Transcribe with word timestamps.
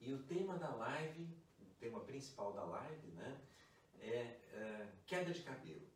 E 0.00 0.12
o 0.12 0.22
tema 0.24 0.56
da 0.58 0.74
live, 0.74 1.28
o 1.60 1.66
tema 1.80 2.00
principal 2.00 2.52
da 2.52 2.64
live, 2.64 3.08
né, 3.08 3.40
é, 4.00 4.08
é 4.52 4.92
queda 5.06 5.32
de 5.32 5.42
cabelo 5.42 5.86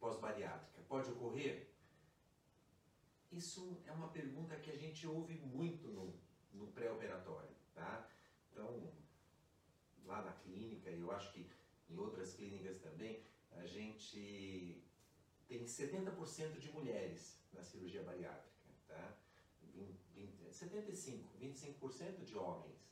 pós-bariátrica. 0.00 0.82
Pode 0.88 1.10
ocorrer? 1.10 1.68
Isso 3.30 3.82
é 3.86 3.92
uma 3.92 4.08
pergunta 4.08 4.56
que 4.56 4.70
a 4.70 4.76
gente 4.76 5.06
ouve 5.06 5.34
muito 5.34 5.88
no, 5.88 6.14
no 6.52 6.72
pré-operatório, 6.72 7.54
tá? 7.74 8.08
Então, 8.50 8.92
lá 10.06 10.22
na 10.22 10.32
clínica, 10.32 10.90
eu 10.90 11.10
acho 11.12 11.32
que 11.32 11.46
em 11.90 11.96
outras 11.96 12.34
clínicas 12.34 12.78
também, 12.78 13.22
a 13.52 13.66
gente 13.66 14.82
tem 15.46 15.64
70% 15.64 16.58
de 16.58 16.70
mulheres 16.72 17.40
na 17.52 17.62
cirurgia 17.62 18.02
bariátrica, 18.02 18.68
tá? 18.86 19.16
20, 19.74 19.98
20, 20.14 20.54
75, 20.54 21.38
25% 21.38 22.24
de 22.24 22.36
homens. 22.36 22.87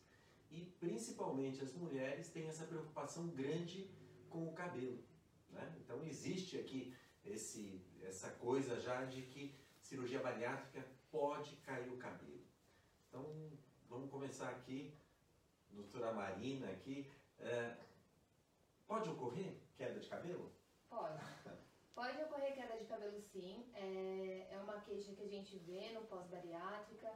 E 0.51 0.65
principalmente 0.81 1.63
as 1.63 1.73
mulheres 1.75 2.29
têm 2.29 2.49
essa 2.49 2.65
preocupação 2.65 3.29
grande 3.29 3.91
com 4.31 4.49
o 4.49 4.53
cabelo. 4.53 5.03
Né? 5.51 5.77
Então 5.81 6.03
existe 6.05 6.59
aqui 6.59 6.95
esse, 7.25 7.85
essa 8.03 8.31
coisa 8.31 8.81
já 8.81 9.05
de 9.05 9.23
que 9.23 9.55
cirurgia 9.81 10.21
bariátrica 10.21 10.87
pode 11.11 11.57
cair 11.57 11.89
o 11.91 11.97
cabelo. 11.97 12.45
Então 13.09 13.25
vamos 13.89 14.11
começar 14.11 14.51
aqui, 14.51 14.95
doutora 15.71 16.13
Marina 16.13 16.71
aqui. 16.71 17.11
É, 17.39 17.77
pode 18.87 19.09
ocorrer 19.11 19.55
queda 19.77 20.01
de 20.01 20.09
cabelo? 20.09 20.53
Pode. 20.89 21.19
Pode 21.95 22.23
ocorrer 22.25 22.55
queda 22.55 22.77
de 22.77 22.85
cabelo 22.85 23.19
sim, 23.19 23.71
é, 23.75 24.49
é 24.51 24.59
uma 24.63 24.81
queixa 24.81 25.15
que 25.15 25.23
a 25.23 25.29
gente 25.29 25.57
vê 25.61 25.93
no 25.93 26.03
pós-bariátrica, 26.03 27.11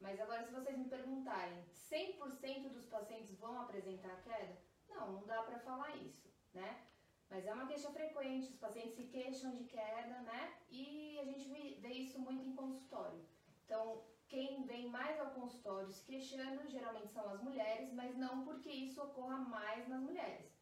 mas 0.00 0.20
agora 0.20 0.44
se 0.44 0.52
vocês 0.52 0.76
me 0.76 0.88
perguntarem, 0.88 1.64
100% 1.72 2.68
dos 2.70 2.86
pacientes 2.86 3.34
vão 3.38 3.60
apresentar 3.60 4.22
queda? 4.22 4.56
Não, 4.88 5.12
não 5.12 5.26
dá 5.26 5.42
para 5.42 5.58
falar 5.58 5.96
isso, 5.96 6.32
né? 6.54 6.84
Mas 7.30 7.46
é 7.46 7.52
uma 7.52 7.66
queixa 7.66 7.90
frequente, 7.90 8.50
os 8.50 8.56
pacientes 8.56 8.94
se 8.94 9.04
queixam 9.04 9.54
de 9.54 9.64
queda, 9.64 10.20
né? 10.22 10.54
E 10.70 11.18
a 11.20 11.24
gente 11.24 11.48
vê 11.80 11.88
isso 11.90 12.18
muito 12.18 12.42
em 12.42 12.54
consultório. 12.54 13.22
Então, 13.64 14.02
quem 14.28 14.64
vem 14.64 14.88
mais 14.88 15.18
ao 15.20 15.30
consultório 15.32 15.90
se 15.90 16.04
queixando 16.04 16.68
geralmente 16.68 17.12
são 17.12 17.28
as 17.30 17.42
mulheres, 17.42 17.92
mas 17.92 18.16
não 18.16 18.44
porque 18.44 18.70
isso 18.70 19.02
ocorra 19.02 19.38
mais 19.38 19.86
nas 19.88 20.00
mulheres. 20.00 20.52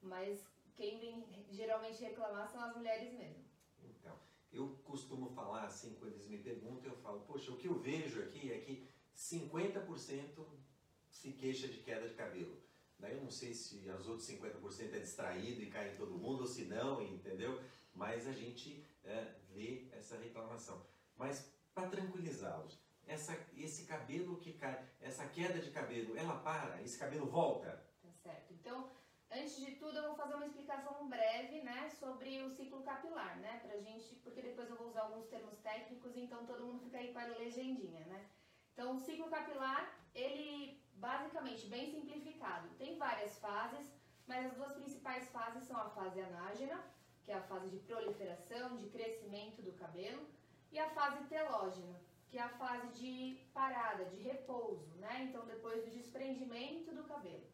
Mas 0.00 0.48
quem 0.74 0.98
vem 0.98 1.44
geralmente 1.50 2.02
reclamar 2.02 2.48
são 2.48 2.62
as 2.62 2.76
mulheres 2.76 3.12
mesmo. 3.12 3.45
Eu 4.56 4.68
costumo 4.84 5.28
falar 5.28 5.64
assim, 5.64 5.94
quando 6.00 6.14
eles 6.14 6.28
me 6.28 6.38
perguntam, 6.38 6.90
eu 6.90 6.96
falo, 6.96 7.20
poxa, 7.20 7.50
o 7.50 7.56
que 7.56 7.68
eu 7.68 7.78
vejo 7.78 8.22
aqui 8.22 8.50
é 8.50 8.58
que 8.58 8.88
50% 9.14 10.46
se 11.10 11.32
queixa 11.32 11.68
de 11.68 11.78
queda 11.78 12.08
de 12.08 12.14
cabelo. 12.14 12.56
Daí 12.98 13.14
eu 13.14 13.22
não 13.22 13.30
sei 13.30 13.52
se 13.52 13.88
as 13.90 14.06
outras 14.06 14.26
50% 14.28 14.94
é 14.94 14.98
distraído 14.98 15.62
e 15.62 15.70
cai 15.70 15.92
em 15.92 15.96
todo 15.96 16.16
mundo 16.16 16.40
ou 16.40 16.46
se 16.46 16.64
não, 16.64 17.02
entendeu? 17.02 17.60
Mas 17.94 18.26
a 18.26 18.32
gente 18.32 18.82
é, 19.04 19.34
vê 19.50 19.88
essa 19.92 20.16
reclamação. 20.16 20.82
Mas 21.16 21.52
para 21.74 21.90
tranquilizá-los, 21.90 22.78
essa, 23.06 23.38
esse 23.54 23.84
cabelo 23.84 24.38
que 24.38 24.54
cai, 24.54 24.82
essa 25.00 25.26
queda 25.26 25.58
de 25.58 25.70
cabelo, 25.70 26.16
ela 26.16 26.38
para? 26.38 26.82
Esse 26.82 26.98
cabelo 26.98 27.26
volta? 27.26 27.86
Tá 28.02 28.10
certo. 28.10 28.54
Então, 28.54 28.90
antes 29.36 29.56
de 29.56 29.72
tudo, 29.72 29.98
eu 29.98 30.06
vou 30.08 30.14
fazer 30.14 30.34
uma 30.34 30.46
explicação 30.46 31.08
breve, 31.08 31.60
né, 31.62 31.90
sobre 31.90 32.42
o 32.42 32.50
ciclo 32.50 32.82
capilar, 32.82 33.38
né, 33.38 33.60
pra 33.60 33.78
gente, 33.78 34.14
porque 34.16 34.40
depois 34.40 34.68
eu 34.70 34.76
vou 34.76 34.88
usar 34.88 35.02
alguns 35.02 35.26
termos 35.26 35.58
técnicos, 35.58 36.16
então 36.16 36.46
todo 36.46 36.64
mundo 36.64 36.84
fica 36.84 36.98
aí 36.98 37.12
com 37.12 37.18
a 37.18 37.26
legendinha, 37.26 38.00
né. 38.06 38.26
Então, 38.72 38.94
o 38.94 38.98
ciclo 38.98 39.28
capilar, 39.28 39.98
ele 40.14 40.82
basicamente 40.94 41.66
bem 41.66 41.90
simplificado, 41.90 42.68
tem 42.76 42.96
várias 42.98 43.38
fases, 43.38 43.92
mas 44.26 44.46
as 44.46 44.54
duas 44.54 44.72
principais 44.72 45.28
fases 45.28 45.64
são 45.64 45.78
a 45.78 45.90
fase 45.90 46.20
anágena, 46.20 46.82
que 47.24 47.30
é 47.30 47.34
a 47.34 47.42
fase 47.42 47.68
de 47.70 47.78
proliferação, 47.78 48.76
de 48.76 48.88
crescimento 48.88 49.62
do 49.62 49.72
cabelo, 49.72 50.26
e 50.70 50.78
a 50.78 50.90
fase 50.90 51.24
telógena, 51.24 52.00
que 52.28 52.38
é 52.38 52.42
a 52.42 52.48
fase 52.48 52.88
de 52.88 53.40
parada, 53.52 54.04
de 54.06 54.16
repouso, 54.16 54.94
né? 54.96 55.24
Então, 55.24 55.44
depois 55.46 55.84
do 55.84 55.90
desprendimento 55.90 56.94
do 56.94 57.04
cabelo. 57.04 57.46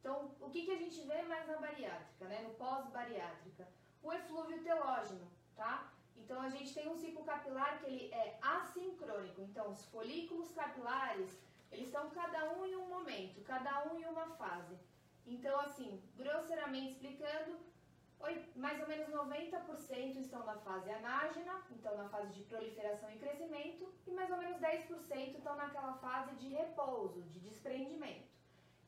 Então, 0.00 0.30
o 0.40 0.50
que, 0.50 0.64
que 0.64 0.70
a 0.70 0.76
gente 0.76 1.00
vê 1.02 1.22
mais 1.22 1.46
na 1.46 1.56
bariátrica, 1.56 2.24
né? 2.26 2.42
No 2.42 2.54
pós-bariátrica? 2.54 3.68
O 4.02 4.12
eflúvio 4.12 4.62
telógeno, 4.62 5.28
tá? 5.56 5.92
Então 6.28 6.42
a 6.42 6.48
gente 6.50 6.74
tem 6.74 6.88
um 6.88 6.96
ciclo 6.96 7.24
capilar 7.24 7.78
que 7.78 7.86
ele 7.86 8.12
é 8.12 8.38
assincrônico. 8.42 9.40
Então 9.42 9.70
os 9.70 9.84
folículos 9.86 10.52
capilares, 10.52 11.38
eles 11.72 11.86
estão 11.86 12.10
cada 12.10 12.52
um 12.52 12.66
em 12.66 12.76
um 12.76 12.86
momento, 12.86 13.42
cada 13.44 13.84
um 13.86 13.98
em 13.98 14.04
uma 14.04 14.28
fase. 14.36 14.78
Então 15.26 15.58
assim, 15.60 16.02
grosseiramente 16.16 16.92
explicando, 16.92 17.58
mais 18.56 18.80
ou 18.80 18.88
menos 18.88 19.08
90% 19.08 20.16
estão 20.16 20.44
na 20.44 20.58
fase 20.58 20.90
anágena, 20.90 21.62
então 21.70 21.96
na 21.96 22.08
fase 22.08 22.32
de 22.32 22.42
proliferação 22.42 23.10
e 23.10 23.18
crescimento, 23.18 23.92
e 24.06 24.10
mais 24.10 24.30
ou 24.30 24.38
menos 24.38 24.60
10% 24.60 25.36
estão 25.36 25.56
naquela 25.56 25.94
fase 25.94 26.34
de 26.36 26.48
repouso, 26.48 27.22
de 27.22 27.40
desprendimento. 27.40 28.37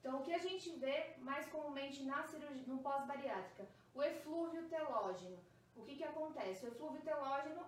Então, 0.01 0.19
o 0.19 0.23
que 0.25 0.33
a 0.33 0.39
gente 0.39 0.71
vê 0.77 1.15
mais 1.19 1.47
comumente 1.49 2.03
na 2.05 2.23
cirurgia, 2.23 2.65
no 2.67 2.79
pós-bariátrica? 2.79 3.69
O 3.95 4.03
eflúvio 4.03 4.67
telógeno. 4.69 5.39
O 5.77 5.83
que, 5.83 5.97
que 5.97 6.05
acontece? 6.05 6.65
O 6.65 6.69
eflúvio 6.69 7.03
telógeno 7.03 7.63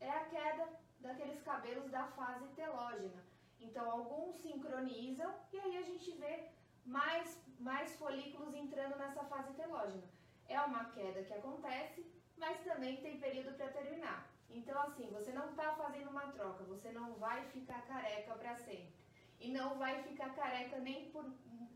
é 0.00 0.08
a 0.08 0.24
queda 0.26 0.68
daqueles 1.00 1.42
cabelos 1.42 1.90
da 1.90 2.04
fase 2.08 2.46
telógena. 2.54 3.24
Então, 3.60 3.90
alguns 3.90 4.36
sincronizam 4.36 5.34
e 5.52 5.58
aí 5.58 5.78
a 5.78 5.82
gente 5.82 6.12
vê 6.12 6.48
mais, 6.84 7.40
mais 7.58 7.96
folículos 7.96 8.54
entrando 8.54 8.96
nessa 8.96 9.24
fase 9.24 9.52
telógena. 9.54 10.04
É 10.48 10.60
uma 10.60 10.84
queda 10.90 11.24
que 11.24 11.34
acontece, 11.34 12.06
mas 12.36 12.62
também 12.62 12.98
tem 12.98 13.18
período 13.18 13.56
para 13.56 13.72
terminar. 13.72 14.30
Então, 14.48 14.80
assim, 14.82 15.10
você 15.10 15.32
não 15.32 15.50
está 15.50 15.74
fazendo 15.74 16.10
uma 16.10 16.30
troca, 16.32 16.62
você 16.64 16.92
não 16.92 17.14
vai 17.14 17.44
ficar 17.46 17.82
careca 17.86 18.34
para 18.34 18.54
sempre. 18.54 19.03
E 19.40 19.50
não 19.50 19.78
vai 19.78 20.02
ficar 20.02 20.34
careca 20.34 20.78
nem 20.78 21.10
por, 21.10 21.24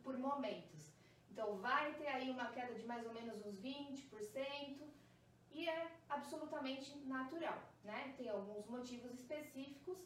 por 0.03 0.17
momentos. 0.19 0.93
Então, 1.31 1.59
vai 1.59 1.95
ter 1.95 2.09
aí 2.09 2.31
uma 2.31 2.51
queda 2.51 2.75
de 2.75 2.87
mais 2.87 3.07
ou 3.07 3.13
menos 3.13 3.45
uns 3.45 3.61
20%, 3.61 4.89
e 5.59 5.69
é 5.69 5.91
absolutamente 6.09 6.97
natural, 6.99 7.61
né? 7.83 8.15
Tem 8.17 8.29
alguns 8.29 8.67
motivos 8.67 9.13
específicos, 9.13 9.99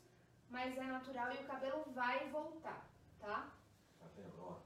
mas 0.48 0.76
é 0.78 0.82
natural 0.82 1.30
e 1.32 1.42
o 1.42 1.46
cabelo 1.46 1.84
vai 1.92 2.30
voltar, 2.30 2.90
tá? 3.18 3.54
Tá 3.98 4.06
vendo? 4.16 4.32
Ó, 4.40 4.60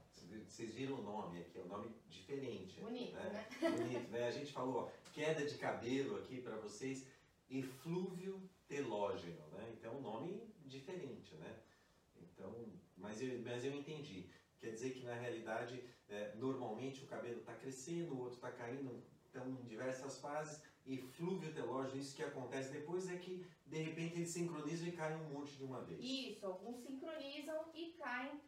vocês 0.47 0.73
viram 0.73 0.95
o 0.95 1.01
nome 1.01 1.41
aqui, 1.41 1.59
é 1.59 1.61
um 1.63 1.67
nome 1.67 1.93
diferente. 2.07 2.79
Bonito, 2.79 3.15
né? 3.15 3.47
né? 3.61 3.69
Bonito, 3.69 4.09
né? 4.11 4.27
A 4.27 4.31
gente 4.31 4.53
falou, 4.53 4.83
ó, 4.83 5.11
queda 5.11 5.45
de 5.45 5.57
cabelo 5.57 6.17
aqui 6.19 6.41
para 6.41 6.55
vocês, 6.55 7.05
eflúvio 7.49 8.41
telógeno, 8.67 9.45
né? 9.51 9.73
Então, 9.77 9.97
um 9.97 10.01
nome 10.01 10.41
diferente, 10.65 11.35
né? 11.35 11.53
Então, 12.37 12.53
mas 12.95 13.21
eu, 13.21 13.41
mas 13.41 13.65
eu 13.65 13.73
entendi. 13.73 14.29
Quer 14.59 14.71
dizer 14.71 14.91
que 14.91 15.03
na 15.03 15.15
realidade, 15.15 15.83
é, 16.07 16.35
normalmente 16.35 17.03
o 17.03 17.07
cabelo 17.07 17.39
está 17.39 17.53
crescendo, 17.53 18.13
o 18.13 18.19
outro 18.19 18.35
está 18.35 18.51
caindo, 18.51 19.03
estão 19.25 19.49
em 19.49 19.65
diversas 19.65 20.19
fases, 20.19 20.61
e 20.85 20.97
flúvio 21.01 21.53
telógeno, 21.53 21.99
isso 21.99 22.15
que 22.15 22.23
acontece 22.23 22.71
depois 22.71 23.09
é 23.09 23.17
que 23.17 23.45
de 23.65 23.77
repente 23.77 24.15
eles 24.15 24.29
sincronizam 24.29 24.87
e 24.87 24.93
caem 24.93 25.17
um 25.17 25.33
monte 25.33 25.57
de 25.57 25.63
uma 25.63 25.81
vez. 25.83 25.99
Isso, 26.01 26.45
alguns 26.45 26.77
sincronizam 26.77 27.65
e 27.73 27.91
caem 27.93 28.39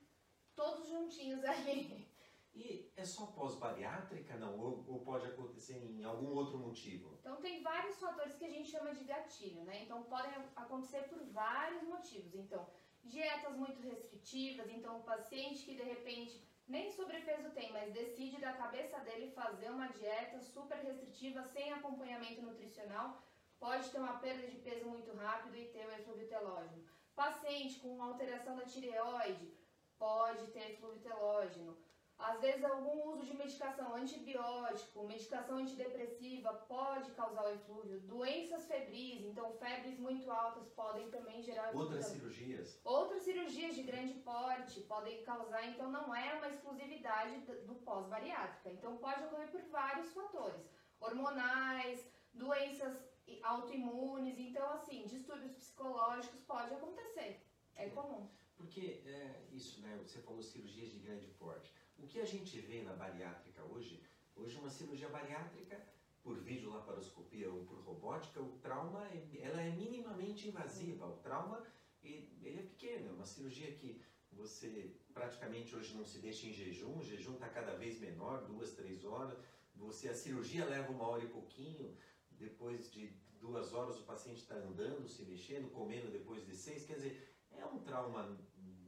todos 0.56 0.88
juntinhos 0.88 1.44
ali. 1.44 2.08
E 2.56 2.92
é 2.96 3.06
só 3.06 3.28
pós-bariátrica, 3.28 4.36
não? 4.38 4.58
Ou, 4.58 4.86
ou, 4.88 5.00
pode 5.02 5.26
acontecer 5.28 5.78
em 5.78 6.04
algum 6.04 6.34
outro 6.34 6.58
motivo? 6.58 7.18
Então 7.20 7.38
tem 7.38 7.62
vários 7.62 7.98
fatores 7.98 8.36
que 8.36 8.46
a 8.46 8.50
gente 8.50 8.70
chama 8.70 8.94
de 8.94 9.04
gatilho, 9.04 9.64
né? 9.66 9.84
Então 9.84 10.04
podem 10.04 10.32
acontecer 10.56 11.04
por 11.04 11.24
vários 11.32 11.84
motivos. 11.84 12.34
Então, 12.36 12.68
dietas 13.04 13.56
muito 13.56 13.82
restritivas, 13.82 14.70
então 14.70 15.00
o 15.00 15.04
paciente 15.04 15.64
que 15.64 15.76
de 15.76 15.84
repente 15.84 16.48
nem 16.68 16.92
sobrepeso 16.92 17.50
tem, 17.52 17.72
mas 17.72 17.92
decide 17.94 18.40
da 18.40 18.54
cabeça 18.54 19.00
dele 19.00 19.32
fazer 19.32 19.72
uma 19.72 19.88
dieta 19.88 20.40
super 20.40 20.78
restritiva, 20.78 21.44
sem 21.44 21.74
acompanhamento 21.74 22.44
nutricional, 22.44 23.24
pode 23.60 23.90
ter 23.90 24.00
uma 24.00 24.20
perda 24.20 24.48
de 24.48 24.58
peso 24.58 24.86
muito 24.86 25.12
rápido 25.14 25.58
e 25.58 25.66
ter 25.70 25.88
o 25.88 25.92
telógeno. 26.28 26.86
Paciente 27.16 27.80
com 27.80 28.02
alteração 28.02 28.56
da 28.56 28.66
tireoide 28.66 29.52
pode 29.98 30.48
ter 30.52 30.80
telógeno. 31.00 31.78
Às 32.20 32.42
vezes, 32.42 32.66
algum 32.66 33.14
uso 33.14 33.26
de 33.26 33.34
medicação 33.34 33.96
antibiótico, 33.96 35.08
medicação 35.08 35.58
antidepressiva 35.58 36.54
pode 36.68 37.10
causar 37.12 37.46
o 37.46 37.54
eflúvio. 37.54 38.02
Doenças 38.02 38.66
febris, 38.68 39.24
então 39.24 39.54
febres 39.54 39.98
muito 39.98 40.30
altas 40.30 40.68
podem 40.70 41.10
também 41.10 41.42
gerar 41.42 41.74
Outras 41.74 42.08
cirurgias? 42.08 42.78
Outras 42.84 43.24
cirurgias 43.24 43.74
de 43.74 43.84
grande 43.84 44.16
porte 44.16 44.82
podem 44.82 45.24
causar, 45.24 45.66
então 45.66 45.90
não 45.90 46.14
é 46.14 46.34
uma 46.34 46.50
exclusividade 46.50 47.40
do 47.66 47.76
pós-bariátrica. 47.76 48.70
Então 48.70 48.98
pode 48.98 49.24
ocorrer 49.24 49.50
por 49.50 49.62
vários 49.70 50.12
fatores. 50.12 50.70
Hormonais, 51.00 52.06
doenças 52.34 52.98
autoimunes, 53.44 54.38
então 54.38 54.70
assim, 54.74 55.06
distúrbios 55.06 55.54
psicológicos 55.54 56.42
pode 56.42 56.74
acontecer. 56.74 57.42
É 57.76 57.90
comum. 57.90 58.28
Porque 58.58 59.02
é 59.06 59.46
isso, 59.54 59.82
né? 59.82 59.98
Você 60.04 60.20
falou 60.20 60.42
cirurgias 60.42 60.92
de 60.92 61.00
grande 61.00 61.28
porte. 61.28 61.74
O 62.02 62.08
que 62.08 62.20
a 62.20 62.26
gente 62.26 62.60
vê 62.60 62.82
na 62.82 62.94
bariátrica 62.94 63.64
hoje, 63.66 64.02
hoje 64.36 64.58
uma 64.58 64.70
cirurgia 64.70 65.10
bariátrica 65.10 65.80
por 66.24 66.38
videolaparoscopia 66.38 67.52
ou 67.52 67.64
por 67.66 67.80
robótica, 67.80 68.42
o 68.42 68.58
trauma 68.60 69.08
é, 69.08 69.28
ela 69.42 69.62
é 69.62 69.72
minimamente 69.72 70.48
invasiva. 70.48 71.08
O 71.08 71.18
trauma 71.18 71.64
ele 72.04 72.60
é 72.60 72.64
pequeno, 72.64 73.10
é 73.10 73.12
uma 73.12 73.26
cirurgia 73.26 73.72
que 73.74 74.02
você 74.32 74.96
praticamente 75.14 75.76
hoje 75.76 75.96
não 75.96 76.06
se 76.06 76.20
deixa 76.20 76.48
em 76.48 76.54
jejum, 76.54 76.98
o 76.98 77.04
jejum 77.04 77.34
está 77.34 77.50
cada 77.50 77.76
vez 77.76 78.00
menor, 78.00 78.46
duas, 78.46 78.74
três 78.74 79.04
horas. 79.04 79.38
Você 79.76 80.10
a 80.10 80.14
cirurgia 80.14 80.66
leva 80.66 80.92
uma 80.92 81.08
hora 81.08 81.24
e 81.24 81.28
pouquinho. 81.28 81.96
Depois 82.32 82.90
de 82.92 83.08
duas 83.40 83.74
horas 83.74 84.00
o 84.00 84.04
paciente 84.04 84.42
está 84.42 84.56
andando, 84.56 85.08
se 85.08 85.24
mexendo, 85.24 85.70
comendo 85.72 86.10
depois 86.10 86.46
de 86.46 86.56
seis. 86.56 86.86
Quer 86.86 86.96
dizer, 86.96 87.36
é 87.52 87.66
um 87.66 87.80
trauma 87.80 88.38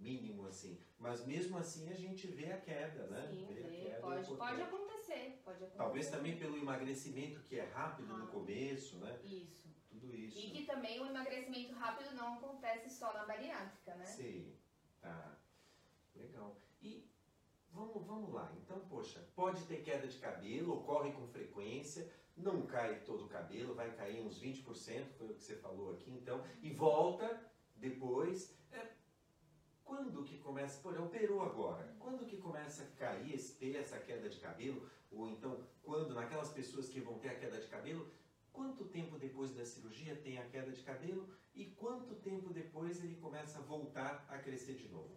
mínimo 0.02 0.46
assim, 0.48 0.80
mas 0.98 1.26
mesmo 1.26 1.58
assim 1.58 1.90
a 1.90 1.94
gente 1.94 2.28
vê 2.28 2.52
a 2.52 2.60
queda, 2.60 3.08
né? 3.08 3.28
Sim, 3.30 3.46
vê, 3.46 3.62
vê. 3.62 3.82
Queda, 3.86 4.02
pode, 4.02 4.36
pode 4.36 4.62
acontecer, 4.62 5.42
pode 5.44 5.58
acontecer. 5.58 5.78
Talvez 5.78 6.10
também 6.10 6.38
pelo 6.38 6.58
emagrecimento 6.58 7.42
que 7.44 7.60
é 7.60 7.66
rápido 7.66 8.12
ah, 8.14 8.18
no 8.18 8.28
começo, 8.28 8.98
né? 8.98 9.20
Isso. 9.24 9.70
Tudo 9.90 10.16
isso. 10.16 10.38
E 10.40 10.52
que 10.52 10.66
também 10.66 11.00
o 11.00 11.06
emagrecimento 11.06 11.74
rápido 11.74 12.16
não 12.16 12.36
acontece 12.36 12.90
só 12.90 13.14
na 13.14 13.26
bariátrica, 13.26 13.96
né? 13.96 14.06
Sim, 14.06 14.56
tá. 15.00 15.38
Legal. 16.16 16.58
E 16.82 17.10
vamos, 17.72 18.06
vamos 18.06 18.34
lá. 18.34 18.52
Então, 18.58 18.80
poxa, 18.88 19.26
pode 19.36 19.64
ter 19.66 19.84
queda 19.84 20.08
de 20.08 20.18
cabelo, 20.18 20.74
ocorre 20.74 21.12
com 21.12 21.28
frequência, 21.28 22.12
não 22.36 22.66
cai 22.66 23.02
todo 23.02 23.26
o 23.26 23.30
cabelo, 23.30 23.76
vai 23.76 23.94
cair 23.96 24.22
uns 24.22 24.42
20%, 24.42 25.12
foi 25.18 25.28
o 25.28 25.36
que 25.36 25.44
você 25.44 25.56
falou 25.58 25.94
aqui, 25.94 26.12
então, 26.12 26.44
e 26.62 26.72
volta 26.72 27.52
depois. 27.76 28.58
É, 28.72 28.88
quando 29.92 30.24
que 30.24 30.38
começa, 30.38 30.82
por 30.82 30.98
operou 30.98 31.42
agora, 31.42 31.94
quando 32.00 32.26
que 32.26 32.38
começa 32.38 32.84
a 32.84 32.88
cair, 32.96 33.38
ter 33.60 33.76
essa 33.76 34.00
queda 34.00 34.30
de 34.30 34.40
cabelo, 34.40 34.90
ou 35.12 35.28
então 35.28 35.68
quando 35.84 36.14
naquelas 36.14 36.50
pessoas 36.54 36.88
que 36.88 37.02
vão 37.02 37.20
ter 37.20 37.28
a 37.28 37.36
queda 37.36 37.60
de 37.60 37.68
cabelo, 37.68 38.10
quanto 38.54 38.86
tempo 38.86 39.20
depois 39.20 39.54
da 39.54 39.66
cirurgia 39.66 40.16
tem 40.16 40.38
a 40.38 40.46
queda 40.46 40.72
de 40.72 40.82
cabelo 40.82 41.28
e 41.54 41.66
quanto 41.72 42.16
tempo 42.16 42.54
depois 42.54 43.04
ele 43.04 43.18
começa 43.18 43.60
a 43.60 43.62
voltar 43.64 44.26
a 44.30 44.38
crescer 44.38 44.76
de 44.76 44.88
novo? 44.88 45.14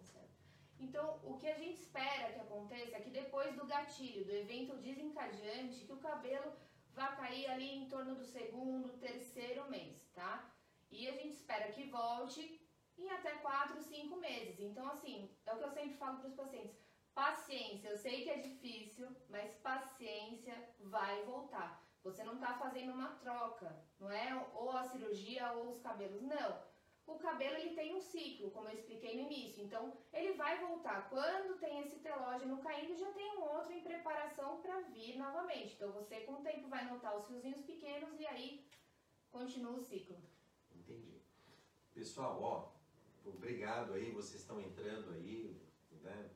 Então, 0.77 1.21
o 1.23 1.37
que 1.37 1.47
a 1.47 1.57
gente 1.57 1.79
espera 1.79 2.33
que 2.33 2.41
aconteça 2.41 2.97
é 2.97 2.99
que 2.99 3.09
depois 3.09 3.55
do 3.55 3.65
gatilho, 3.65 4.25
do 4.25 4.31
evento 4.31 4.75
desencadeante, 4.75 5.85
que 5.85 5.93
o 5.93 6.03
cabelo 6.09 6.51
vá 6.93 7.15
cair 7.15 7.47
ali 7.49 7.77
em 7.77 7.87
torno 7.87 8.15
do 8.15 8.25
segundo, 8.25 8.99
terceiro 8.99 9.69
mês, 9.69 10.05
tá? 10.13 10.51
E 10.91 11.07
a 11.07 11.13
gente 11.13 11.37
espera 11.37 11.71
que 11.71 11.89
volte 11.89 12.64
em 12.97 13.09
até 13.11 13.31
4, 13.35 13.81
5 13.81 14.15
meses. 14.17 14.59
Então, 14.59 14.87
assim, 14.87 15.29
é 15.45 15.53
o 15.53 15.57
que 15.57 15.63
eu 15.63 15.71
sempre 15.71 15.97
falo 15.97 16.19
para 16.19 16.27
os 16.27 16.35
pacientes: 16.35 16.77
paciência. 17.13 17.89
Eu 17.89 17.97
sei 17.97 18.23
que 18.23 18.29
é 18.29 18.37
difícil, 18.37 19.07
mas 19.29 19.55
paciência 19.55 20.55
vai 20.79 21.23
voltar. 21.23 21.83
Você 22.03 22.23
não 22.23 22.35
está 22.35 22.53
fazendo 22.59 22.93
uma 22.93 23.15
troca, 23.15 23.83
não 23.99 24.11
é 24.11 24.35
ou 24.53 24.71
a 24.71 24.83
cirurgia 24.83 25.51
ou 25.53 25.69
os 25.69 25.79
cabelos, 25.79 26.21
não. 26.21 26.75
O 27.07 27.19
cabelo 27.19 27.55
ele 27.57 27.75
tem 27.75 27.95
um 27.95 28.01
ciclo, 28.01 28.49
como 28.51 28.67
eu 28.67 28.73
expliquei 28.73 29.15
no 29.15 29.31
início. 29.31 29.63
Então, 29.63 29.95
ele 30.11 30.33
vai 30.33 30.59
voltar. 30.59 31.07
Quando 31.09 31.59
tem 31.59 31.79
esse 31.79 31.99
telógeno 31.99 32.57
caindo, 32.59 32.95
já 32.95 33.11
tem 33.13 33.37
um 33.37 33.43
outro 33.43 33.71
em 33.71 33.83
preparação 33.83 34.59
para 34.61 34.81
vir 34.81 35.17
novamente. 35.17 35.75
Então, 35.75 35.91
você 35.91 36.21
com 36.21 36.33
o 36.33 36.43
tempo 36.43 36.67
vai 36.67 36.85
notar 36.85 37.15
os 37.15 37.27
fiozinhos 37.27 37.61
pequenos 37.61 38.19
e 38.19 38.25
aí 38.25 38.67
continua 39.31 39.73
o 39.73 39.79
ciclo. 39.79 40.17
Entendi. 40.71 41.21
Pessoal, 41.93 42.41
ó, 42.41 42.74
obrigado 43.29 43.93
aí, 43.93 44.11
vocês 44.11 44.41
estão 44.41 44.59
entrando 44.59 45.11
aí, 45.11 45.61
né, 46.03 46.29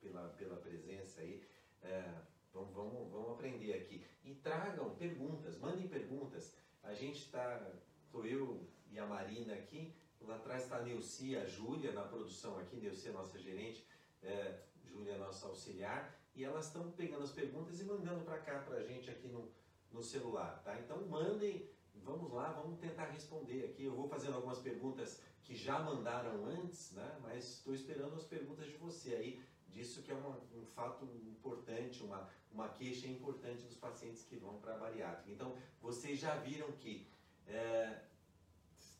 pela, 0.00 0.28
pela 0.30 0.56
presença 0.56 1.20
aí. 1.20 1.42
É, 1.82 2.14
vamos, 2.52 2.74
vamos, 2.74 3.10
vamos 3.10 3.30
aprender 3.32 3.74
aqui. 3.74 4.04
E 4.24 4.34
tragam 4.34 4.94
perguntas, 4.96 5.58
mandem 5.58 5.88
perguntas. 5.88 6.54
A 6.82 6.94
gente 6.94 7.18
está, 7.18 7.72
estou 8.04 8.24
eu 8.26 8.68
e 8.90 8.98
a 8.98 9.06
Marina 9.06 9.54
aqui, 9.54 9.94
lá 10.20 10.36
atrás 10.36 10.64
está 10.64 10.78
a 10.78 10.82
Neuci, 10.82 11.36
a 11.36 11.44
Júlia 11.44 11.92
na 11.92 12.02
produção 12.02 12.58
aqui, 12.58 12.76
Neuci 12.76 13.08
é 13.08 13.12
nossa 13.12 13.38
gerente, 13.38 13.86
é, 14.22 14.62
Júlia 14.84 15.14
é 15.14 15.18
nossa 15.18 15.46
auxiliar, 15.46 16.18
e 16.34 16.44
elas 16.44 16.66
estão 16.66 16.90
pegando 16.92 17.22
as 17.22 17.32
perguntas 17.32 17.80
e 17.80 17.84
mandando 17.84 18.24
para 18.24 18.38
cá 18.38 18.60
para 18.60 18.78
a 18.78 18.82
gente 18.82 19.10
aqui 19.10 19.28
no, 19.28 19.50
no 19.90 20.02
celular, 20.02 20.62
tá? 20.62 20.78
Então 20.78 21.06
mandem, 21.06 21.70
vamos 21.94 22.32
lá, 22.32 22.52
vamos 22.52 22.78
tentar 22.78 23.06
responder 23.06 23.64
aqui. 23.64 23.84
Eu 23.84 23.94
vou 23.94 24.08
fazendo 24.08 24.34
algumas 24.34 24.58
perguntas 24.58 25.22
que 25.46 25.54
já 25.54 25.78
mandaram 25.78 26.44
antes, 26.44 26.90
né? 26.90 27.18
mas 27.22 27.58
estou 27.58 27.72
esperando 27.72 28.16
as 28.16 28.24
perguntas 28.24 28.66
de 28.66 28.76
você 28.76 29.14
aí, 29.14 29.42
disso 29.68 30.02
que 30.02 30.10
é 30.10 30.14
uma, 30.14 30.36
um 30.52 30.66
fato 30.66 31.04
importante, 31.24 32.02
uma, 32.02 32.28
uma 32.50 32.68
queixa 32.70 33.06
importante 33.06 33.62
dos 33.62 33.76
pacientes 33.76 34.24
que 34.24 34.34
vão 34.34 34.58
para 34.58 34.74
a 34.74 34.78
bariátrica. 34.78 35.30
Então, 35.30 35.56
vocês 35.80 36.18
já 36.18 36.34
viram 36.38 36.72
que 36.72 37.06
é, 37.46 38.02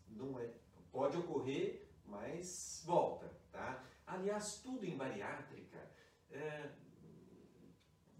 não 0.08 0.38
é, 0.38 0.48
pode 0.93 1.16
ocorrer, 1.16 1.88
mas 2.04 2.81
volta, 2.87 3.28
tá? 3.50 3.84
Aliás, 4.06 4.60
tudo 4.62 4.87
em 4.87 4.96
bariátrica 4.96 5.90
é, 6.31 6.70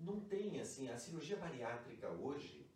não 0.01 0.19
tem 0.19 0.61
assim, 0.61 0.89
a 0.89 0.99
cirurgia 0.99 1.37
bariátrica 1.37 2.11
hoje, 2.11 2.69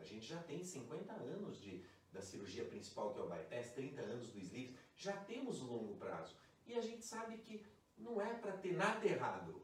a 0.00 0.04
gente 0.04 0.26
já 0.26 0.42
tem 0.42 0.64
50 0.64 1.12
anos 1.12 1.60
de 1.60 1.84
da 2.12 2.20
cirurgia 2.20 2.64
principal, 2.64 3.12
que 3.12 3.20
é 3.20 3.22
o 3.22 3.28
bypass, 3.28 3.72
30 3.72 4.00
anos 4.00 4.30
do 4.30 4.38
sleeves, 4.38 4.76
já 4.96 5.16
temos 5.16 5.60
o 5.62 5.66
longo 5.66 5.96
prazo. 5.96 6.36
E 6.66 6.74
a 6.74 6.80
gente 6.80 7.04
sabe 7.04 7.38
que 7.38 7.64
não 7.96 8.20
é 8.20 8.34
para 8.34 8.52
ter 8.52 8.74
nada 8.74 9.06
errado. 9.06 9.62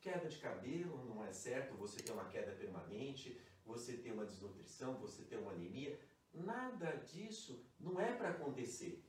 Queda 0.00 0.28
de 0.28 0.38
cabelo 0.38 1.04
não 1.04 1.24
é 1.24 1.32
certo, 1.32 1.76
você 1.76 2.02
ter 2.02 2.12
uma 2.12 2.28
queda 2.28 2.52
permanente, 2.52 3.40
você 3.64 3.96
ter 3.96 4.12
uma 4.12 4.26
desnutrição, 4.26 4.98
você 4.98 5.22
ter 5.22 5.36
uma 5.36 5.52
anemia. 5.52 5.98
Nada 6.34 6.90
disso 6.96 7.64
não 7.78 8.00
é 8.00 8.12
para 8.14 8.30
acontecer. 8.30 9.04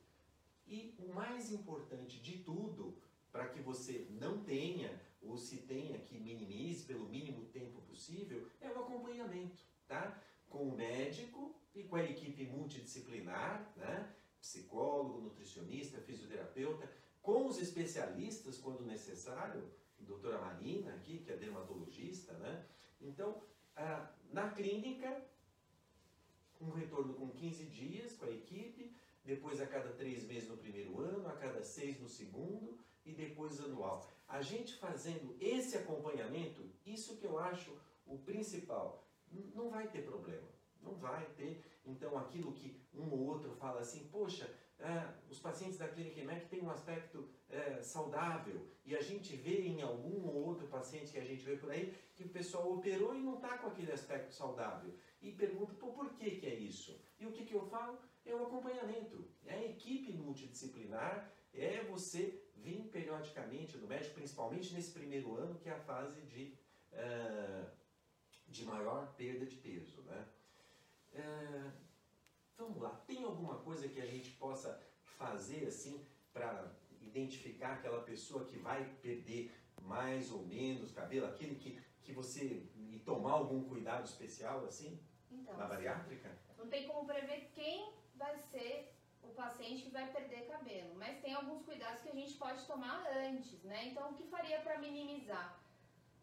E 0.66 0.94
o 0.98 1.12
mais 1.12 1.50
importante 1.52 2.20
de 2.20 2.38
tudo, 2.38 2.96
para 3.32 3.48
que 3.48 3.60
você 3.60 4.06
não 4.10 4.42
tenha 4.44 5.00
ou 5.20 5.36
se 5.36 5.58
tenha 5.58 5.98
que 5.98 6.18
minimize 6.18 6.84
pelo 6.84 7.08
mínimo 7.08 7.46
tempo 7.46 7.80
possível, 7.82 8.48
é 8.60 8.68
o 8.70 8.80
acompanhamento, 8.80 9.62
tá? 9.88 10.22
Com 10.48 10.68
o 10.68 10.76
médico 10.76 11.54
e 11.74 11.82
com 11.82 11.96
a 11.96 12.04
equipe 12.04 12.44
multidisciplinar, 12.44 13.72
né? 13.76 14.14
psicólogo, 14.40 15.20
nutricionista, 15.20 16.00
fisioterapeuta, 16.00 16.90
com 17.22 17.46
os 17.46 17.58
especialistas 17.58 18.58
quando 18.58 18.84
necessário, 18.84 19.70
doutora 19.98 20.38
Marina 20.38 20.94
aqui, 20.94 21.18
que 21.18 21.32
é 21.32 21.36
dermatologista, 21.36 22.34
né? 22.34 22.66
Então, 23.00 23.42
ah, 23.74 24.10
na 24.30 24.50
clínica, 24.50 25.24
um 26.60 26.70
retorno 26.70 27.14
com 27.14 27.30
15 27.30 27.64
dias 27.66 28.16
com 28.16 28.26
a 28.26 28.30
equipe, 28.30 28.94
depois 29.24 29.60
a 29.60 29.66
cada 29.66 29.90
três 29.94 30.24
meses 30.24 30.48
no 30.48 30.58
primeiro 30.58 31.00
ano, 31.00 31.26
a 31.26 31.32
cada 31.32 31.62
seis 31.62 31.98
no 31.98 32.08
segundo 32.08 32.78
e 33.04 33.12
depois 33.12 33.58
anual. 33.60 34.06
A 34.28 34.42
gente 34.42 34.76
fazendo 34.76 35.34
esse 35.40 35.76
acompanhamento, 35.78 36.62
isso 36.84 37.16
que 37.16 37.26
eu 37.26 37.38
acho 37.38 37.74
o 38.06 38.18
principal, 38.18 39.06
não 39.54 39.70
vai 39.70 39.88
ter 39.88 40.04
problema. 40.04 40.53
Não 40.84 40.94
vai 40.94 41.24
ter. 41.36 41.62
Então, 41.84 42.16
aquilo 42.16 42.52
que 42.52 42.80
um 42.94 43.10
ou 43.10 43.26
outro 43.26 43.50
fala 43.56 43.80
assim, 43.80 44.08
poxa, 44.10 44.48
é, 44.78 45.08
os 45.30 45.38
pacientes 45.38 45.78
da 45.78 45.88
clínica 45.88 46.20
EMEC 46.20 46.48
têm 46.48 46.62
um 46.62 46.70
aspecto 46.70 47.28
é, 47.48 47.80
saudável 47.82 48.66
e 48.84 48.96
a 48.96 49.00
gente 49.00 49.36
vê 49.36 49.62
em 49.62 49.82
algum 49.82 50.26
ou 50.26 50.44
outro 50.46 50.66
paciente 50.66 51.12
que 51.12 51.18
a 51.18 51.24
gente 51.24 51.44
vê 51.44 51.56
por 51.56 51.70
aí 51.70 51.94
que 52.14 52.24
o 52.24 52.28
pessoal 52.28 52.72
operou 52.72 53.14
e 53.14 53.22
não 53.22 53.36
está 53.36 53.58
com 53.58 53.68
aquele 53.68 53.92
aspecto 53.92 54.32
saudável. 54.32 54.92
E 55.22 55.32
pergunta, 55.32 55.74
Pô, 55.74 55.92
por 55.92 56.12
que, 56.14 56.32
que 56.32 56.46
é 56.46 56.54
isso? 56.54 57.00
E 57.18 57.26
o 57.26 57.32
que, 57.32 57.44
que 57.44 57.54
eu 57.54 57.64
falo? 57.66 57.98
É 58.26 58.34
o 58.34 58.44
acompanhamento. 58.44 59.24
É 59.46 59.54
a 59.54 59.64
equipe 59.64 60.12
multidisciplinar, 60.12 61.30
é 61.52 61.82
você 61.84 62.42
vir 62.56 62.88
periodicamente 62.90 63.76
no 63.76 63.86
médico, 63.86 64.14
principalmente 64.14 64.74
nesse 64.74 64.92
primeiro 64.92 65.36
ano, 65.36 65.58
que 65.58 65.68
é 65.68 65.72
a 65.72 65.78
fase 65.80 66.20
de, 66.22 66.54
uh, 66.92 67.66
de 68.48 68.64
maior 68.64 69.14
perda 69.14 69.46
de 69.46 69.56
peso. 69.56 70.02
Né? 70.02 70.26
É, 71.14 71.70
vamos 72.58 72.80
lá, 72.80 72.90
tem 73.06 73.24
alguma 73.24 73.56
coisa 73.60 73.88
que 73.88 74.00
a 74.00 74.06
gente 74.06 74.30
possa 74.32 74.80
fazer 75.16 75.66
assim 75.66 76.04
para 76.32 76.72
identificar 77.00 77.74
aquela 77.74 78.02
pessoa 78.02 78.44
que 78.44 78.58
vai 78.58 78.84
perder 79.00 79.52
mais 79.82 80.32
ou 80.32 80.44
menos 80.46 80.90
cabelo, 80.90 81.26
aquele 81.26 81.54
que, 81.54 81.80
que 82.02 82.12
você 82.12 82.66
e 82.74 83.00
tomar 83.04 83.32
algum 83.32 83.62
cuidado 83.64 84.04
especial 84.04 84.64
assim 84.64 84.98
então, 85.30 85.56
na 85.56 85.66
bariátrica? 85.66 86.36
Não 86.58 86.68
tem 86.68 86.88
como 86.88 87.06
prever 87.06 87.50
quem 87.54 87.92
vai 88.14 88.36
ser 88.38 88.92
o 89.22 89.28
paciente 89.28 89.82
que 89.82 89.90
vai 89.90 90.10
perder 90.12 90.46
cabelo, 90.48 90.94
mas 90.96 91.20
tem 91.20 91.34
alguns 91.34 91.62
cuidados 91.62 92.02
que 92.02 92.08
a 92.08 92.14
gente 92.14 92.34
pode 92.34 92.64
tomar 92.66 93.06
antes, 93.16 93.62
né? 93.62 93.88
Então, 93.88 94.10
o 94.10 94.14
que 94.14 94.24
faria 94.24 94.60
para 94.60 94.78
minimizar? 94.78 95.58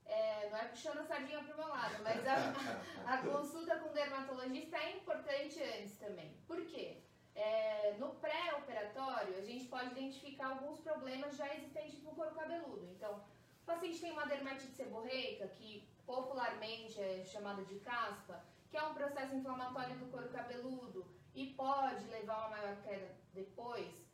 É, 0.06 0.50
não 0.50 0.58
é 0.58 0.66
puxando 0.66 1.00
a 1.00 1.04
sardinha 1.04 1.44
para 1.44 1.54
o 1.54 1.58
meu 1.58 1.68
lado, 1.68 2.04
mas 2.04 2.28
a, 2.28 3.14
a, 3.14 3.18
consulta 3.20 3.78
com 3.78 3.90
o 3.90 3.94
dermatologista 3.94 4.78
é 4.78 4.98
importante 4.98 5.62
antes 5.64 5.98
também. 5.98 6.36
Por 6.48 6.66
quê? 6.66 7.02
é, 7.36 7.96
no 7.98 8.10
pré-operatório, 8.16 9.38
a 9.38 9.42
gente 9.42 9.66
pode 9.66 9.92
identificar 9.92 10.48
alguns 10.48 10.80
problemas 10.80 11.36
já 11.36 11.54
existentes 11.54 12.04
no 12.04 12.12
couro 12.12 12.32
cabeludo. 12.32 12.88
Então, 12.92 13.24
o 13.62 13.66
paciente 13.66 14.02
tem 14.02 14.12
uma 14.12 14.26
dermatite 14.26 14.74
seborreica, 14.74 15.48
que 15.48 15.88
popularmente 16.06 17.00
é 17.00 17.24
chamada 17.26 17.64
de 17.64 17.80
caspa, 17.80 18.44
que 18.70 18.78
é 18.78 18.84
um 18.84 18.94
processo 18.94 19.36
inflamatório 19.36 19.98
do 19.98 20.08
couro 20.08 20.30
cabeludo 20.30 21.06
e 21.34 21.48
pode 21.54 22.06
levar 22.06 22.34
a 22.34 22.48
uma 22.48 22.58
maior 22.58 22.82
queda 22.82 23.16
depois. 23.34 24.11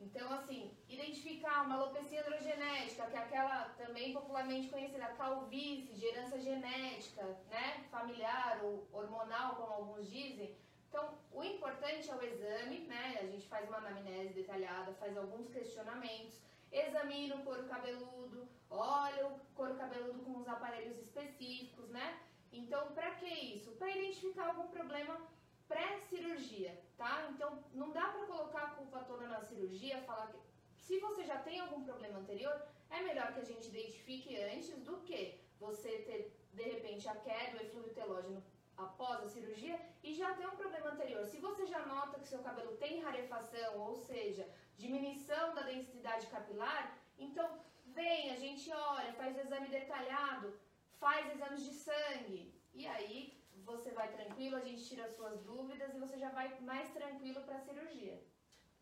Então, 0.00 0.32
assim, 0.32 0.74
identificar 0.88 1.66
uma 1.66 1.74
alopecia 1.74 2.22
androgenética, 2.22 3.06
que 3.06 3.16
é 3.16 3.18
aquela 3.18 3.64
também 3.76 4.14
popularmente 4.14 4.68
conhecida 4.68 5.06
calvície, 5.08 5.94
de 5.94 6.06
herança 6.06 6.40
genética, 6.40 7.22
né, 7.50 7.84
familiar 7.90 8.60
ou 8.64 8.88
hormonal, 8.92 9.56
como 9.56 9.72
alguns 9.74 10.10
dizem. 10.10 10.56
Então, 10.88 11.18
o 11.30 11.44
importante 11.44 12.10
é 12.10 12.14
o 12.14 12.22
exame, 12.22 12.78
né, 12.80 13.18
a 13.20 13.26
gente 13.26 13.46
faz 13.46 13.68
uma 13.68 13.76
anamnese 13.76 14.32
detalhada, 14.32 14.94
faz 14.94 15.16
alguns 15.16 15.50
questionamentos, 15.50 16.40
examina 16.72 17.36
o 17.36 17.44
couro 17.44 17.64
cabeludo, 17.64 18.48
olha 18.70 19.26
o 19.26 19.38
couro 19.54 19.74
cabeludo 19.74 20.20
com 20.20 20.38
os 20.38 20.48
aparelhos 20.48 20.98
específicos, 20.98 21.90
né? 21.90 22.20
Então, 22.52 22.92
para 22.92 23.10
que 23.16 23.26
isso? 23.26 23.72
Para 23.72 23.90
identificar 23.90 24.48
algum 24.48 24.68
problema 24.68 25.20
pré-cirurgia, 25.70 26.72
tá? 26.96 27.28
Então, 27.32 27.50
não 27.72 27.90
dá 27.98 28.06
para 28.08 28.26
colocar 28.26 28.62
a 28.64 28.74
culpa 28.78 29.04
toda 29.10 29.26
na 29.28 29.40
cirurgia, 29.40 30.02
falar 30.02 30.26
que 30.32 30.40
se 30.86 30.98
você 30.98 31.24
já 31.24 31.38
tem 31.38 31.60
algum 31.60 31.84
problema 31.84 32.18
anterior, 32.18 32.56
é 32.90 33.00
melhor 33.02 33.32
que 33.32 33.40
a 33.40 33.44
gente 33.44 33.68
identifique 33.68 34.36
antes 34.36 34.76
do 34.88 34.96
que 35.08 35.38
você 35.60 35.90
ter, 36.08 36.20
de 36.52 36.62
repente, 36.62 37.08
a 37.08 37.14
queda, 37.14 37.56
o 37.56 37.62
eflúvio 37.62 37.94
telógeno 37.94 38.42
após 38.76 39.22
a 39.22 39.28
cirurgia 39.28 39.78
e 40.02 40.12
já 40.12 40.34
ter 40.34 40.46
um 40.48 40.56
problema 40.56 40.90
anterior. 40.90 41.24
Se 41.24 41.38
você 41.38 41.66
já 41.66 41.86
nota 41.86 42.18
que 42.18 42.26
seu 42.26 42.40
cabelo 42.40 42.76
tem 42.76 43.00
rarefação, 43.00 43.78
ou 43.78 43.94
seja, 43.94 44.48
diminuição 44.76 45.54
da 45.54 45.62
densidade 45.62 46.26
capilar, 46.26 46.98
então 47.18 47.60
vem, 47.86 48.32
a 48.32 48.36
gente 48.36 48.72
olha, 48.72 49.12
faz 49.12 49.38
exame 49.38 49.68
detalhado, 49.68 50.58
faz 50.98 51.30
exames 51.32 51.62
de 51.64 51.74
sangue 51.74 52.52
e 52.74 52.86
aí 52.86 53.39
você 53.70 53.90
vai 53.90 54.12
tranquilo, 54.12 54.56
a 54.56 54.60
gente 54.60 54.84
tira 54.84 55.04
as 55.04 55.14
suas 55.14 55.40
dúvidas 55.42 55.94
e 55.94 55.98
você 55.98 56.18
já 56.18 56.30
vai 56.30 56.58
mais 56.60 56.88
tranquilo 56.90 57.40
para 57.42 57.56
a 57.56 57.60
cirurgia. 57.60 58.22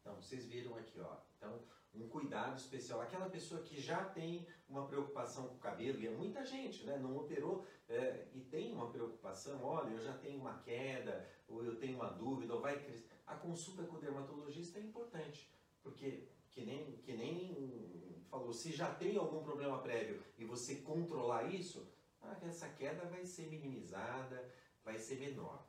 Então, 0.00 0.14
vocês 0.16 0.46
viram 0.46 0.76
aqui, 0.76 1.00
ó. 1.00 1.16
Então, 1.36 1.60
um 1.94 2.08
cuidado 2.08 2.56
especial. 2.56 3.00
Aquela 3.00 3.28
pessoa 3.28 3.62
que 3.62 3.80
já 3.80 4.04
tem 4.04 4.46
uma 4.68 4.86
preocupação 4.86 5.48
com 5.48 5.54
o 5.54 5.58
cabelo, 5.58 6.00
e 6.00 6.06
é 6.06 6.10
muita 6.10 6.44
gente, 6.44 6.84
né? 6.84 6.96
Não 6.98 7.16
operou 7.16 7.66
é, 7.88 8.26
e 8.32 8.40
tem 8.40 8.72
uma 8.72 8.90
preocupação, 8.90 9.62
olha, 9.64 9.90
eu 9.90 10.00
já 10.00 10.12
tenho 10.18 10.38
uma 10.38 10.58
queda, 10.58 11.28
ou 11.48 11.64
eu 11.64 11.76
tenho 11.76 11.96
uma 11.96 12.10
dúvida, 12.10 12.54
ou 12.54 12.60
vai 12.60 12.78
crescer. 12.78 13.08
A 13.26 13.34
consulta 13.34 13.82
com 13.84 13.96
o 13.96 14.00
dermatologista 14.00 14.78
é 14.78 14.82
importante, 14.82 15.50
porque 15.82 16.28
que 16.50 16.64
nem, 16.64 16.96
que 16.98 17.12
nem 17.12 18.24
falou, 18.30 18.52
se 18.52 18.72
já 18.72 18.92
tem 18.94 19.16
algum 19.16 19.42
problema 19.42 19.78
prévio 19.78 20.22
e 20.36 20.44
você 20.44 20.76
controlar 20.76 21.44
isso, 21.44 21.88
ah, 22.22 22.36
essa 22.42 22.68
queda 22.68 23.06
vai 23.06 23.24
ser 23.24 23.46
minimizada, 23.48 24.52
vai 24.88 24.98
ser 24.98 25.18
menor. 25.18 25.66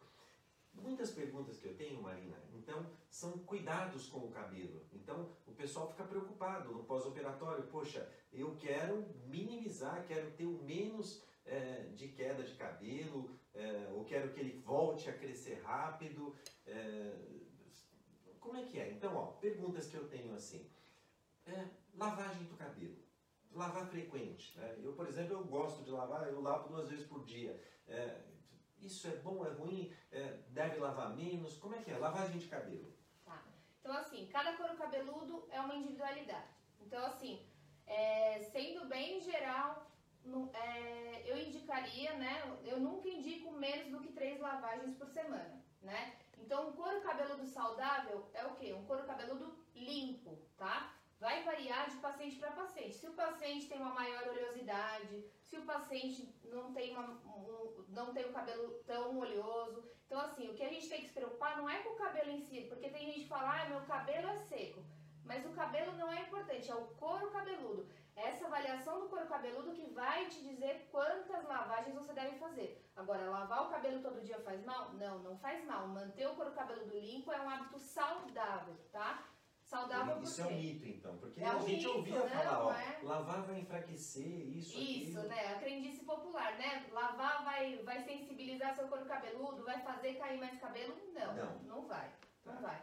Muitas 0.73 1.11
perguntas 1.11 1.57
que 1.57 1.65
eu 1.65 1.75
tenho, 1.75 2.01
Marina, 2.01 2.38
então, 2.53 2.85
são 3.09 3.31
cuidados 3.39 4.07
com 4.07 4.19
o 4.19 4.31
cabelo. 4.31 4.85
Então, 4.93 5.29
o 5.45 5.51
pessoal 5.51 5.89
fica 5.89 6.05
preocupado 6.05 6.71
no 6.71 6.85
pós-operatório. 6.85 7.67
Poxa, 7.67 8.09
eu 8.31 8.55
quero 8.55 9.05
minimizar, 9.25 10.05
quero 10.07 10.31
ter 10.31 10.45
o 10.45 10.63
menos 10.63 11.21
é, 11.45 11.89
de 11.93 12.07
queda 12.07 12.43
de 12.43 12.55
cabelo, 12.55 13.38
é, 13.53 13.89
ou 13.93 14.05
quero 14.05 14.31
que 14.31 14.39
ele 14.39 14.61
volte 14.61 15.09
a 15.09 15.17
crescer 15.17 15.61
rápido. 15.63 16.33
É, 16.65 17.13
como 18.39 18.55
é 18.55 18.63
que 18.63 18.79
é? 18.79 18.89
Então, 18.89 19.13
ó, 19.17 19.25
perguntas 19.33 19.88
que 19.88 19.97
eu 19.97 20.07
tenho 20.07 20.33
assim. 20.33 20.65
É, 21.45 21.65
lavagem 21.93 22.45
do 22.45 22.55
cabelo. 22.55 22.97
Lavar 23.51 23.85
frequente. 23.88 24.57
Né? 24.57 24.77
Eu, 24.81 24.93
por 24.93 25.07
exemplo, 25.07 25.33
eu 25.33 25.43
gosto 25.43 25.83
de 25.83 25.91
lavar, 25.91 26.25
eu 26.27 26.39
lavo 26.39 26.69
duas 26.69 26.88
vezes 26.89 27.05
por 27.05 27.25
dia. 27.25 27.59
É, 27.85 28.29
isso 28.81 29.07
é 29.07 29.15
bom, 29.17 29.45
é 29.45 29.50
ruim? 29.50 29.93
É, 30.12 30.39
deve 30.50 30.77
lavar 30.77 31.15
menos? 31.15 31.57
Como 31.57 31.75
é 31.75 31.79
que 31.79 31.91
é? 31.91 31.98
Lavagem 31.98 32.38
de 32.38 32.48
cabelo. 32.48 32.93
Tá. 33.25 33.43
Então, 33.79 33.93
assim, 33.93 34.27
cada 34.27 34.53
couro 34.53 34.75
cabeludo 34.75 35.48
é 35.51 35.59
uma 35.59 35.75
individualidade. 35.75 36.48
Então, 36.81 37.05
assim, 37.05 37.45
é, 37.86 38.39
sendo 38.51 38.86
bem 38.88 39.19
geral, 39.21 39.91
é, 40.53 41.24
eu 41.25 41.38
indicaria, 41.38 42.13
né? 42.13 42.59
Eu 42.63 42.79
nunca 42.79 43.07
indico 43.07 43.51
menos 43.51 43.91
do 43.91 44.00
que 44.00 44.13
três 44.13 44.39
lavagens 44.39 44.95
por 44.95 45.07
semana, 45.07 45.62
né? 45.81 46.15
Então, 46.38 46.69
um 46.69 46.74
couro 46.74 47.01
cabeludo 47.01 47.45
saudável 47.45 48.29
é 48.33 48.45
o 48.45 48.55
quê? 48.55 48.74
Um 48.74 48.86
couro 48.86 49.03
cabeludo 49.03 49.53
limpo, 49.75 50.38
tá? 50.57 50.95
vai 51.19 51.43
variar 51.43 51.89
de 51.89 51.98
paciente 51.98 52.38
para 52.38 52.51
paciente. 52.51 52.95
Se 52.95 53.07
o 53.07 53.13
paciente 53.13 53.67
tem 53.67 53.77
uma 53.77 53.93
maior 53.93 54.27
oleosidade, 54.29 54.59
se 55.41 55.57
o 55.57 55.65
paciente 55.65 56.33
não 56.45 56.73
tem, 56.73 56.91
uma, 56.91 57.09
um, 57.25 57.85
não 57.89 58.13
tem 58.13 58.25
o 58.25 58.33
cabelo 58.33 58.83
tão 58.85 59.17
oleoso. 59.17 59.83
Então, 60.05 60.19
assim, 60.21 60.49
o 60.49 60.53
que 60.53 60.63
a 60.63 60.69
gente 60.69 60.89
tem 60.89 61.01
que 61.01 61.07
se 61.07 61.13
preocupar 61.13 61.57
não 61.57 61.69
é 61.69 61.79
com 61.83 61.89
o 61.89 61.97
cabelo 61.97 62.31
em 62.31 62.41
si, 62.41 62.61
porque 62.69 62.89
tem 62.89 63.05
gente 63.05 63.21
que 63.21 63.27
fala, 63.27 63.61
ah, 63.61 63.69
meu 63.69 63.81
cabelo 63.81 64.27
é 64.27 64.35
seco. 64.35 64.83
Mas 65.23 65.45
o 65.45 65.51
cabelo 65.51 65.91
não 65.93 66.11
é 66.11 66.21
importante, 66.21 66.71
é 66.71 66.75
o 66.75 66.88
couro 66.95 67.29
cabeludo. 67.29 67.88
Essa 68.15 68.47
avaliação 68.47 68.99
do 68.99 69.07
couro 69.07 69.27
cabeludo 69.27 69.71
que 69.71 69.93
vai 69.93 70.27
te 70.27 70.41
dizer 70.41 70.89
quantas 70.91 71.45
lavagens 71.45 71.95
você 71.95 72.11
deve 72.13 72.38
fazer. 72.38 72.83
Agora, 72.95 73.29
lavar 73.29 73.67
o 73.67 73.69
cabelo 73.69 74.01
todo 74.01 74.23
dia 74.23 74.39
faz 74.41 74.65
mal? 74.65 74.91
Não, 74.93 75.19
não 75.19 75.38
faz 75.38 75.63
mal. 75.65 75.88
Manter 75.88 76.27
o 76.27 76.35
couro 76.35 76.51
cabeludo 76.51 76.99
limpo 76.99 77.31
é 77.31 77.39
um 77.39 77.49
hábito 77.49 77.79
saudável, 77.79 78.75
tá? 78.91 79.23
Saudável 79.69 80.19
Isso 80.23 80.41
é 80.41 80.45
um 80.47 80.55
mito, 80.55 80.88
então, 80.88 81.15
porque 81.19 81.39
é 81.41 81.45
a 81.45 81.59
gente 81.59 81.85
mito, 81.85 81.97
ouvia 81.97 82.23
né? 82.23 82.29
falar, 82.29 82.65
ó, 82.65 82.73
é? 82.73 82.99
lavar 83.03 83.43
vai 83.43 83.59
enfraquecer, 83.59 84.25
isso, 84.25 84.75
Isso, 84.75 85.19
aquilo. 85.19 85.29
né? 85.29 85.45
A 85.53 85.59
crendice 85.59 86.03
popular, 86.03 86.57
né? 86.57 86.88
Lavar 86.91 87.43
vai, 87.43 87.77
vai 87.83 88.03
sensibilizar 88.03 88.75
seu 88.75 88.88
couro 88.88 89.05
cabeludo, 89.05 89.63
vai 89.63 89.79
fazer 89.83 90.15
cair 90.15 90.39
mais 90.39 90.59
cabelo? 90.59 90.97
Não, 91.13 91.35
não, 91.35 91.59
não 91.65 91.88
vai, 91.88 92.11
tá. 92.43 92.51
não 92.51 92.61
vai. 92.63 92.81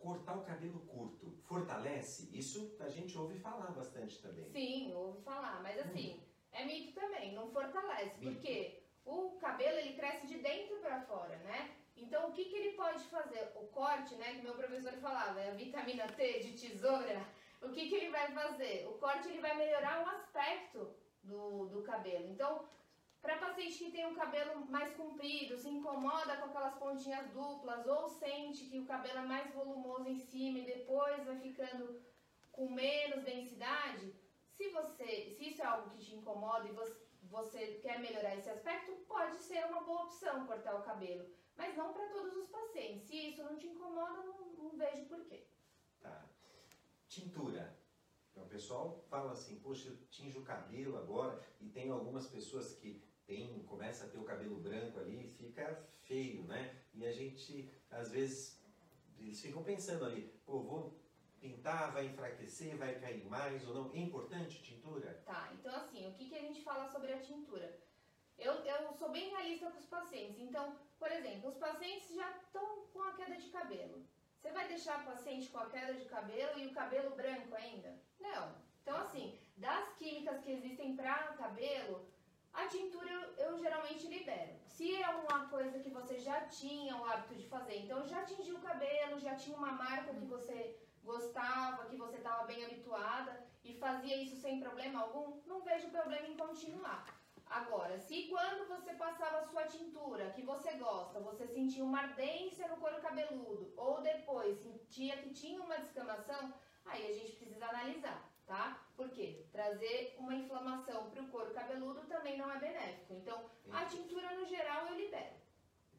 Cortar 0.00 0.36
o 0.36 0.42
cabelo 0.42 0.80
curto 0.80 1.30
fortalece? 1.44 2.28
Isso 2.36 2.76
a 2.80 2.88
gente 2.88 3.16
ouve 3.16 3.38
falar 3.38 3.70
bastante 3.70 4.20
também. 4.20 4.50
Sim, 4.50 4.92
ouve 4.92 5.22
falar, 5.22 5.62
mas 5.62 5.78
assim, 5.78 6.14
hum. 6.14 6.20
é 6.50 6.64
mito 6.64 6.92
também, 6.92 7.34
não 7.34 7.52
fortalece, 7.52 8.18
mito. 8.18 8.32
porque 8.32 8.82
o 9.04 9.38
cabelo 9.38 9.78
ele 9.78 9.94
cresce 9.94 10.26
de 10.26 10.38
dentro 10.38 10.76
para 10.80 11.02
fora, 11.02 11.36
né? 11.36 11.76
Então, 12.00 12.28
o 12.28 12.32
que, 12.32 12.44
que 12.44 12.56
ele 12.56 12.72
pode 12.72 13.04
fazer? 13.04 13.52
O 13.56 13.66
corte, 13.68 14.14
né, 14.16 14.34
que 14.34 14.42
meu 14.42 14.54
professor 14.54 14.92
falava, 14.94 15.40
é 15.40 15.50
a 15.50 15.54
vitamina 15.54 16.06
T 16.08 16.40
de 16.40 16.52
tesoura. 16.60 17.26
O 17.62 17.70
que, 17.70 17.88
que 17.88 17.94
ele 17.94 18.10
vai 18.10 18.32
fazer? 18.32 18.86
O 18.88 18.94
corte 18.94 19.28
ele 19.28 19.40
vai 19.40 19.56
melhorar 19.56 20.02
o 20.02 20.08
aspecto 20.08 20.94
do, 21.22 21.66
do 21.66 21.82
cabelo. 21.82 22.26
Então, 22.28 22.64
para 23.20 23.36
paciente 23.36 23.78
que 23.78 23.90
tem 23.90 24.06
um 24.06 24.14
cabelo 24.14 24.64
mais 24.66 24.94
comprido, 24.94 25.58
se 25.58 25.68
incomoda 25.68 26.36
com 26.38 26.46
aquelas 26.46 26.74
pontinhas 26.76 27.28
duplas 27.30 27.86
ou 27.86 28.08
sente 28.08 28.64
que 28.64 28.78
o 28.78 28.86
cabelo 28.86 29.18
é 29.18 29.26
mais 29.26 29.52
volumoso 29.52 30.08
em 30.08 30.18
cima 30.18 30.58
e 30.58 30.64
depois 30.64 31.24
vai 31.24 31.38
ficando 31.38 32.00
com 32.50 32.68
menos 32.68 33.22
densidade, 33.22 34.14
se 34.56 34.68
você, 34.70 35.34
se 35.36 35.48
isso 35.48 35.62
é 35.62 35.64
algo 35.64 35.90
que 35.90 36.04
te 36.04 36.14
incomoda 36.14 36.68
e 36.68 36.72
você, 36.72 36.94
você 37.30 37.78
quer 37.82 38.00
melhorar 38.00 38.36
esse 38.36 38.50
aspecto, 38.50 38.92
pode 39.06 39.38
ser 39.38 39.64
uma 39.66 39.82
boa 39.82 40.04
opção 40.04 40.46
cortar 40.46 40.76
o 40.76 40.82
cabelo 40.82 41.26
mas 41.60 41.76
não 41.76 41.92
para 41.92 42.08
todos 42.08 42.34
os 42.38 42.48
pacientes. 42.48 43.06
Se 43.06 43.28
isso 43.28 43.42
não 43.44 43.54
te 43.54 43.66
incomoda, 43.66 44.22
não, 44.22 44.52
não 44.54 44.78
vejo 44.78 45.04
porquê. 45.04 45.46
Tá. 46.00 46.26
Tintura. 47.06 47.76
Então, 48.30 48.44
o 48.44 48.48
pessoal 48.48 49.04
fala 49.10 49.32
assim, 49.32 49.60
poxa, 49.60 49.88
eu 49.88 49.96
tinjo 50.08 50.40
o 50.40 50.44
cabelo 50.44 50.96
agora 50.96 51.38
e 51.60 51.68
tem 51.68 51.90
algumas 51.90 52.26
pessoas 52.28 52.72
que 52.76 53.04
tem, 53.26 53.62
começa 53.64 54.06
a 54.06 54.08
ter 54.08 54.16
o 54.16 54.24
cabelo 54.24 54.56
branco 54.56 54.98
ali 54.98 55.28
fica 55.28 55.86
feio, 56.00 56.44
né? 56.44 56.82
E 56.94 57.04
a 57.04 57.12
gente, 57.12 57.70
às 57.90 58.10
vezes, 58.10 58.58
eles 59.18 59.38
ficam 59.38 59.62
pensando 59.62 60.06
ali, 60.06 60.22
pô, 60.46 60.62
vou 60.62 60.99
pintar, 61.40 61.92
vai 61.92 62.06
enfraquecer, 62.06 62.76
vai 62.76 62.98
cair 63.00 63.24
mais 63.24 63.66
ou 63.66 63.74
não. 63.74 63.94
É 63.94 63.98
importante 63.98 64.62
tintura? 64.62 65.22
Tá, 65.24 65.50
então 65.54 65.74
assim, 65.74 66.06
o 66.06 66.14
que, 66.14 66.28
que 66.28 66.36
a 66.36 66.42
gente 66.42 66.62
fala 66.62 66.86
sobre 66.88 67.12
a 67.12 67.20
tintura? 67.20 67.78
Eu, 68.38 68.52
eu 68.52 68.92
sou 68.94 69.10
bem 69.10 69.30
realista 69.30 69.70
com 69.70 69.78
os 69.78 69.86
pacientes, 69.86 70.38
então 70.38 70.78
por 71.00 71.10
exemplo, 71.10 71.48
os 71.48 71.56
pacientes 71.56 72.14
já 72.14 72.30
estão 72.32 72.84
com 72.92 73.02
a 73.02 73.14
queda 73.14 73.36
de 73.36 73.48
cabelo. 73.48 74.06
Você 74.36 74.52
vai 74.52 74.68
deixar 74.68 75.00
o 75.00 75.04
paciente 75.04 75.48
com 75.48 75.58
a 75.58 75.70
queda 75.70 75.94
de 75.94 76.04
cabelo 76.04 76.58
e 76.58 76.66
o 76.66 76.74
cabelo 76.74 77.16
branco 77.16 77.54
ainda? 77.54 77.98
Não. 78.18 78.54
Então, 78.82 78.98
assim, 78.98 79.38
das 79.56 79.94
químicas 79.94 80.40
que 80.42 80.52
existem 80.52 80.94
para 80.96 81.32
cabelo, 81.38 82.06
a 82.52 82.66
tintura 82.66 83.10
eu, 83.10 83.22
eu, 83.46 83.58
geralmente 83.58 84.06
libero. 84.06 84.58
Se 84.66 84.94
é 84.94 85.08
uma 85.08 85.48
coisa 85.48 85.78
que 85.78 85.88
você 85.88 86.18
já 86.18 86.46
tinha 86.48 86.96
o 86.96 87.04
hábito 87.04 87.34
de 87.34 87.48
fazer, 87.48 87.78
então 87.78 88.06
já 88.06 88.24
tingiu 88.24 88.56
o 88.56 88.62
cabelo, 88.62 89.20
já 89.20 89.34
tinha 89.36 89.56
uma 89.56 89.72
marca 89.72 90.12
que 90.12 90.26
você 90.26 90.76
gostava, 91.02 91.86
que 91.86 91.96
você 91.96 92.16
estava 92.16 92.46
bem 92.46 92.64
habituada, 92.64 93.44
e 93.64 93.74
fazia 93.74 94.16
isso 94.16 94.36
sem 94.36 94.60
problema 94.60 95.00
algum, 95.00 95.40
não 95.46 95.62
vejo 95.62 95.88
problema 95.90 96.26
em 96.26 96.36
continuar. 96.36 97.20
Agora, 97.46 97.98
se 97.98 98.28
quando 98.28 98.68
você 98.68 98.94
passava 98.94 99.38
a 99.38 99.42
sua 99.42 99.64
tintura, 99.64 100.30
que 100.30 100.42
você 100.42 100.72
gosta, 100.74 101.18
você 101.18 101.46
sentia 101.48 101.82
uma 101.82 102.00
ardência 102.00 102.68
no 102.68 102.76
couro 102.76 103.00
cabeludo, 103.00 103.72
ou 103.76 104.00
depois 104.00 104.56
sentia 104.60 105.16
que 105.16 105.30
tinha 105.30 105.60
uma 105.60 105.78
descamação, 105.78 106.54
aí 106.84 107.04
a 107.10 107.12
gente 107.12 107.32
precisa 107.32 107.66
analisar, 107.66 108.30
tá? 108.46 108.86
Por 108.96 109.10
quê? 109.10 109.44
Trazer 109.50 110.14
uma 110.18 110.34
inflamação 110.34 111.10
para 111.10 111.22
o 111.22 111.28
couro 111.28 111.52
cabeludo 111.52 112.02
também 112.06 112.38
não 112.38 112.50
é 112.52 112.58
benéfico. 112.58 113.14
Então, 113.14 113.50
a 113.72 113.84
tintura 113.86 114.32
no 114.36 114.46
geral 114.46 114.86
eu 114.86 114.96
libero. 114.96 115.34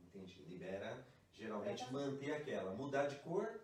Entendi. 0.05 0.41
Libera, 0.43 1.05
geralmente 1.33 1.91
manter 1.91 2.33
aquela. 2.33 2.71
Mudar 2.73 3.07
de 3.07 3.17
cor, 3.17 3.59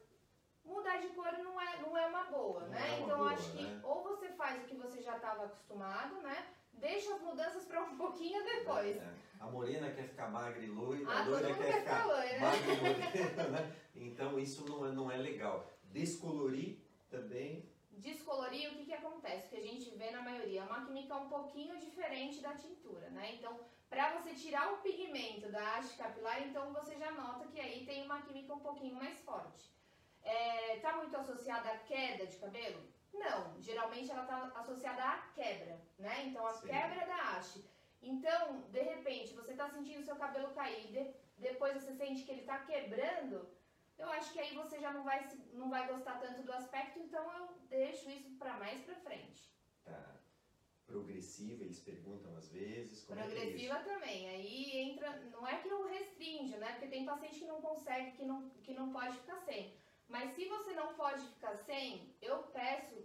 mudar 0.68 0.98
de 0.98 1.08
cor 1.10 1.32
não 1.40 1.60
é, 1.60 1.78
não 1.82 1.98
é 1.98 2.06
uma 2.08 2.24
boa, 2.26 2.62
Não 2.62 2.68
né? 2.70 2.80
é 2.88 2.92
uma 2.96 3.06
então 3.06 3.18
boa, 3.18 3.32
acho 3.32 3.52
que 3.52 3.64
né? 3.64 3.80
ou 3.84 4.04
você 4.04 4.30
faz 4.30 4.62
o 4.62 4.66
que 4.68 4.76
você 4.76 5.02
já 5.02 5.16
estava 5.16 5.46
acostumado, 5.46 6.16
né? 6.22 6.48
Deixa 6.74 7.16
as 7.16 7.22
mudanças 7.22 7.66
para 7.66 7.82
um 7.84 7.98
pouquinho 7.98 8.44
depois. 8.44 8.98
É, 8.98 9.14
A 9.40 9.48
morena 9.48 9.90
quer 9.92 10.08
ficar 10.10 10.30
magra 10.30 10.62
e 10.64 10.68
loira, 10.68 11.10
Ah, 11.10 11.22
a 11.22 11.26
loira 11.26 11.54
quer 11.56 11.66
quer 11.66 11.80
ficar 11.82 12.06
loira. 12.06 12.40
magra 12.40 12.74
e 12.74 12.78
morena, 12.78 13.44
né? 13.50 13.76
Então 13.96 14.38
isso 14.40 14.66
não 14.70 14.86
é, 14.86 14.92
não 14.92 15.12
é 15.12 15.18
legal. 15.18 15.66
Descolorir 15.86 16.78
também, 17.10 17.68
Descolorir, 17.98 18.70
o 18.72 18.76
que, 18.76 18.86
que 18.86 18.94
acontece? 18.94 19.48
Que 19.50 19.58
a 19.58 19.62
gente 19.64 19.90
vê 19.98 20.12
na 20.12 20.22
maioria, 20.22 20.62
é 20.62 20.64
uma 20.64 20.86
química 20.86 21.16
um 21.16 21.28
pouquinho 21.28 21.80
diferente 21.80 22.42
da 22.42 22.54
tintura, 22.54 23.10
né? 23.10 23.34
Então, 23.34 23.60
para 23.90 24.12
você 24.12 24.36
tirar 24.36 24.72
o 24.72 24.78
pigmento 24.78 25.52
da 25.52 25.78
haste 25.78 25.98
capilar, 25.98 26.40
então 26.48 26.72
você 26.74 26.96
já 26.96 27.12
nota 27.14 27.48
que 27.48 27.60
aí 27.60 27.88
tem 27.88 28.06
uma 28.06 28.22
química 28.22 28.54
um 28.54 28.60
pouquinho 28.60 28.94
mais 28.94 29.18
forte. 29.22 29.72
É, 30.28 30.80
tá 30.80 30.98
muito 30.98 31.16
associada 31.16 31.70
à 31.72 31.78
queda 31.78 32.28
de 32.28 32.38
cabelo? 32.38 32.82
Não, 33.14 33.62
geralmente 33.62 34.12
ela 34.12 34.26
tá 34.26 34.52
associada 34.56 35.02
à 35.02 35.18
quebra, 35.34 35.82
né? 35.98 36.26
Então, 36.26 36.46
a 36.46 36.54
Sim. 36.54 36.68
quebra 36.68 37.06
da 37.06 37.16
haste. 37.32 37.64
Então, 38.02 38.70
de 38.70 38.82
repente, 38.82 39.34
você 39.34 39.54
tá 39.56 39.70
sentindo 39.70 40.04
seu 40.04 40.18
cabelo 40.18 40.54
cair, 40.54 40.88
de- 40.92 41.14
depois 41.38 41.74
você 41.76 41.94
sente 41.94 42.24
que 42.24 42.32
ele 42.32 42.44
tá 42.44 42.60
quebrando, 42.60 43.50
eu 43.98 44.10
acho 44.10 44.32
que 44.34 44.40
aí 44.40 44.54
você 44.54 44.80
já 44.80 44.92
não 44.92 45.04
vai, 45.04 45.28
não 45.52 45.70
vai 45.70 45.88
gostar 45.88 46.20
tanto 46.20 46.44
do 46.44 46.52
aspecto, 46.52 47.00
então 47.00 47.24
eu 47.38 47.44
deixo 47.70 48.10
isso 48.10 48.30
para 48.38 48.54
mais 48.58 48.82
pra 48.82 48.96
frente. 48.96 49.50
tá 49.84 50.18
progressiva, 50.86 51.64
eles 51.64 51.80
perguntam 51.80 52.36
às 52.36 52.50
vezes, 52.50 53.00
é 53.10 53.12
é? 53.12 53.16
Progressiva 53.16 53.80
também, 53.80 54.30
aí 54.30 54.78
entra, 54.90 55.10
não 55.32 55.46
é 55.48 55.58
que 55.60 55.68
eu 55.68 55.86
restringe, 55.86 56.56
né? 56.58 56.72
Porque 56.74 56.88
tem 56.88 57.06
paciente 57.06 57.40
que 57.40 57.46
não 57.46 57.62
consegue, 57.62 58.12
que 58.12 58.24
não, 58.26 58.50
que 58.64 58.74
não 58.74 58.92
pode 58.92 59.18
ficar 59.18 59.38
sem. 59.40 59.76
Não 60.78 60.94
pode 60.94 61.24
ficar 61.34 61.56
sem, 61.56 62.16
eu 62.22 62.38
peço 62.60 62.96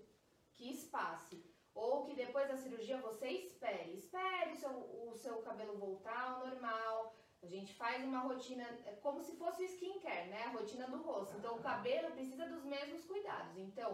que 0.55 0.71
espace. 0.71 1.43
Ou 1.75 2.05
que 2.05 2.14
depois 2.14 2.47
da 2.49 2.57
cirurgia 2.57 2.99
você 2.99 3.29
espere. 3.29 3.95
Espere 3.95 4.52
o 4.52 4.57
seu, 4.57 4.71
o 5.09 5.14
seu 5.17 5.37
cabelo 5.43 5.79
voltar 5.79 6.23
ao 6.33 6.47
normal. 6.47 7.14
A 7.43 7.47
gente 7.47 7.73
faz 7.75 8.05
uma 8.05 8.21
rotina, 8.21 8.64
é 8.85 8.93
como 9.02 9.23
se 9.23 9.35
fosse 9.37 9.62
o 9.62 9.64
skincare, 9.64 10.29
né? 10.29 10.43
A 10.45 10.50
rotina 10.50 10.87
do 10.87 11.02
rosto. 11.02 11.35
Então 11.38 11.57
o 11.57 11.62
cabelo 11.62 12.12
precisa 12.12 12.47
dos 12.47 12.62
mesmos 12.62 13.05
cuidados. 13.07 13.57
Então, 13.57 13.91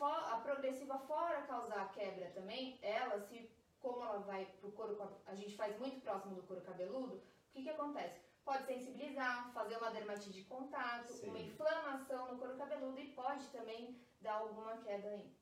a 0.00 0.40
progressiva, 0.42 0.98
fora 1.00 1.42
causar 1.42 1.92
quebra 1.92 2.30
também, 2.30 2.78
ela 2.82 3.20
se 3.20 3.48
como 3.82 4.02
ela 4.02 4.20
vai 4.20 4.46
pro 4.60 4.72
couro, 4.72 4.96
a 5.26 5.34
gente 5.34 5.56
faz 5.56 5.78
muito 5.78 6.00
próximo 6.00 6.36
do 6.36 6.42
couro 6.44 6.62
cabeludo, 6.62 7.16
o 7.16 7.22
que 7.52 7.64
que 7.64 7.70
acontece? 7.70 8.20
Pode 8.44 8.66
sensibilizar, 8.66 9.52
fazer 9.52 9.76
uma 9.76 9.90
dermatite 9.90 10.32
de 10.32 10.44
contato, 10.44 11.12
Sim. 11.12 11.28
uma 11.28 11.38
inflamação 11.38 12.32
no 12.32 12.38
couro 12.38 12.56
cabeludo 12.56 12.98
e 12.98 13.12
pode 13.12 13.46
também 13.48 14.00
dar 14.20 14.34
alguma 14.34 14.76
queda 14.78 15.08
aí. 15.08 15.32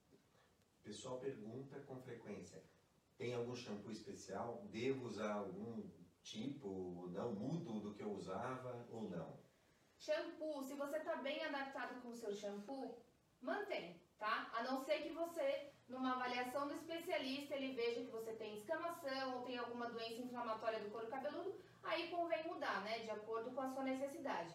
O 0.80 0.82
pessoal 0.82 1.18
pergunta 1.18 1.80
com 1.80 2.00
frequência, 2.00 2.62
tem 3.16 3.34
algum 3.34 3.54
shampoo 3.54 3.90
especial? 3.90 4.66
Devo 4.70 5.06
usar 5.06 5.32
algum 5.32 5.88
tipo 6.22 7.08
não? 7.08 7.32
Mudo 7.32 7.80
do 7.80 7.94
que 7.94 8.02
eu 8.02 8.12
usava 8.12 8.86
ou 8.90 9.08
não? 9.08 9.38
Shampoo, 9.98 10.62
se 10.62 10.74
você 10.74 11.00
tá 11.00 11.16
bem 11.16 11.44
adaptado 11.44 12.00
com 12.00 12.08
o 12.08 12.16
seu 12.16 12.34
shampoo, 12.34 13.02
mantém, 13.40 14.00
tá? 14.18 14.50
A 14.54 14.62
não 14.62 14.80
ser 14.80 15.02
que 15.02 15.12
você, 15.12 15.72
numa 15.88 16.12
avaliação 16.12 16.66
do 16.68 16.74
especialista, 16.74 17.54
ele 17.54 17.74
veja 17.74 18.04
que 18.04 18.10
você 18.10 18.32
tem 18.34 18.54
escamação 18.54 19.36
ou 19.36 19.44
tem 19.44 19.58
alguma 19.58 19.90
doença 19.90 20.22
inflamatória 20.22 20.80
do 20.80 20.90
couro 20.90 21.08
cabeludo, 21.08 21.54
aí 21.82 22.08
convém 22.08 22.46
mudar, 22.46 22.82
né? 22.82 22.98
De 23.00 23.10
acordo 23.10 23.50
com 23.52 23.60
a 23.60 23.68
sua 23.68 23.84
necessidade. 23.84 24.54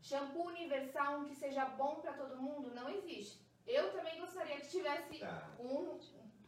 Shampoo 0.00 0.46
universal, 0.48 1.20
um 1.20 1.24
que 1.24 1.34
seja 1.34 1.64
bom 1.64 1.96
para 1.96 2.12
todo 2.12 2.40
mundo, 2.40 2.74
não 2.74 2.88
existe. 2.88 3.44
Eu 3.66 3.92
também 3.92 4.20
gostaria 4.20 4.60
que 4.60 4.68
tivesse 4.68 5.18
Tá, 5.18 5.50
um 5.58 5.98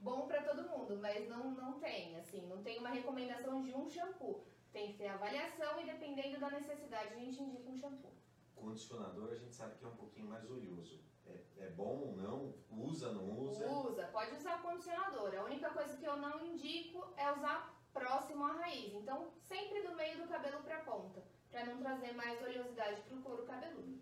bom 0.01 0.27
para 0.29 0.43
todo 0.43 0.69
mundo, 0.69 0.97
mas 1.01 1.29
não, 1.29 1.51
não 1.51 1.81
tem, 1.81 2.17
assim, 2.17 2.47
não 2.47 2.63
tem 2.63 2.79
uma 2.79 2.91
recomendação 2.91 3.63
de 3.63 3.75
um 3.75 3.89
shampoo. 3.89 4.45
Tem 4.73 4.93
que 4.93 4.99
ter 4.99 5.09
avaliação 5.09 5.81
e 5.81 5.87
dependendo 5.87 6.39
da 6.39 6.51
necessidade 6.51 7.15
a 7.15 7.19
gente 7.19 7.43
indica 7.43 7.69
um 7.69 7.77
shampoo. 7.77 8.13
condicionador 8.55 9.33
a 9.33 9.35
gente 9.35 9.55
sabe 9.55 9.77
que 9.77 9.85
é 9.85 9.89
um 9.89 9.97
pouquinho 9.97 10.29
mais 10.29 10.49
oleoso. 10.49 11.03
É, 11.27 11.65
é 11.67 11.71
bom 11.71 11.99
ou 11.99 12.17
não? 12.17 12.55
Usa, 12.71 13.13
não 13.13 13.39
usa? 13.39 13.69
Usa, 13.69 14.07
pode 14.09 14.35
usar 14.37 14.63
condicionador. 14.63 15.35
A 15.35 15.45
única 15.45 15.71
coisa 15.71 15.97
que 15.97 16.05
eu 16.05 16.17
não 16.17 16.47
indico 16.47 17.13
é 17.17 17.31
usar 17.33 17.78
próximo 17.93 18.45
à 18.45 18.53
raiz. 18.53 18.95
Então, 18.95 19.31
sempre 19.41 19.83
do 19.83 19.95
meio 19.95 20.19
do 20.19 20.29
cabelo 20.29 20.63
para 20.63 20.81
ponta, 20.81 21.23
para 21.51 21.67
não 21.67 21.79
trazer 21.79 22.13
mais 22.13 22.41
oleosidade 22.43 23.03
para 23.03 23.17
o 23.17 23.23
couro 23.23 23.45
cabeludo. 23.45 23.99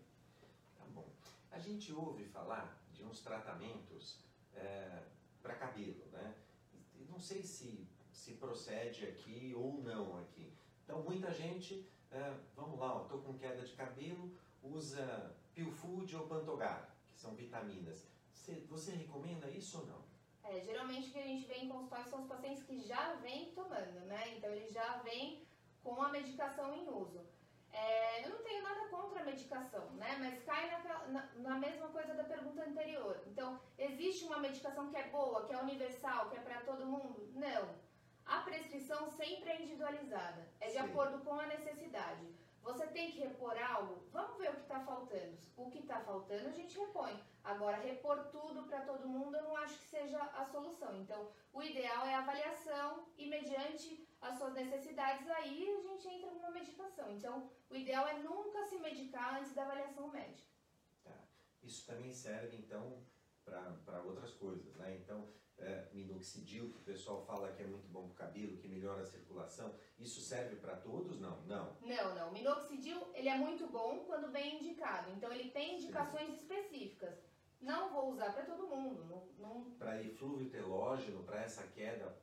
Tá 0.79 0.85
bom. 0.95 1.07
A 1.51 1.59
gente 1.59 1.93
ouve 1.93 2.25
falar 2.25 2.77
de 2.93 3.05
uns 3.05 3.21
tratamentos 3.21 4.27
para 5.43 5.55
cabelo, 5.55 6.05
né? 6.13 6.35
Não 7.09 7.21
sei 7.21 7.43
se, 7.43 7.87
se 8.13 8.33
procede 8.33 9.07
aqui 9.07 9.55
ou 9.57 9.81
não 9.83 10.19
aqui. 10.19 10.53
Então, 10.85 11.03
muita 11.03 11.33
gente, 11.33 11.87
é, 12.11 12.35
vamos 12.55 12.79
lá, 12.79 13.03
estou 13.03 13.21
com 13.23 13.39
queda 13.39 13.65
de 13.65 13.73
cabelo, 13.75 14.33
usa 14.63 15.35
Pilfood 15.55 16.17
ou 16.17 16.27
Pantogar, 16.27 16.95
que 17.13 17.21
são 17.21 17.35
vitaminas. 17.35 18.05
Você, 18.33 18.55
você 18.69 18.93
recomenda 18.93 19.49
isso 19.51 19.79
ou 19.79 19.87
não? 19.87 20.16
É, 20.49 20.61
geralmente 20.61 21.09
o 21.09 21.13
que 21.13 21.19
a 21.19 21.23
gente 21.31 21.47
vê 21.47 21.55
em 21.55 21.69
consultório 21.69 22.09
são 22.09 22.21
os 22.21 22.29
pacientes 22.29 22.63
que 22.63 22.79
já 22.79 23.15
vêm 23.15 23.53
tomando, 23.53 24.01
né? 24.07 24.23
Então 24.37 24.51
ele 24.51 24.69
já 24.69 24.99
vem 24.99 25.47
com 25.83 26.01
a 26.03 26.09
medicação 26.09 26.73
em 26.75 26.89
uso. 26.89 27.21
É, 27.73 28.25
eu 28.25 28.31
não 28.31 28.43
tenho 28.43 28.63
nada 28.63 28.89
contra 28.89 29.21
a 29.21 29.25
medicação, 29.25 29.91
né? 30.03 30.17
Mas 30.19 30.43
cai 30.45 30.71
naquela- 30.71 31.07
na, 31.09 31.23
na 31.35 31.59
mesma 31.59 31.89
coisa 31.89 32.15
da 32.15 32.25
pergunta 32.25 32.63
anterior. 32.63 33.23
Então, 33.27 33.61
existe 33.77 34.25
uma 34.25 34.39
medicação 34.39 34.89
que 34.91 34.97
é 34.97 35.09
boa, 35.09 35.45
que 35.45 35.53
é 35.53 35.59
universal, 35.59 36.31
que 36.31 36.37
é 36.37 36.41
para 36.41 36.61
todo 36.61 36.87
mundo? 36.87 37.29
Não. 37.35 37.69
A 38.25 38.41
prescrição 38.41 39.11
sempre 39.11 39.51
é 39.51 39.57
individualizada, 39.63 40.49
é 40.61 40.67
de 40.69 40.73
Sim. 40.73 40.79
acordo 40.79 41.19
com 41.25 41.35
a 41.39 41.47
necessidade. 41.47 42.27
Você 42.67 42.85
tem 42.89 43.13
que 43.13 43.21
repor 43.21 43.57
algo? 43.63 44.03
Vamos 44.11 44.39
ver 44.39 44.51
o 44.51 44.55
que 44.57 44.63
está 44.63 44.81
faltando. 44.81 45.39
O 45.57 45.71
que 45.71 45.79
está 45.79 46.01
faltando 46.01 46.49
a 46.49 46.53
gente 46.53 46.77
repõe. 46.77 47.17
Agora, 47.45 47.77
repor 47.77 48.25
tudo 48.25 48.65
para 48.65 48.81
todo 48.81 49.09
mundo 49.09 49.37
eu 49.37 49.45
não 49.45 49.57
acho 49.57 49.79
que 49.79 49.85
seja 49.85 50.21
a 50.21 50.45
solução. 50.45 50.97
Então, 50.97 51.31
o 51.53 51.63
ideal 51.63 52.05
é 52.05 52.15
a 52.15 52.19
avaliação 52.19 53.07
e, 53.17 53.29
mediante 53.29 54.09
as 54.21 54.37
suas 54.37 54.53
necessidades, 54.55 55.31
aí 55.31 55.71
a 55.79 55.81
gente 55.81 56.09
entra 56.09 56.29
numa 56.33 56.51
medicação. 56.51 57.09
Então, 57.13 57.49
o 57.71 57.77
ideal 57.77 58.09
é 58.09 58.19
nunca 58.19 58.65
se 58.65 58.79
medicar 58.79 59.39
antes 59.39 59.55
da 59.55 59.63
avaliação 59.63 60.09
médica. 60.09 60.51
Tá. 61.05 61.17
Isso 61.63 61.87
também 61.87 62.13
serve, 62.13 62.57
então, 62.57 63.01
para 63.45 64.03
outras 64.03 64.33
coisas, 64.35 64.75
né? 64.75 64.97
Então, 64.97 65.29
é, 65.59 65.87
minoxidil, 65.93 66.71
que 66.71 66.77
o 66.77 66.85
pessoal 66.85 67.25
fala 67.25 67.53
que 67.53 67.63
é 67.63 67.67
muito 67.67 67.89
bom 67.89 68.09
para 68.09 68.13
o 68.13 68.29
cabelo, 68.29 68.57
que 68.59 68.69
melhora 68.69 69.03
a 69.03 69.07
circulação, 69.07 69.75
isso 69.99 70.21
serve 70.21 70.57
para 70.57 70.77
todos? 70.77 71.19
Não, 71.21 71.41
não. 71.43 71.77
Não, 71.81 72.15
não. 72.15 72.29
O 72.29 72.33
minoxidil, 72.33 73.01
ele 73.15 73.29
é 73.29 73.37
muito 73.37 73.67
bom 73.67 74.05
quando 74.07 74.31
bem 74.31 74.57
indicado. 74.57 75.11
Então, 75.13 75.33
ele 75.33 75.51
tem 75.51 75.77
indicações 75.77 76.35
específicas. 76.35 77.19
Não 77.61 77.91
vou 77.91 78.13
usar 78.13 78.33
para 78.33 78.45
todo 78.45 78.69
mundo. 78.69 79.05
Não, 79.05 79.27
não 79.39 79.71
Para 79.73 80.03
eflúvio 80.03 80.51
telógeno, 80.51 81.25
para 81.25 81.43
essa 81.43 81.67
queda 81.69 82.17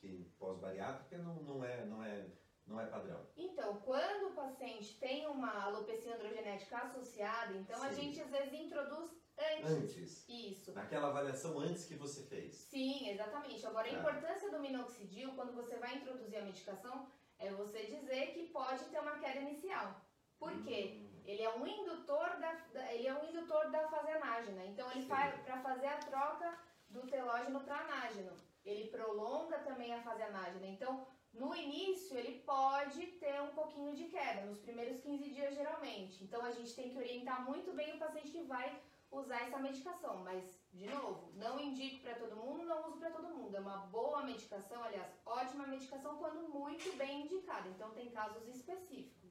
que 0.00 0.30
pós-bariátrica, 0.38 1.18
não, 1.18 1.34
não, 1.42 1.64
é, 1.64 1.84
não, 1.84 2.02
é, 2.02 2.26
não 2.66 2.80
é 2.80 2.86
padrão. 2.86 3.20
Então, 3.36 3.80
quando 3.82 4.28
o 4.28 4.34
paciente 4.34 4.98
tem 4.98 5.26
uma 5.26 5.64
alopecia 5.64 6.14
androgenética 6.16 6.78
associada, 6.78 7.54
então 7.56 7.80
a 7.82 7.90
Sim. 7.90 8.02
gente 8.02 8.20
às 8.22 8.30
vezes 8.30 8.52
introduz 8.52 9.10
antes. 9.40 9.70
Antes, 9.70 10.28
Isso. 10.28 10.72
naquela 10.72 11.08
avaliação 11.08 11.58
antes 11.58 11.84
que 11.86 11.94
você 11.94 12.22
fez. 12.22 12.54
Sim, 12.54 13.08
exatamente. 13.10 13.64
Agora, 13.66 13.88
a 13.88 13.92
Tá. 13.92 13.98
importância 13.98 14.50
do 14.50 14.60
minoxidil, 14.60 15.32
quando 15.34 15.52
você 15.54 15.76
vai 15.76 15.96
introduzir 15.96 16.38
a 16.38 16.44
medicação, 16.44 17.06
é 17.38 17.50
você 17.52 17.84
dizer 17.86 18.32
que 18.34 18.48
pode 18.48 18.84
ter 18.84 18.98
uma 19.00 19.18
queda 19.18 19.40
inicial. 19.40 19.94
Por 20.38 20.52
quê? 20.62 20.98
Hum, 21.00 21.10
Ele 21.24 21.42
é 21.42 21.54
um 21.54 21.66
indutor 21.66 22.28
da, 22.40 22.92
ele 22.92 23.06
é 23.06 23.14
um 23.14 23.28
indutor 23.28 23.70
da 23.70 23.86
fase 23.88 24.10
anágena. 24.10 24.64
Então 24.66 24.90
ele 24.90 25.02
Sim. 25.02 25.08
faz 25.08 25.38
para 25.42 25.60
fazer 25.60 25.86
a 25.86 25.98
troca 25.98 26.58
do 26.88 27.02
telógeno 27.06 27.60
para 27.60 27.76
anágeno. 27.78 28.32
Ele 28.64 28.88
prolonga 28.88 29.58
também 29.60 29.94
a 29.94 30.02
fase 30.02 30.22
anágena. 30.22 30.66
Então, 30.66 31.06
no 31.32 31.54
início 31.54 32.16
ele 32.18 32.40
pode 32.40 33.06
ter 33.22 33.40
um 33.42 33.50
pouquinho 33.54 33.94
de 33.94 34.04
queda 34.04 34.44
nos 34.46 34.58
primeiros 34.60 35.00
15 35.00 35.30
dias 35.30 35.54
geralmente. 35.54 36.24
Então 36.24 36.42
a 36.44 36.50
gente 36.50 36.74
tem 36.74 36.90
que 36.90 36.96
orientar 36.98 37.44
muito 37.44 37.72
bem 37.74 37.94
o 37.94 37.98
paciente 37.98 38.30
que 38.32 38.42
vai 38.42 38.80
usar 39.10 39.42
essa 39.42 39.58
medicação. 39.58 40.18
Mas, 40.24 40.60
de 40.72 40.86
novo, 40.86 41.32
não 41.34 41.60
indico 41.60 42.02
para 42.02 42.14
todo 42.14 42.36
mundo, 42.36 42.64
não 42.64 42.88
uso 42.88 42.98
para 42.98 43.10
todo 43.10 43.34
mundo. 43.34 43.56
É 43.56 43.60
uma 43.60 43.86
boa 43.86 44.24
medicação, 44.24 44.82
aliás, 44.82 45.12
ótima 45.24 45.66
medicação 45.66 46.16
quando 46.16 46.48
muito 46.48 46.96
bem 46.96 47.22
indicada. 47.22 47.68
Então, 47.68 47.90
tem 47.90 48.10
casos 48.10 48.46
específicos. 48.48 49.30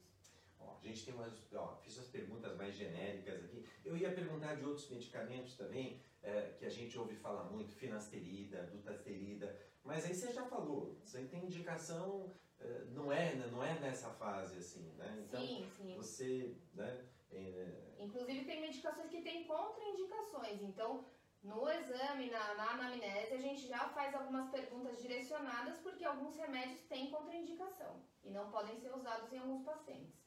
Ó, 0.60 0.78
a 0.78 0.86
gente 0.86 1.06
tem 1.06 1.14
umas. 1.14 1.34
Ó, 1.54 1.76
fiz 1.78 1.98
as 1.98 2.08
perguntas 2.08 2.56
mais 2.58 2.76
genéricas 2.76 3.46
aqui. 3.46 3.66
Eu 3.84 3.96
ia 3.96 4.12
perguntar 4.12 4.56
de 4.56 4.66
outros 4.66 4.90
medicamentos 4.90 5.56
também, 5.56 6.04
é, 6.22 6.54
que 6.58 6.66
a 6.66 6.70
gente 6.70 6.98
ouve 6.98 7.16
falar 7.16 7.46
muito, 7.46 7.74
finasterida, 7.74 8.64
dutasterida. 8.68 9.58
Mas 9.84 10.06
aí 10.06 10.14
você 10.14 10.32
já 10.32 10.46
falou, 10.46 11.00
você 11.04 11.24
tem 11.26 11.46
indicação, 11.46 12.36
é, 12.60 12.84
não 12.92 13.12
é, 13.12 13.36
não 13.36 13.64
é 13.64 13.80
nessa 13.80 14.10
fase 14.12 14.58
assim, 14.58 14.92
né? 14.98 15.24
Então, 15.26 15.40
sim, 15.40 15.66
sim. 15.78 15.96
você, 15.96 16.58
né? 16.74 17.06
É... 17.32 17.96
Inclusive 18.00 18.46
tem 18.46 18.62
medicações 18.62 19.10
que 19.10 19.22
têm 19.22 19.46
contraindicações, 19.46 20.62
então 20.62 21.06
no 21.42 21.70
exame, 21.70 22.30
na, 22.30 22.54
na 22.56 22.72
anamnese, 22.72 23.34
a 23.34 23.38
gente 23.38 23.68
já 23.68 23.88
faz 23.90 24.14
algumas 24.14 24.50
perguntas 24.50 25.02
direcionadas 25.02 25.78
porque 25.80 26.04
alguns 26.04 26.36
remédios 26.36 26.82
têm 26.82 27.10
contraindicação 27.10 28.04
e 28.24 28.30
não 28.30 28.52
podem 28.52 28.78
ser 28.78 28.94
usados 28.94 29.32
em 29.32 29.38
alguns 29.38 29.64
pacientes. 29.64 30.20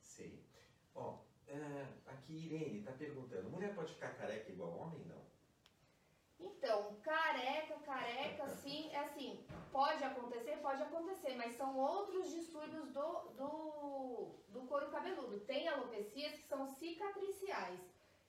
Sei. 0.00 0.42
Ó, 0.94 1.18
é, 1.46 1.86
aqui 2.06 2.46
Irene 2.46 2.78
está 2.78 2.92
perguntando, 2.92 3.50
mulher 3.50 3.74
pode 3.74 3.92
ficar 3.92 4.16
careca 4.16 4.50
igual 4.50 4.78
homem? 4.78 5.04
Não. 5.04 5.27
Então, 6.40 6.96
careca, 7.02 7.74
careca, 7.80 8.48
sim, 8.48 8.90
é 8.92 8.98
assim, 9.00 9.44
pode 9.72 10.02
acontecer, 10.04 10.56
pode 10.58 10.82
acontecer, 10.82 11.34
mas 11.36 11.56
são 11.56 11.76
outros 11.76 12.30
distúrbios 12.30 12.92
do, 12.92 13.12
do, 13.36 14.34
do 14.48 14.60
couro 14.68 14.90
cabeludo. 14.90 15.40
Tem 15.40 15.66
alopecias 15.68 16.32
que 16.32 16.48
são 16.48 16.66
cicatriciais. 16.66 17.80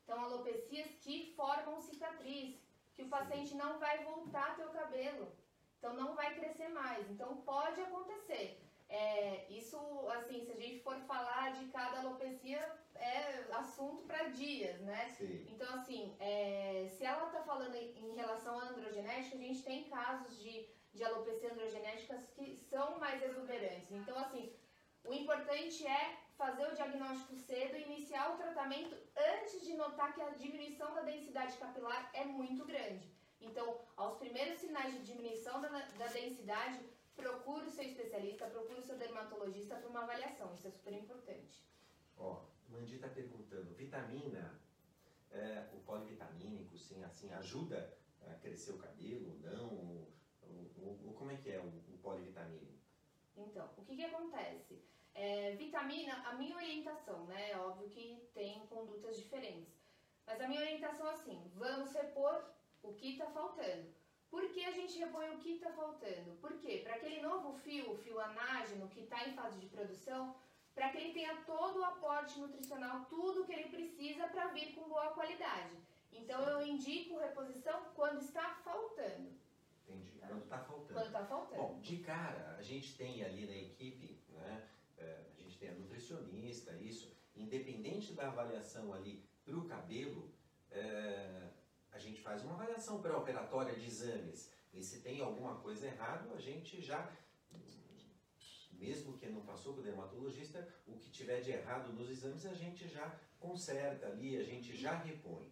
Então, 0.03 0.19
alopecias 0.23 0.89
que 1.01 1.33
formam 1.35 1.79
cicatriz, 1.81 2.59
que 2.95 3.03
o 3.03 3.09
paciente 3.09 3.53
não 3.55 3.77
vai 3.77 4.03
voltar 4.03 4.51
a 4.51 4.55
ter 4.55 4.65
o 4.65 4.71
cabelo. 4.71 5.31
Então, 5.77 5.93
não 5.93 6.15
vai 6.15 6.33
crescer 6.33 6.69
mais. 6.69 7.09
Então, 7.11 7.37
pode 7.37 7.79
acontecer. 7.79 8.68
É, 8.89 9.45
isso, 9.49 9.77
assim, 10.09 10.43
se 10.43 10.51
a 10.51 10.55
gente 10.55 10.79
for 10.79 10.99
falar 11.01 11.53
de 11.53 11.65
cada 11.67 11.99
alopecia, 11.99 12.59
é 12.95 13.45
assunto 13.53 14.03
para 14.07 14.29
dias, 14.29 14.81
né? 14.81 15.09
Sim. 15.17 15.45
Então, 15.49 15.73
assim, 15.75 16.15
é, 16.19 16.87
se 16.89 17.05
ela 17.05 17.27
está 17.27 17.43
falando 17.43 17.75
em 17.75 18.15
relação 18.15 18.59
à 18.59 18.69
androgenética, 18.69 19.35
a 19.35 19.39
gente 19.39 19.63
tem 19.63 19.83
casos 19.89 20.39
de, 20.39 20.67
de 20.93 21.03
alopecia 21.03 21.51
androgenéticas 21.53 22.25
que 22.31 22.55
são 22.55 22.97
mais 22.97 23.21
exuberantes. 23.21 23.91
Então, 23.91 24.17
assim, 24.17 24.51
o 25.03 25.13
importante 25.13 25.85
é 25.85 26.17
fazer 26.35 26.65
o 26.67 26.75
diagnóstico 26.75 27.35
cedo 27.35 27.77
e 27.77 27.83
iniciar 27.83 28.33
o 28.33 28.37
tratamento 28.37 28.95
antes 29.15 29.61
de 29.61 29.73
notar 29.75 30.13
que 30.15 30.21
a 30.21 30.29
diminuição 30.31 30.93
da 30.95 31.01
densidade 31.01 31.57
capilar 31.57 32.09
é 32.13 32.25
muito 32.25 32.65
grande. 32.65 33.11
Então, 33.41 33.79
aos 33.95 34.17
primeiros 34.17 34.59
sinais 34.59 34.93
de 34.93 35.03
diminuição 35.03 35.61
da, 35.61 35.69
da 35.69 36.07
densidade, 36.07 36.79
procure 37.19 37.65
o 37.65 37.69
seu 37.69 37.85
especialista, 37.85 38.47
procure 38.47 38.79
o 38.79 38.83
seu 38.83 38.97
dermatologista 38.97 39.75
para 39.75 39.89
uma 39.89 40.03
avaliação. 40.03 40.53
Isso 40.53 40.67
é 40.67 40.71
super 40.71 40.93
importante. 40.93 41.63
Ó, 42.17 42.45
Mandi 42.69 42.95
está 42.95 43.07
perguntando, 43.07 43.73
vitamina, 43.75 44.59
é, 45.31 45.67
o 45.73 45.79
polivitamínico, 45.81 46.77
sim, 46.77 47.03
assim, 47.03 47.31
ajuda 47.33 47.93
a 48.27 48.33
crescer 48.35 48.71
o 48.71 48.77
cabelo, 48.77 49.39
não? 49.39 49.67
O, 49.67 51.13
como 51.15 51.31
é 51.31 51.37
que 51.37 51.51
é 51.51 51.59
o, 51.59 51.67
o 51.93 51.97
polivitamínico? 52.01 52.79
Então, 53.35 53.69
o 53.77 53.83
que, 53.83 53.95
que 53.95 54.05
acontece? 54.05 54.81
É, 55.13 55.55
vitamina, 55.55 56.13
a 56.27 56.35
minha 56.35 56.55
orientação, 56.55 57.25
né? 57.25 57.55
Óbvio 57.57 57.89
que 57.89 58.29
tem 58.33 58.65
condutas 58.67 59.17
diferentes. 59.17 59.79
Mas 60.25 60.39
a 60.41 60.47
minha 60.47 60.61
orientação 60.61 61.07
é 61.07 61.11
assim, 61.11 61.51
vamos 61.55 61.93
repor 61.93 62.53
o 62.81 62.93
que 62.93 63.11
está 63.11 63.29
faltando. 63.31 63.93
Por 64.29 64.47
que 64.49 64.63
a 64.63 64.71
gente 64.71 64.97
repõe 64.99 65.29
o 65.29 65.39
que 65.39 65.51
está 65.53 65.71
faltando? 65.71 66.35
Por 66.39 66.53
quê? 66.59 66.81
Para 66.83 66.95
aquele 66.95 67.21
novo 67.21 67.57
fio, 67.59 67.91
o 67.91 67.97
fio 67.97 68.19
anágeno, 68.19 68.87
que 68.89 69.01
está 69.01 69.27
em 69.27 69.33
fase 69.33 69.59
de 69.59 69.67
produção, 69.67 70.35
para 70.75 70.89
que 70.89 70.97
ele 70.97 71.13
tenha 71.13 71.35
todo 71.45 71.79
o 71.79 71.83
aporte 71.83 72.39
nutricional, 72.39 73.05
tudo 73.05 73.45
que 73.45 73.53
ele 73.53 73.69
precisa 73.69 74.27
para 74.27 74.47
vir 74.47 74.73
com 74.75 74.87
boa 74.87 75.11
qualidade. 75.13 75.75
Então 76.11 76.41
eu 76.47 76.65
indico 76.65 77.17
reposição 77.17 77.85
quando 77.95 78.21
está 78.21 78.55
faltando. 78.63 79.31
Entendi. 79.87 80.11
Tá? 80.19 80.27
Quando 80.27 80.43
está 80.43 80.59
faltando. 80.59 80.93
Quando 80.93 81.05
está 81.07 81.25
faltando. 81.25 81.61
Bom, 81.61 81.79
de 81.81 81.97
cara, 81.97 82.55
a 82.57 82.61
gente 82.61 82.95
tem 82.95 83.23
ali 83.23 83.45
na 83.45 83.55
equipe, 83.55 84.19
né? 84.29 84.69
É, 84.97 85.25
a 85.31 85.41
gente 85.41 85.57
tem 85.57 85.69
a 85.69 85.73
nutricionista, 85.73 86.73
isso. 86.73 87.17
Independente 87.35 88.13
da 88.13 88.27
avaliação 88.27 88.93
ali 88.93 89.23
para 89.43 89.57
o 89.57 89.65
cabelo, 89.65 90.31
é, 90.71 91.49
a 91.99 92.01
gente 92.01 92.21
faz 92.21 92.43
uma 92.45 92.53
avaliação 92.53 93.01
pré-operatória 93.01 93.75
de 93.75 93.85
exames. 93.85 94.49
E 94.73 94.81
se 94.81 95.01
tem 95.01 95.21
alguma 95.21 95.55
coisa 95.55 95.85
errada, 95.85 96.33
a 96.33 96.39
gente 96.39 96.81
já, 96.81 97.11
mesmo 98.71 99.17
que 99.17 99.27
não 99.27 99.41
passou 99.41 99.73
com 99.73 99.81
o 99.81 99.83
dermatologista, 99.83 100.65
o 100.87 100.97
que 100.97 101.11
tiver 101.11 101.41
de 101.41 101.51
errado 101.51 101.91
nos 101.91 102.09
exames, 102.09 102.45
a 102.45 102.53
gente 102.53 102.87
já 102.87 103.19
conserta 103.37 104.07
ali, 104.07 104.37
a 104.37 104.43
gente 104.43 104.77
já 104.77 104.93
repõe. 104.95 105.51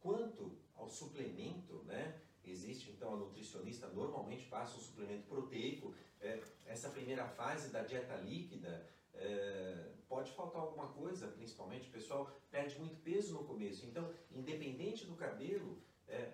Quanto 0.00 0.56
ao 0.76 0.88
suplemento, 0.88 1.82
né? 1.82 2.20
Existe 2.44 2.92
então 2.92 3.14
a 3.14 3.16
nutricionista 3.16 3.88
normalmente 3.88 4.46
passa 4.46 4.76
um 4.76 4.80
suplemento 4.80 5.26
proteico. 5.26 5.92
É, 6.20 6.40
essa 6.66 6.88
primeira 6.90 7.26
fase 7.26 7.70
da 7.70 7.82
dieta 7.82 8.14
líquida 8.14 8.88
é, 9.18 9.90
pode 10.08 10.32
faltar 10.32 10.62
alguma 10.62 10.88
coisa, 10.88 11.28
principalmente 11.28 11.88
o 11.88 11.92
pessoal 11.92 12.30
perde 12.50 12.78
muito 12.78 12.96
peso 13.02 13.34
no 13.34 13.44
começo. 13.44 13.86
Então, 13.86 14.12
independente 14.30 15.06
do 15.06 15.14
cabelo, 15.16 15.82
é, 16.06 16.32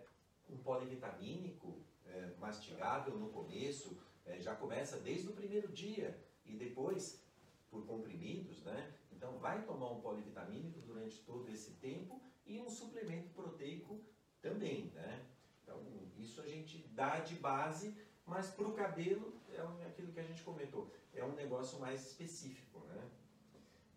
um 0.49 0.59
polivitamínico 0.59 1.83
é, 2.07 2.35
mastigável 2.39 3.19
no 3.19 3.31
começo 3.31 3.99
é, 4.25 4.41
já 4.41 4.55
começa 4.55 4.99
desde 4.99 5.29
o 5.29 5.33
primeiro 5.33 5.69
dia 5.69 6.23
e 6.45 6.55
depois 6.55 7.23
por 7.71 7.87
comprimidos, 7.87 8.63
né? 8.63 8.95
Então, 9.11 9.39
vai 9.39 9.63
tomar 9.65 9.91
um 9.91 10.01
polivitamínico 10.01 10.81
durante 10.81 11.19
todo 11.25 11.51
esse 11.51 11.73
tempo 11.73 12.21
e 12.47 12.61
um 12.61 12.69
suplemento 12.69 13.31
proteico 13.31 14.01
também, 14.41 14.91
né? 14.95 15.27
Então, 15.63 15.83
isso 16.17 16.41
a 16.41 16.47
gente 16.47 16.79
dá 16.89 17.19
de 17.19 17.35
base, 17.37 17.97
mas 18.27 18.51
para 18.51 18.69
o 18.69 18.73
cabelo 18.73 19.41
é 19.51 19.87
aquilo 19.87 20.13
que 20.13 20.21
a 20.21 20.25
gente 20.25 20.43
comentou, 20.43 20.93
é 21.13 21.25
um 21.25 21.35
negócio 21.35 21.79
mais 21.81 22.07
específico, 22.07 22.64
né? 22.95 23.11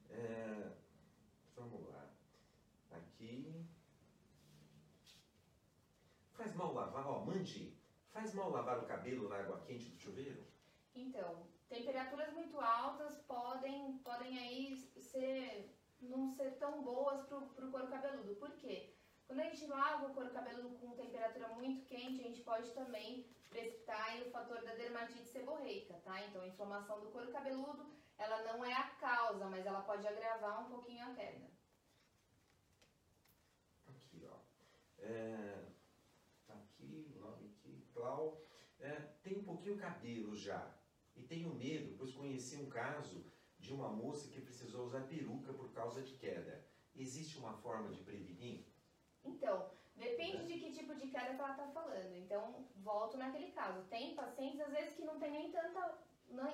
É, 0.09 0.71
vamos 1.55 1.87
lá. 1.89 2.09
Aqui. 2.91 3.65
Faz 6.33 6.53
mal 6.55 6.73
lavar, 6.73 7.07
ó, 7.07 7.25
Mandi, 7.25 7.77
faz 8.09 8.33
mal 8.33 8.49
lavar 8.49 8.79
o 8.79 8.85
cabelo 8.85 9.27
na 9.29 9.37
água 9.37 9.61
quente 9.65 9.89
do 9.89 9.97
chuveiro? 9.97 10.45
Então, 10.93 11.47
temperaturas 11.69 12.33
muito 12.33 12.59
altas 12.59 13.17
podem, 13.27 13.97
podem 13.99 14.37
aí 14.39 14.75
ser, 14.75 15.75
não 16.01 16.29
ser 16.29 16.57
tão 16.57 16.83
boas 16.83 17.21
para 17.23 17.37
o 17.37 17.71
couro 17.71 17.87
cabeludo. 17.87 18.35
Por 18.35 18.51
quê? 18.57 18.93
Quando 19.27 19.41
a 19.41 19.43
gente 19.43 19.67
lava 19.67 20.07
o 20.07 20.13
couro 20.13 20.31
cabeludo 20.31 20.77
com 20.77 20.95
temperatura 21.27 21.55
muito 21.55 21.85
quente, 21.85 22.21
a 22.21 22.27
gente 22.27 22.41
pode 22.41 22.71
também 22.71 23.25
precipitar 23.49 24.21
o 24.21 24.31
fator 24.31 24.61
da 24.63 24.73
dermatite 24.75 25.27
seborreica, 25.27 25.95
tá? 26.03 26.25
Então, 26.25 26.41
a 26.41 26.47
inflamação 26.47 26.99
do 26.99 27.07
couro 27.07 27.31
cabeludo, 27.31 27.91
ela 28.17 28.43
não 28.43 28.65
é 28.65 28.73
a 28.73 28.89
causa, 28.91 29.45
mas 29.47 29.65
ela 29.65 29.81
pode 29.81 30.07
agravar 30.07 30.65
um 30.65 30.69
pouquinho 30.69 31.05
a 31.05 31.13
queda. 31.13 31.47
Aqui, 33.87 34.27
ó. 34.29 34.37
É, 34.99 35.65
aqui, 36.49 37.13
o 37.15 37.19
nome 37.19 37.45
aqui, 37.47 37.85
Clau. 37.93 38.41
É, 38.79 38.95
tem 39.23 39.37
um 39.37 39.43
pouquinho 39.43 39.77
cabelo 39.77 40.35
já. 40.35 40.73
E 41.15 41.23
tenho 41.23 41.53
medo, 41.53 41.95
pois 41.97 42.13
conheci 42.13 42.57
um 42.57 42.69
caso 42.69 43.25
de 43.59 43.73
uma 43.73 43.89
moça 43.89 44.29
que 44.29 44.39
precisou 44.39 44.85
usar 44.85 45.01
peruca 45.07 45.51
por 45.53 45.71
causa 45.73 46.01
de 46.01 46.13
queda. 46.13 46.63
Existe 46.95 47.37
uma 47.37 47.53
forma 47.53 47.89
de 47.89 48.01
prevenir? 48.03 48.65
Então, 49.23 49.76
depende 49.97 50.45
de 50.45 50.59
que 50.59 50.71
tipo 50.71 50.95
de 50.95 51.07
queda 51.07 51.33
que 51.33 51.41
ela 51.41 51.51
está 51.51 51.67
falando. 51.67 52.15
Então, 52.15 52.65
volto 52.77 53.17
naquele 53.17 53.51
caso. 53.51 53.83
Tem 53.89 54.15
pacientes, 54.15 54.59
às 54.59 54.71
vezes, 54.71 54.95
que 54.95 55.03
não 55.03 55.19
tem 55.19 55.31
nem 55.31 55.51
tanta, 55.51 55.97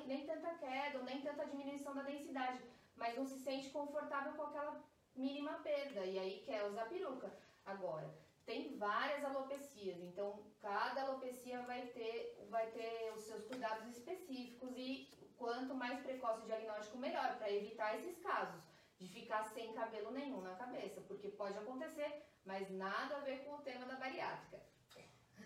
nem 0.05 0.25
tanta 0.25 0.55
queda 0.55 0.99
ou 0.99 1.03
nem 1.03 1.21
tanta 1.21 1.45
diminuição 1.45 1.93
da 1.93 2.03
densidade, 2.03 2.59
mas 2.95 3.15
não 3.15 3.25
se 3.25 3.39
sente 3.39 3.69
confortável 3.69 4.33
com 4.33 4.43
aquela 4.43 4.81
mínima 5.15 5.53
perda 5.59 6.05
e 6.05 6.17
aí 6.17 6.43
quer 6.45 6.65
usar 6.65 6.85
peruca. 6.85 7.31
Agora, 7.65 8.13
tem 8.45 8.77
várias 8.77 9.23
alopecias, 9.23 10.01
então 10.01 10.43
cada 10.59 11.03
alopecia 11.03 11.61
vai 11.61 11.87
ter, 11.87 12.45
vai 12.49 12.67
ter 12.71 13.13
os 13.15 13.23
seus 13.23 13.45
cuidados 13.45 13.87
específicos 13.87 14.71
e 14.75 15.09
quanto 15.37 15.73
mais 15.73 15.99
precoce 16.01 16.41
o 16.41 16.45
diagnóstico, 16.45 16.97
melhor, 16.97 17.37
para 17.37 17.51
evitar 17.51 17.95
esses 17.97 18.17
casos 18.19 18.72
de 19.03 19.09
ficar 19.09 19.43
sem 19.43 19.73
cabelo 19.73 20.11
nenhum 20.11 20.41
na 20.41 20.55
cabeça, 20.55 21.01
porque 21.01 21.27
pode 21.29 21.57
acontecer 21.57 22.23
mas 22.45 22.69
nada 22.71 23.17
a 23.17 23.21
ver 23.21 23.43
com 23.43 23.55
o 23.55 23.61
tema 23.61 23.85
da 23.85 23.95
bariátrica. 23.95 24.61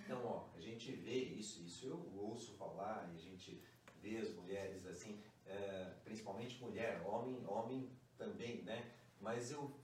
Então, 0.03 0.25
ó, 0.25 0.49
a 0.55 0.59
gente 0.59 0.91
vê 0.91 1.15
isso, 1.15 1.63
isso 1.63 1.87
eu 1.87 2.13
ouço 2.15 2.53
falar, 2.53 3.09
e 3.11 3.15
a 3.15 3.19
gente 3.19 3.61
vê 4.01 4.17
as 4.17 4.33
mulheres 4.33 4.85
assim, 4.85 5.21
é, 5.45 5.93
principalmente 6.03 6.61
mulher, 6.61 7.01
homem, 7.05 7.45
homem 7.45 7.91
também, 8.17 8.61
né? 8.63 8.91
Mas 9.19 9.51
eu, 9.51 9.77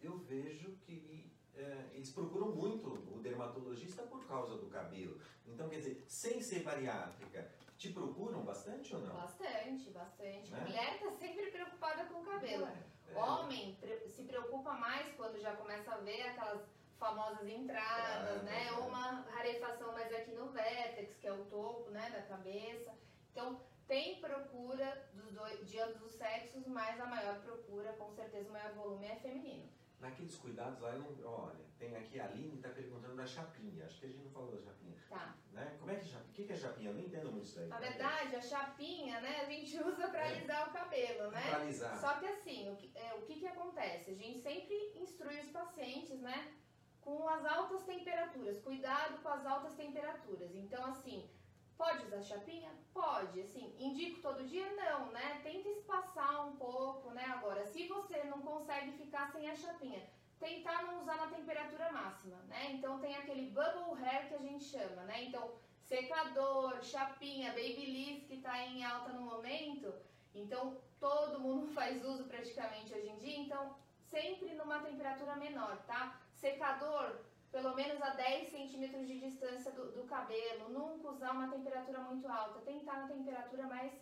eu 0.00 0.16
vejo 0.18 0.76
que 0.78 1.30
é, 1.54 1.90
eles 1.92 2.10
procuram 2.10 2.54
muito 2.54 2.86
o 3.14 3.20
dermatologista 3.20 4.02
por 4.04 4.26
causa 4.26 4.56
do 4.56 4.68
cabelo. 4.68 5.20
Então, 5.46 5.68
quer 5.68 5.78
dizer, 5.78 6.04
sem 6.08 6.40
ser 6.40 6.62
bariátrica, 6.62 7.50
te 7.76 7.92
procuram 7.92 8.44
bastante 8.44 8.94
ou 8.94 9.02
não? 9.02 9.14
Bastante, 9.14 9.90
bastante. 9.90 10.50
Né? 10.50 10.60
Mulher 10.60 10.94
está 10.94 11.10
sempre 11.12 11.50
preocupada 11.50 12.06
com 12.06 12.20
o 12.20 12.24
cabelo. 12.24 12.66
É, 12.66 12.82
Homem 13.14 13.74
pre- 13.76 14.08
se 14.08 14.22
preocupa 14.24 14.72
mais 14.72 15.14
quando 15.16 15.38
já 15.40 15.54
começa 15.56 15.92
a 15.94 15.98
ver 15.98 16.22
aquelas 16.22 16.62
famosas 16.98 17.46
entradas, 17.48 18.40
Entradas, 18.40 18.42
né? 18.42 18.64
né? 18.64 18.72
Ou 18.72 18.86
uma 18.88 19.22
rarefação 19.30 19.92
mais 19.92 20.12
aqui 20.12 20.32
no 20.32 20.48
vértex, 20.50 21.16
que 21.16 21.26
é 21.26 21.32
o 21.32 21.44
topo, 21.46 21.90
né, 21.90 22.10
da 22.10 22.22
cabeça. 22.22 22.92
Então, 23.32 23.60
tem 23.86 24.20
procura 24.20 25.08
dos 25.12 25.30
dois, 25.32 25.68
de 25.68 25.78
ambos 25.78 26.02
os 26.02 26.12
sexos, 26.14 26.66
mas 26.66 26.98
a 27.00 27.06
maior 27.06 27.40
procura, 27.42 27.92
com 27.94 28.10
certeza, 28.12 28.48
o 28.48 28.52
maior 28.52 28.72
volume 28.72 29.06
é 29.06 29.16
feminino. 29.16 29.68
Naqueles 30.00 30.36
cuidados 30.36 30.80
lá, 30.80 30.90
eu 30.90 30.98
não, 31.00 31.24
olha, 31.26 31.64
tem 31.78 31.96
aqui 31.96 32.20
a 32.20 32.26
Aline 32.26 32.56
está 32.56 32.68
perguntando 32.68 33.16
da 33.16 33.26
chapinha. 33.26 33.84
Acho 33.86 33.98
que 34.00 34.06
a 34.06 34.08
gente 34.08 34.22
não 34.24 34.30
falou 34.30 34.52
da 34.52 34.60
chapinha. 34.60 34.96
Tá. 35.08 35.34
Né? 35.52 35.76
Como 35.78 35.90
é 35.90 35.94
que 35.94 36.02
é 36.02 36.04
chapinha? 36.08 36.30
O 36.30 36.32
que 36.34 36.44
que 36.44 36.52
é 36.52 36.56
chapinha? 36.56 36.90
Eu 36.90 36.94
não 36.94 37.00
entendo 37.00 37.32
muito 37.32 37.46
isso 37.46 37.58
aí. 37.60 37.66
Na 37.68 37.78
verdade, 37.78 38.36
a 38.36 38.40
chapinha, 38.40 39.20
né, 39.20 39.40
a 39.40 39.44
gente 39.46 39.76
usa 39.82 40.08
para 40.08 40.20
É. 40.20 40.36
alisar 40.36 40.68
o 40.68 40.72
cabelo, 40.72 41.30
né? 41.30 41.42
Pra 41.48 41.60
alisar. 41.60 41.98
Só 41.98 42.14
que 42.18 42.26
assim, 42.26 42.70
o 42.70 42.76
que, 42.76 42.92
é, 42.94 43.14
o 43.14 43.22
que 43.22 43.38
que 43.40 43.46
acontece? 43.46 44.10
A 44.10 44.14
gente 44.14 44.38
sempre 44.40 44.92
instrui 44.96 45.40
os 45.40 45.48
pacientes, 45.50 46.20
né, 46.20 46.54
com 47.00 47.28
as 47.28 47.44
altas 47.46 47.84
temperaturas, 47.84 48.58
cuidado 48.60 49.22
com 49.22 49.28
as 49.28 49.46
altas 49.46 49.74
temperaturas. 49.74 50.54
Então, 50.54 50.84
assim, 50.84 51.28
pode 51.76 52.06
usar 52.06 52.22
chapinha? 52.22 52.70
Pode. 52.92 53.40
Assim, 53.40 53.74
indico 53.78 54.20
todo 54.20 54.46
dia? 54.46 54.68
Não, 54.74 55.12
né? 55.12 55.40
Tenta 55.42 55.68
espaçar 55.68 56.48
um 56.48 56.56
pouco, 56.56 57.10
né? 57.10 57.24
Agora, 57.26 57.66
se 57.66 57.86
você 57.86 58.24
não 58.24 58.40
consegue 58.40 58.92
ficar 58.92 59.30
sem 59.32 59.48
a 59.50 59.54
chapinha, 59.54 60.02
tentar 60.38 60.82
não 60.82 61.00
usar 61.00 61.16
na 61.16 61.28
temperatura 61.28 61.92
máxima, 61.92 62.36
né? 62.48 62.72
Então, 62.72 62.98
tem 63.00 63.16
aquele 63.16 63.50
bubble 63.50 64.02
hair 64.02 64.28
que 64.28 64.34
a 64.34 64.38
gente 64.38 64.64
chama, 64.64 65.02
né? 65.02 65.24
Então, 65.24 65.54
secador, 65.86 66.82
chapinha, 66.82 67.50
babyliss 67.50 68.26
que 68.26 68.38
tá 68.38 68.58
em 68.66 68.84
alta 68.84 69.12
no 69.12 69.22
momento, 69.22 69.94
então 70.34 70.76
todo 70.98 71.40
mundo 71.40 71.68
faz 71.72 72.04
uso 72.04 72.24
praticamente 72.24 72.92
hoje 72.92 73.08
em 73.08 73.18
dia, 73.18 73.38
então 73.38 73.76
sempre 74.10 74.54
numa 74.54 74.80
temperatura 74.80 75.36
menor, 75.36 75.76
tá? 75.86 76.20
Secador, 76.34 77.20
pelo 77.56 77.74
menos 77.74 78.02
a 78.02 78.10
10 78.10 78.50
centímetros 78.50 79.06
de 79.06 79.18
distância 79.18 79.72
do, 79.72 79.90
do 79.90 80.04
cabelo, 80.04 80.68
nunca 80.68 81.08
usar 81.08 81.30
uma 81.30 81.48
temperatura 81.48 82.00
muito 82.00 82.28
alta, 82.28 82.60
tentar 82.60 83.00
na 83.00 83.08
temperatura 83.08 83.62
mais, 83.66 83.92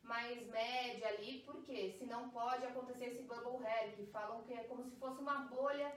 mais 0.00 0.46
média 0.46 1.08
ali, 1.08 1.42
porque 1.44 1.96
senão 1.98 2.30
pode 2.30 2.64
acontecer 2.64 3.06
esse 3.06 3.22
bubble 3.24 3.66
hair, 3.66 3.96
que 3.96 4.06
falam 4.06 4.44
que 4.44 4.54
é 4.54 4.62
como 4.62 4.84
se 4.84 4.94
fosse 4.94 5.20
uma 5.20 5.40
bolha 5.48 5.92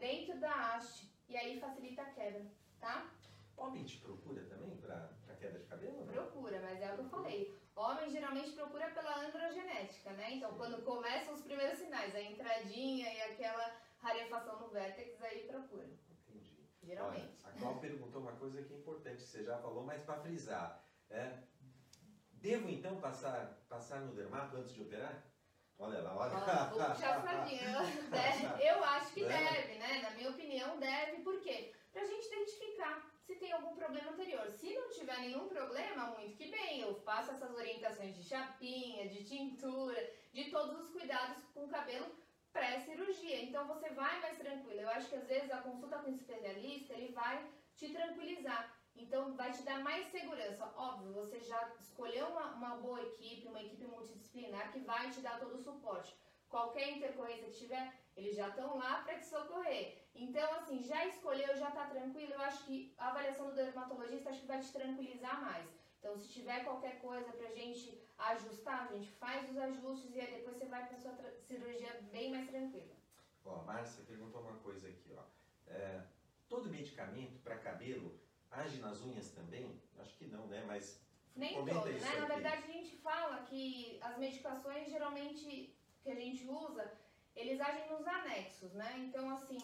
dentro 0.00 0.36
da 0.40 0.52
haste, 0.52 1.08
e 1.28 1.36
aí 1.36 1.60
facilita 1.60 2.02
a 2.02 2.10
queda, 2.10 2.44
tá? 2.80 3.08
Homem 3.56 3.84
te 3.84 3.98
procura 3.98 4.42
também 4.46 4.76
para 4.78 5.12
queda 5.38 5.60
de 5.60 5.66
cabelo? 5.66 6.06
não? 6.06 6.12
Procura, 6.12 6.60
mas 6.60 6.82
é 6.82 6.92
o 6.92 6.96
que 6.96 7.02
eu 7.02 7.08
falei. 7.08 7.56
Homem 7.76 8.10
geralmente 8.10 8.50
procura 8.50 8.90
pela 8.90 9.24
androgenética, 9.24 10.10
né? 10.14 10.32
Então, 10.32 10.52
quando 10.56 10.82
começam 10.84 11.34
os 11.34 11.42
primeiros 11.42 11.78
sinais, 11.78 12.12
a 12.16 12.20
entradinha 12.20 13.14
e 13.14 13.22
aquela 13.22 13.76
rarefação 14.00 14.58
no 14.58 14.68
vértex, 14.70 15.22
aí 15.22 15.46
procura. 15.46 15.88
Geralmente. 16.88 17.44
Olha, 17.44 17.54
a 17.54 17.58
Clau 17.58 17.74
perguntou 17.80 18.22
uma 18.22 18.32
coisa 18.32 18.62
que 18.62 18.72
é 18.72 18.76
importante, 18.78 19.22
que 19.22 19.28
você 19.28 19.44
já 19.44 19.58
falou, 19.58 19.84
mas 19.84 20.00
para 20.04 20.20
frisar. 20.22 20.82
É, 21.10 21.36
devo 22.32 22.68
então 22.70 22.96
passar, 22.98 23.62
passar 23.68 24.00
no 24.00 24.14
dermato 24.14 24.56
antes 24.56 24.72
de 24.72 24.80
operar? 24.80 25.22
Olha 25.78 26.00
lá, 26.00 26.16
olha. 26.16 26.32
Ó, 26.34 26.38
vou 26.70 26.84
puxar 26.90 27.18
a 27.18 27.20
sardinha. 27.22 27.72
Deve- 28.10 28.68
Eu 28.68 28.82
acho 28.84 29.12
que 29.12 29.24
Deve. 29.24 29.44
deve, 29.54 29.74
né? 29.78 30.00
Na 30.02 30.10
minha 30.12 30.30
opinião, 30.30 30.78
deve. 30.80 31.22
Por 31.22 31.40
quê? 31.42 31.72
Pra 31.92 32.04
gente 32.04 32.26
identificar 32.26 33.06
se 33.24 33.34
tem 33.36 33.52
algum 33.52 33.76
problema 33.76 34.10
anterior. 34.10 34.50
Se 34.50 34.74
não 34.74 34.88
tiver 34.90 35.18
nenhum 35.20 35.46
problema, 35.48 36.06
muito 36.18 36.36
que 36.36 36.50
bem. 36.50 36.80
Eu 36.80 36.94
faço 37.02 37.30
essas 37.32 37.54
orientações 37.54 38.16
de 38.16 38.22
chapinha, 38.24 39.08
de 39.08 39.22
tintura, 39.24 40.10
de 40.32 40.50
todos 40.50 40.80
os 40.80 40.90
cuidados 40.90 41.44
com 41.54 41.64
o 41.66 41.68
cabelo 41.68 42.06
pré-cirurgia. 42.58 43.44
Então 43.44 43.66
você 43.66 43.88
vai 43.90 44.20
mais 44.20 44.36
tranquilo. 44.36 44.80
Eu 44.80 44.90
acho 44.90 45.08
que 45.08 45.16
às 45.16 45.26
vezes 45.26 45.50
a 45.50 45.62
consulta 45.62 45.98
com 45.98 46.10
o 46.10 46.14
especialista, 46.14 46.92
ele 46.92 47.12
vai 47.12 47.48
te 47.76 47.92
tranquilizar. 47.92 48.76
Então 48.96 49.34
vai 49.36 49.52
te 49.52 49.62
dar 49.62 49.80
mais 49.80 50.06
segurança. 50.08 50.72
Óbvio, 50.76 51.12
você 51.12 51.38
já 51.40 51.72
escolheu 51.80 52.26
uma, 52.26 52.46
uma 52.54 52.76
boa 52.76 53.00
equipe, 53.00 53.46
uma 53.46 53.62
equipe 53.62 53.86
multidisciplinar 53.86 54.72
que 54.72 54.80
vai 54.80 55.08
te 55.10 55.20
dar 55.20 55.38
todo 55.38 55.54
o 55.54 55.62
suporte. 55.62 56.16
Qualquer 56.48 56.96
intercorrência 56.96 57.46
que 57.46 57.58
tiver, 57.58 57.94
eles 58.16 58.34
já 58.34 58.48
estão 58.48 58.76
lá 58.76 59.02
para 59.02 59.18
te 59.18 59.26
socorrer. 59.26 60.02
Então, 60.14 60.52
assim, 60.54 60.82
já 60.82 61.06
escolheu, 61.06 61.56
já 61.56 61.70
tá 61.70 61.86
tranquilo. 61.86 62.32
Eu 62.32 62.40
acho 62.40 62.64
que 62.64 62.92
a 62.98 63.08
avaliação 63.08 63.50
do 63.50 63.54
dermatologista 63.54 64.30
acho 64.30 64.40
que 64.40 64.46
vai 64.46 64.60
te 64.60 64.72
tranquilizar 64.72 65.40
mais. 65.42 65.68
Então, 65.98 66.16
se 66.16 66.28
tiver 66.32 66.64
qualquer 66.64 67.00
coisa 67.00 67.30
pra 67.32 67.50
gente 67.50 68.02
ajustar, 68.18 68.84
a 68.88 68.92
gente 68.92 69.10
faz 69.12 69.48
os 69.50 69.56
ajustes 69.56 70.14
e 70.14 70.20
aí 70.20 70.32
depois 70.38 70.56
você 70.56 70.66
vai 70.66 70.86
pra 70.86 70.98
sua 70.98 71.14
cirurgia 71.46 71.92
bem 72.12 72.30
mais 72.30 72.48
tranquila. 72.48 72.94
Ó, 73.44 73.60
a 73.60 73.62
Márcia 73.64 74.04
perguntou 74.04 74.40
uma 74.42 74.56
coisa 74.58 74.88
aqui, 74.88 75.14
ó. 75.16 75.22
É, 75.66 76.02
todo 76.48 76.68
medicamento 76.70 77.38
para 77.42 77.56
cabelo 77.58 78.18
age 78.50 78.78
nas 78.80 79.00
unhas 79.02 79.30
também? 79.30 79.80
Acho 79.98 80.16
que 80.16 80.26
não, 80.26 80.46
né? 80.46 80.62
Mas 80.66 81.00
Nem 81.36 81.54
Comenta 81.54 81.80
todo, 81.80 81.92
né? 81.92 82.20
Na 82.20 82.26
verdade, 82.26 82.64
a 82.64 82.72
gente 82.72 82.96
fala 82.96 83.44
que 83.44 83.98
as 84.02 84.18
medicações 84.18 84.88
geralmente 84.90 85.72
que 86.02 86.10
a 86.10 86.14
gente 86.14 86.48
usa, 86.48 86.90
eles 87.36 87.60
agem 87.60 87.88
nos 87.90 88.06
anexos, 88.06 88.72
né? 88.72 88.94
Então, 88.98 89.30
assim, 89.30 89.58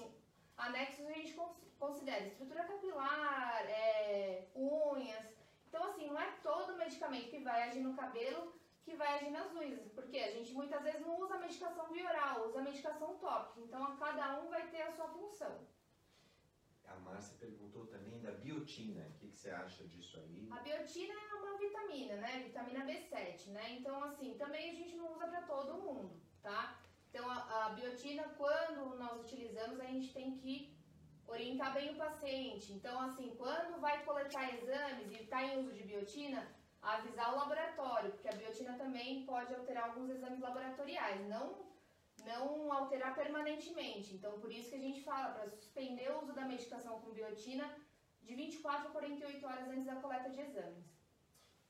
anexos 0.57 1.07
a 1.07 1.13
gente 1.13 1.33
cons- 1.33 1.57
considera 1.79 2.27
estrutura 2.27 2.65
capilar, 2.65 3.63
é, 3.69 4.47
unhas. 4.55 5.35
Então, 5.75 5.91
assim, 5.91 6.07
não 6.07 6.21
é 6.21 6.31
todo 6.41 6.77
medicamento 6.77 7.31
que 7.31 7.41
vai 7.41 7.65
agir 7.65 7.81
no 7.81 7.97
cabelo 7.97 8.55
que 8.85 8.95
vai 8.95 9.15
agir 9.15 9.31
nas 9.31 9.53
unhas, 9.53 9.91
porque 9.93 10.19
a 10.19 10.31
gente 10.31 10.53
muitas 10.53 10.81
vezes 10.85 11.01
não 11.01 11.19
usa 11.19 11.37
medicação 11.37 11.91
via 11.91 12.09
oral, 12.09 12.47
usa 12.47 12.63
medicação 12.63 13.17
tópica. 13.17 13.61
Então, 13.61 13.83
a 13.83 13.97
cada 13.97 14.39
um 14.41 14.51
vai 14.51 14.71
ter 14.71 14.83
a 14.83 14.93
sua 14.93 15.09
função. 15.09 15.67
a 16.87 16.95
Márcia 17.01 17.37
perguntou 17.41 17.87
também 17.87 18.21
da 18.21 18.31
biotina. 18.31 19.05
O 19.09 19.19
que, 19.19 19.31
que 19.31 19.37
você 19.37 19.51
acha 19.51 19.83
disso 19.89 20.21
aí? 20.21 20.49
A 20.53 20.61
biotina 20.61 21.13
é 21.13 21.35
uma 21.35 21.59
vitamina, 21.59 22.17
né? 22.19 22.45
Vitamina 22.45 22.85
B7, 22.85 23.49
né? 23.49 23.73
Então, 23.73 24.05
assim, 24.05 24.35
também 24.35 24.71
a 24.71 24.75
gente 24.75 24.95
não 24.95 25.13
usa 25.13 25.27
para 25.27 25.43
todo 25.43 25.83
mundo, 25.83 26.21
tá? 26.41 26.81
Então, 27.11 27.29
a, 27.29 27.67
a 27.67 27.69
biotina, 27.71 28.23
quando 28.37 28.97
nós 28.97 29.21
utilizamos, 29.23 29.81
a 29.81 29.87
gente 29.87 30.13
tem 30.13 30.37
que 30.37 30.74
orientar 31.27 31.73
bem 31.75 31.95
o 31.95 31.97
paciente. 31.97 32.73
Então, 32.73 33.01
assim, 33.01 33.35
quando 33.37 33.81
vai 33.81 34.05
coletar 34.05 34.55
exames 34.55 35.11
e 35.11 35.23
está 35.23 35.43
em 35.43 35.59
uso 35.59 35.73
de 35.73 35.83
biotina, 35.83 36.47
avisar 36.81 37.33
o 37.33 37.37
laboratório, 37.37 38.13
porque 38.13 38.29
a 38.29 38.37
biotina 38.37 38.77
também 38.77 39.25
pode 39.25 39.55
alterar 39.55 39.91
alguns 39.91 40.11
exames 40.11 40.41
laboratoriais, 40.41 41.27
não 41.29 41.65
não 42.25 42.73
alterar 42.73 43.15
permanentemente. 43.15 44.15
Então, 44.15 44.41
por 44.41 44.51
isso 44.51 44.71
que 44.71 44.77
a 44.77 44.81
gente 44.81 45.03
fala 45.03 45.35
para 45.35 45.49
suspender 45.49 46.11
o 46.11 46.23
uso 46.23 46.33
da 46.33 46.47
medicação 46.47 47.01
com 47.01 47.13
biotina 47.13 47.71
de 48.23 48.35
24 48.35 48.89
a 48.89 48.91
48 48.91 49.47
horas 49.47 49.69
antes 49.69 49.85
da 49.85 49.97
coleta 49.97 50.31
de 50.31 50.41
exames. 50.41 50.87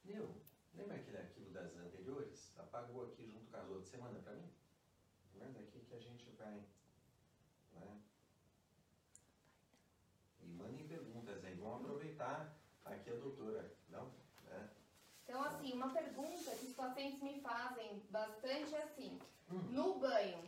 Meu, 0.05 0.35
lembra 0.75 0.97
aquele 0.97 1.17
arquivo 1.17 1.51
das 1.51 1.75
anteriores? 1.77 2.53
Apagou 2.57 3.05
aqui 3.05 3.27
junto 3.27 3.51
com 3.51 3.57
as 3.57 3.69
outras. 3.69 3.89
Você 3.89 3.97
manda 3.97 4.21
pra 4.21 4.35
mim? 4.35 4.49
Manda 5.35 5.59
aqui 5.61 5.81
que 5.81 5.95
a 5.95 5.99
gente 5.99 6.31
vai. 6.33 6.63
Né? 7.73 8.01
E 10.41 10.47
mandem 10.47 10.87
perguntas 10.87 11.45
aí. 11.45 11.55
Vamos 11.55 11.81
aproveitar 11.81 12.57
aqui 12.85 13.11
a 13.11 13.15
doutora. 13.15 13.75
Não? 13.89 14.13
Né? 14.45 14.71
Então, 15.25 15.43
assim, 15.43 15.73
uma 15.73 15.93
pergunta 15.93 16.51
pacientes 17.05 17.23
me 17.23 17.41
fazem 17.41 18.03
bastante 18.11 18.75
assim: 18.77 19.19
no 19.71 19.99
banho, 19.99 20.43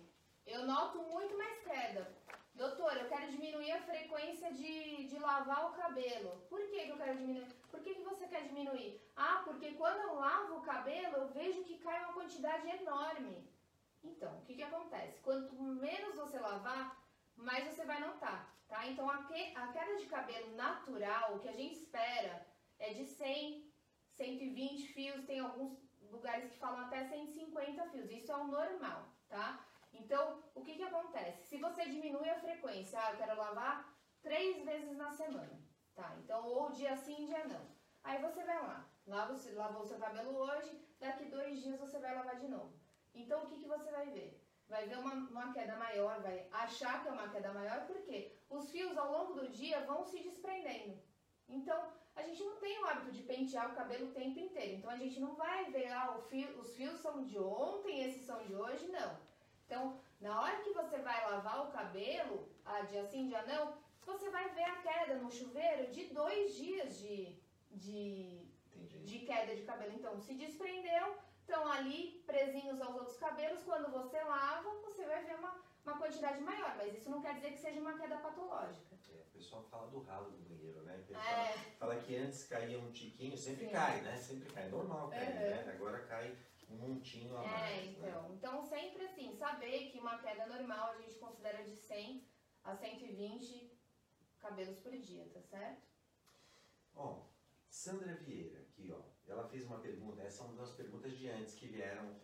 eu 0.46 0.64
noto 0.66 1.02
muito 1.02 1.36
mais 1.36 1.62
queda. 1.62 2.14
Doutor, 2.54 2.96
eu 2.96 3.08
quero 3.08 3.30
diminuir 3.30 3.72
a 3.72 3.82
frequência 3.82 4.50
de, 4.54 5.06
de 5.08 5.18
lavar 5.18 5.66
o 5.66 5.74
cabelo. 5.74 6.40
Por 6.48 6.60
que, 6.70 6.86
que 6.86 6.90
eu 6.90 6.96
quero 6.96 7.18
diminuir? 7.18 7.52
Por 7.70 7.80
que, 7.80 7.94
que 7.94 8.02
você 8.02 8.26
quer 8.26 8.44
diminuir? 8.44 8.98
Ah, 9.14 9.42
porque 9.44 9.72
quando 9.72 10.00
eu 10.00 10.14
lavo 10.14 10.56
o 10.56 10.62
cabelo, 10.62 11.16
eu 11.16 11.28
vejo 11.28 11.64
que 11.64 11.78
cai 11.78 12.02
uma 12.04 12.14
quantidade 12.14 12.66
enorme. 12.68 13.46
Então, 14.02 14.38
o 14.38 14.42
que, 14.42 14.54
que 14.54 14.62
acontece? 14.62 15.20
Quanto 15.20 15.54
menos 15.62 16.16
você 16.16 16.38
lavar, 16.38 17.04
mais 17.36 17.66
você 17.66 17.84
vai 17.84 18.00
notar, 18.00 18.56
tá? 18.68 18.86
Então, 18.86 19.10
a, 19.10 19.24
que, 19.24 19.54
a 19.54 19.66
queda 19.68 19.96
de 19.96 20.06
cabelo 20.06 20.56
natural, 20.56 21.38
que 21.40 21.48
a 21.48 21.52
gente 21.52 21.74
espera, 21.74 22.46
é 22.78 22.94
de 22.94 23.04
100, 23.04 23.70
120 24.14 24.86
fios, 24.94 25.26
tem 25.26 25.40
alguns 25.40 25.85
lugares 26.10 26.50
que 26.50 26.58
falam 26.58 26.80
até 26.86 27.04
150 27.04 27.86
fios. 27.90 28.10
Isso 28.10 28.32
é 28.32 28.36
o 28.36 28.46
normal, 28.46 29.08
tá? 29.28 29.64
Então, 29.92 30.42
o 30.54 30.62
que 30.62 30.74
que 30.74 30.82
acontece? 30.82 31.46
Se 31.46 31.58
você 31.58 31.86
diminui 31.86 32.28
a 32.28 32.40
frequência, 32.40 32.98
ah, 33.00 33.12
eu 33.12 33.16
quero 33.16 33.36
lavar 33.36 33.92
três 34.22 34.64
vezes 34.64 34.96
na 34.96 35.10
semana, 35.10 35.58
tá? 35.94 36.14
Então, 36.18 36.46
ou 36.46 36.70
dia 36.70 36.96
sim, 36.96 37.24
dia 37.26 37.46
não. 37.46 37.66
Aí 38.04 38.20
você 38.20 38.44
vai 38.44 38.62
lá, 38.62 38.88
lava, 39.06 39.34
lavou 39.54 39.86
seu 39.86 39.98
cabelo 39.98 40.36
hoje, 40.36 40.80
daqui 41.00 41.24
dois 41.26 41.60
dias 41.62 41.80
você 41.80 41.98
vai 41.98 42.14
lavar 42.14 42.36
de 42.36 42.48
novo. 42.48 42.78
Então, 43.14 43.42
o 43.42 43.46
que 43.46 43.58
que 43.58 43.68
você 43.68 43.90
vai 43.90 44.06
ver? 44.10 44.46
vai 44.68 44.86
ver 44.86 44.98
uma, 44.98 45.14
uma 45.14 45.52
queda 45.52 45.76
maior, 45.76 46.20
vai 46.20 46.48
achar 46.50 47.02
que 47.02 47.08
é 47.08 47.12
uma 47.12 47.28
queda 47.28 47.52
maior, 47.52 47.86
porque 47.86 48.36
os 48.50 48.70
fios 48.70 48.96
ao 48.96 49.12
longo 49.12 49.34
do 49.34 49.48
dia 49.48 49.84
vão 49.84 50.04
se 50.04 50.20
desprendendo. 50.22 51.00
Então, 51.48 51.92
a 52.16 52.22
gente 52.22 52.42
não 52.42 52.56
tem 52.56 52.78
o 52.78 52.86
hábito 52.86 53.12
de 53.12 53.22
pentear 53.22 53.70
o 53.70 53.74
cabelo 53.74 54.08
o 54.08 54.12
tempo 54.12 54.38
inteiro. 54.38 54.76
Então, 54.76 54.90
a 54.90 54.96
gente 54.96 55.20
não 55.20 55.34
vai 55.34 55.70
ver, 55.70 55.88
ah, 55.92 56.18
fio, 56.28 56.48
os 56.58 56.74
fios 56.74 56.98
são 57.00 57.22
de 57.22 57.38
ontem, 57.38 58.04
esses 58.04 58.26
são 58.26 58.42
de 58.44 58.54
hoje, 58.54 58.88
não. 58.88 59.18
Então, 59.66 60.00
na 60.20 60.40
hora 60.40 60.60
que 60.62 60.72
você 60.72 60.96
vai 60.98 61.30
lavar 61.30 61.66
o 61.66 61.70
cabelo, 61.70 62.48
ah, 62.64 62.80
dia 62.80 63.04
sim, 63.04 63.28
dia 63.28 63.42
não, 63.42 63.74
você 64.04 64.30
vai 64.30 64.48
ver 64.50 64.64
a 64.64 64.76
queda 64.76 65.16
no 65.16 65.30
chuveiro 65.30 65.90
de 65.90 66.04
dois 66.14 66.54
dias 66.56 66.98
de, 66.98 67.36
de, 67.70 68.44
de 69.04 69.18
queda 69.20 69.54
de 69.54 69.62
cabelo. 69.62 69.92
Então, 69.94 70.18
se 70.18 70.32
desprendeu, 70.34 71.16
estão 71.40 71.70
ali 71.70 72.22
presinhos 72.26 72.80
aos 72.80 72.96
outros 72.96 73.18
cabelos. 73.18 73.62
Quando 73.62 73.90
você 73.90 74.22
lava, 74.22 74.70
você 74.86 75.04
vai 75.04 75.22
ver 75.24 75.36
uma, 75.36 75.60
uma 75.86 75.98
quantidade 75.98 76.40
maior. 76.40 76.76
Mas 76.76 76.94
isso 76.94 77.08
não 77.08 77.22
quer 77.22 77.34
dizer 77.34 77.52
que 77.52 77.58
seja 77.58 77.80
uma 77.80 77.96
queda 77.96 78.16
patológica. 78.18 78.96
É, 79.14 79.20
o 79.20 79.32
pessoal 79.32 79.62
fala 79.62 79.86
do 79.88 80.00
ralo 80.00 80.30
do 80.30 80.38
banheiro, 80.48 80.82
né? 80.82 81.02
É. 81.10 81.52
Fala, 81.78 81.96
que 81.96 82.16
antes 82.16 82.44
caía 82.44 82.78
um 82.78 82.90
tiquinho, 82.90 83.36
sempre 83.36 83.66
Sim. 83.66 83.72
cai, 83.72 84.00
né? 84.00 84.16
Sempre 84.16 84.52
cai. 84.52 84.68
Normal 84.68 85.08
cair, 85.08 85.28
uhum. 85.28 85.50
né? 85.50 85.72
Agora 85.74 86.00
cai 86.06 86.36
um 86.68 86.76
montinho 86.76 87.36
a 87.38 87.44
é, 87.44 87.48
mais. 87.48 87.70
É, 87.70 87.84
então. 87.86 88.22
Né? 88.22 88.28
Então, 88.34 88.62
sempre 88.62 89.04
assim, 89.04 89.32
saber 89.36 89.90
que 89.90 89.98
uma 89.98 90.18
queda 90.18 90.46
normal 90.46 90.90
a 90.90 90.96
gente 90.96 91.14
considera 91.14 91.62
de 91.62 91.76
100 91.76 92.26
a 92.64 92.74
120 92.74 93.78
cabelos 94.40 94.78
por 94.78 94.92
dia, 94.92 95.28
tá 95.32 95.40
certo? 95.40 95.82
Ó, 96.94 97.22
Sandra 97.68 98.14
Vieira, 98.14 98.60
aqui, 98.60 98.92
ó. 98.92 99.00
Ela 99.30 99.48
fez 99.48 99.64
uma 99.64 99.78
pergunta, 99.78 100.22
essa 100.22 100.42
é 100.42 100.46
uma 100.46 100.56
das 100.56 100.72
perguntas 100.72 101.16
de 101.16 101.28
antes 101.28 101.54
que 101.54 101.66
vieram, 101.66 102.20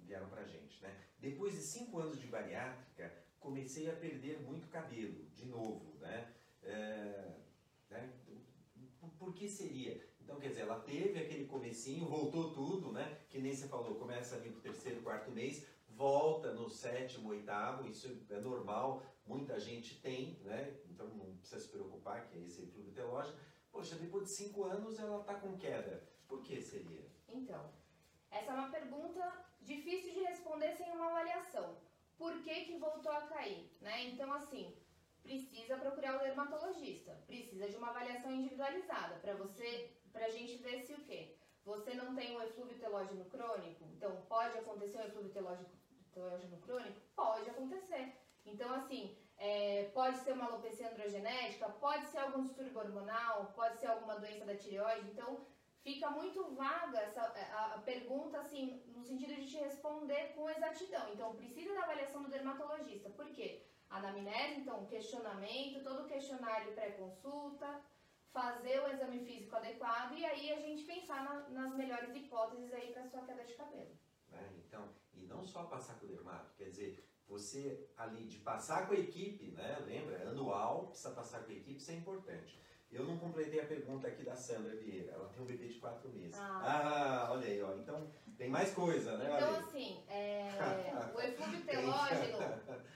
vieram 0.00 0.28
pra 0.28 0.44
gente, 0.44 0.82
né? 0.82 1.06
Depois 1.18 1.54
de 1.54 1.60
cinco 1.60 1.98
anos 1.98 2.20
de 2.20 2.26
bariátrica, 2.26 3.12
comecei 3.40 3.90
a 3.90 3.94
perder 3.94 4.40
muito 4.40 4.68
cabelo, 4.68 5.24
de 5.34 5.46
novo, 5.46 5.96
né? 6.00 6.32
É, 6.62 7.34
né? 7.90 8.12
Por 9.18 9.32
que 9.32 9.48
seria? 9.48 10.04
Então, 10.20 10.40
quer 10.40 10.48
dizer, 10.48 10.62
ela 10.62 10.80
teve 10.80 11.20
aquele 11.20 11.46
comecinho, 11.46 12.06
voltou 12.06 12.52
tudo, 12.52 12.92
né? 12.92 13.20
Que 13.28 13.38
nem 13.38 13.54
você 13.54 13.68
falou, 13.68 13.94
começa 13.94 14.34
ali 14.34 14.50
no 14.50 14.60
terceiro, 14.60 15.00
quarto 15.02 15.30
mês, 15.30 15.64
volta 15.88 16.52
no 16.52 16.68
sétimo, 16.68 17.30
oitavo, 17.30 17.88
isso 17.88 18.24
é 18.28 18.40
normal, 18.40 19.02
muita 19.24 19.58
gente 19.58 20.00
tem, 20.00 20.38
né? 20.44 20.76
Então 20.90 21.06
não 21.08 21.36
precisa 21.36 21.60
se 21.60 21.68
preocupar, 21.68 22.26
que 22.26 22.38
é 22.38 22.42
esse 22.42 22.66
clube 22.66 22.90
telógico. 22.90 23.38
Poxa, 23.70 23.94
depois 23.96 24.24
de 24.24 24.30
cinco 24.32 24.64
anos 24.64 24.98
ela 24.98 25.20
está 25.20 25.34
com 25.34 25.56
queda. 25.56 26.02
Por 26.26 26.42
que 26.42 26.60
seria? 26.60 27.06
Então, 27.28 27.70
essa 28.30 28.50
é 28.50 28.54
uma 28.54 28.70
pergunta 28.70 29.46
difícil 29.66 30.14
de 30.14 30.20
responder 30.20 30.72
sem 30.76 30.90
uma 30.92 31.08
avaliação. 31.08 31.76
Por 32.16 32.42
que, 32.42 32.64
que 32.66 32.78
voltou 32.78 33.12
a 33.12 33.22
cair? 33.22 33.70
Né? 33.80 34.04
Então, 34.04 34.32
assim, 34.32 34.74
precisa 35.22 35.76
procurar 35.76 36.16
o 36.16 36.20
dermatologista, 36.20 37.12
precisa 37.26 37.68
de 37.68 37.76
uma 37.76 37.90
avaliação 37.90 38.30
individualizada 38.32 39.16
para 39.16 39.34
você, 39.34 39.90
para 40.12 40.26
a 40.26 40.30
gente 40.30 40.56
ver 40.62 40.80
se 40.80 40.94
o 40.94 41.04
quê? 41.04 41.36
Você 41.64 41.94
não 41.94 42.14
tem 42.14 42.36
um 42.36 42.42
eflúvio 42.42 42.78
telógeno 42.78 43.24
crônico? 43.24 43.84
Então, 43.96 44.24
pode 44.28 44.56
acontecer 44.56 44.98
um 44.98 45.06
eflúvio 45.06 45.32
telógeno, 45.32 46.60
crônico? 46.62 47.00
Pode 47.14 47.50
acontecer. 47.50 48.14
Então, 48.46 48.72
assim, 48.72 49.18
é, 49.36 49.90
pode 49.92 50.18
ser 50.18 50.32
uma 50.32 50.46
alopecia 50.46 50.88
androgenética, 50.88 51.68
pode 51.68 52.06
ser 52.06 52.18
algum 52.18 52.44
distúrbio 52.44 52.78
hormonal, 52.78 53.52
pode 53.54 53.78
ser 53.78 53.88
alguma 53.88 54.14
doença 54.14 54.44
da 54.44 54.56
tireoide. 54.56 55.10
Então, 55.10 55.44
fica 55.86 56.10
muito 56.10 56.52
vaga 56.56 56.98
essa, 56.98 57.22
a, 57.22 57.74
a, 57.74 57.78
pergunta, 57.78 58.40
assim, 58.40 58.82
no 58.88 59.04
sentido 59.04 59.36
de 59.36 59.46
te 59.46 59.58
responder 59.58 60.32
com 60.34 60.50
exatidão. 60.50 61.12
Então, 61.12 61.36
precisa 61.36 61.72
da 61.74 61.84
avaliação 61.84 62.24
do 62.24 62.28
dermatologista. 62.28 63.08
Por 63.10 63.26
quê? 63.30 63.62
Anamnese, 63.88 64.62
então, 64.62 64.84
questionamento, 64.86 65.84
todo 65.84 66.02
o 66.02 66.08
questionário 66.08 66.74
pré-consulta, 66.74 67.80
fazer 68.32 68.80
o 68.80 68.88
exame 68.88 69.20
físico 69.24 69.54
adequado 69.54 70.18
e 70.18 70.24
aí 70.24 70.52
a 70.52 70.60
gente 70.60 70.82
pensar 70.82 71.22
na, 71.22 71.48
nas 71.50 71.76
melhores 71.76 72.12
hipóteses 72.16 72.74
aí 72.74 72.92
para 72.92 73.06
sua 73.06 73.22
queda 73.22 73.44
de 73.44 73.54
cabelo. 73.54 73.96
É, 74.32 74.42
então, 74.58 74.88
e 75.14 75.24
não 75.24 75.44
só 75.44 75.66
passar 75.66 76.00
com 76.00 76.06
o 76.06 76.08
dermato, 76.08 76.52
quer 76.56 76.68
dizer, 76.68 77.08
você 77.28 77.88
ali 77.96 78.26
de 78.26 78.38
passar 78.38 78.88
com 78.88 78.94
a 78.94 78.98
equipe, 78.98 79.52
né? 79.52 79.78
Lembra? 79.86 80.30
Anual, 80.30 80.88
precisa 80.88 81.12
passar 81.12 81.44
com 81.44 81.52
a 81.52 81.54
equipe, 81.54 81.76
isso 81.76 81.92
é 81.92 81.94
importante. 81.94 82.60
Eu 82.90 83.04
não 83.04 83.18
completei 83.18 83.60
a 83.60 83.66
pergunta 83.66 84.06
aqui 84.06 84.22
da 84.22 84.34
Sandra 84.34 84.74
Vieira. 84.76 85.12
Ela 85.12 85.28
tem 85.28 85.42
um 85.42 85.46
bebê 85.46 85.68
de 85.68 85.78
quatro 85.78 86.08
meses. 86.10 86.38
Ah, 86.38 87.26
ah 87.28 87.32
olha 87.32 87.46
aí, 87.46 87.62
ó. 87.62 87.74
Então 87.74 88.10
tem 88.38 88.48
mais 88.48 88.72
coisa, 88.72 89.16
né? 89.16 89.36
Então, 89.36 89.56
assim, 89.56 90.02
é, 90.08 90.50
o 91.14 91.20
eflúvio 91.20 91.60
telógeno 91.66 92.38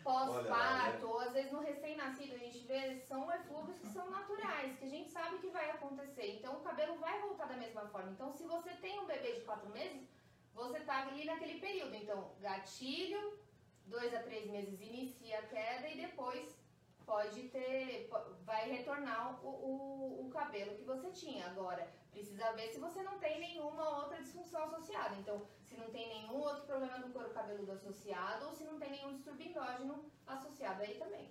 pós-parto, 0.02 1.06
ou 1.06 1.20
às 1.20 1.32
vezes 1.32 1.52
no 1.52 1.60
recém-nascido, 1.60 2.34
a 2.34 2.38
gente 2.38 2.58
vê, 2.66 3.00
são 3.00 3.30
eflúvios 3.32 3.78
que 3.78 3.86
são 3.88 4.10
naturais, 4.10 4.78
que 4.78 4.84
a 4.84 4.88
gente 4.88 5.10
sabe 5.10 5.38
que 5.38 5.48
vai 5.48 5.70
acontecer. 5.70 6.36
Então 6.36 6.56
o 6.56 6.60
cabelo 6.60 6.96
vai 6.98 7.20
voltar 7.20 7.46
da 7.46 7.56
mesma 7.56 7.86
forma. 7.88 8.10
Então, 8.10 8.32
se 8.32 8.44
você 8.44 8.70
tem 8.74 8.98
um 9.00 9.06
bebê 9.06 9.34
de 9.34 9.40
quatro 9.42 9.68
meses, 9.70 10.08
você 10.54 10.80
tá 10.80 11.06
ali 11.06 11.24
naquele 11.24 11.60
período. 11.60 11.94
Então, 11.94 12.32
gatilho, 12.40 13.38
dois 13.86 14.14
a 14.14 14.22
três 14.22 14.46
meses 14.50 14.80
inicia 14.80 15.38
a 15.38 15.42
queda 15.42 15.88
e 15.88 16.00
depois 16.00 16.59
pode 17.04 17.48
ter, 17.48 18.08
vai 18.44 18.70
retornar 18.70 19.44
o, 19.44 19.48
o, 19.48 20.26
o, 20.26 20.30
cabelo 20.30 20.76
que 20.76 20.84
você 20.84 21.10
tinha. 21.10 21.46
Agora, 21.46 21.88
precisa 22.10 22.52
ver 22.52 22.68
se 22.68 22.78
você 22.78 23.02
não 23.02 23.18
tem 23.18 23.40
nenhuma 23.40 23.98
outra 23.98 24.22
disfunção 24.22 24.64
associada. 24.64 25.16
Então, 25.16 25.46
se 25.64 25.76
não 25.76 25.90
tem 25.90 26.08
nenhum 26.08 26.38
outro 26.38 26.64
problema 26.64 26.98
do 26.98 27.12
couro 27.12 27.30
cabeludo 27.30 27.72
associado 27.72 28.46
ou 28.46 28.54
se 28.54 28.64
não 28.64 28.78
tem 28.78 28.90
nenhum 28.90 29.14
distúrbio 29.14 29.48
endógeno 29.48 30.04
associado 30.26 30.82
aí 30.82 30.98
também. 30.98 31.30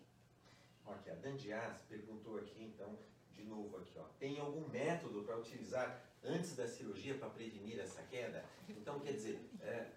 Ok, 0.86 1.12
a 1.12 1.16
Dandias 1.16 1.82
perguntou 1.84 2.38
aqui, 2.38 2.64
então, 2.64 2.98
de 3.32 3.44
novo 3.44 3.78
aqui, 3.78 3.98
ó. 4.00 4.06
Tem 4.20 4.40
algum 4.40 4.68
método 4.70 5.24
para 5.24 5.38
utilizar 5.38 6.04
antes 6.24 6.56
da 6.56 6.68
cirurgia 6.68 7.18
para 7.18 7.30
prevenir 7.30 7.80
essa 7.80 8.02
queda? 8.04 8.44
Então, 8.68 9.00
quer 9.00 9.14
dizer, 9.14 9.40
é, 9.62 9.92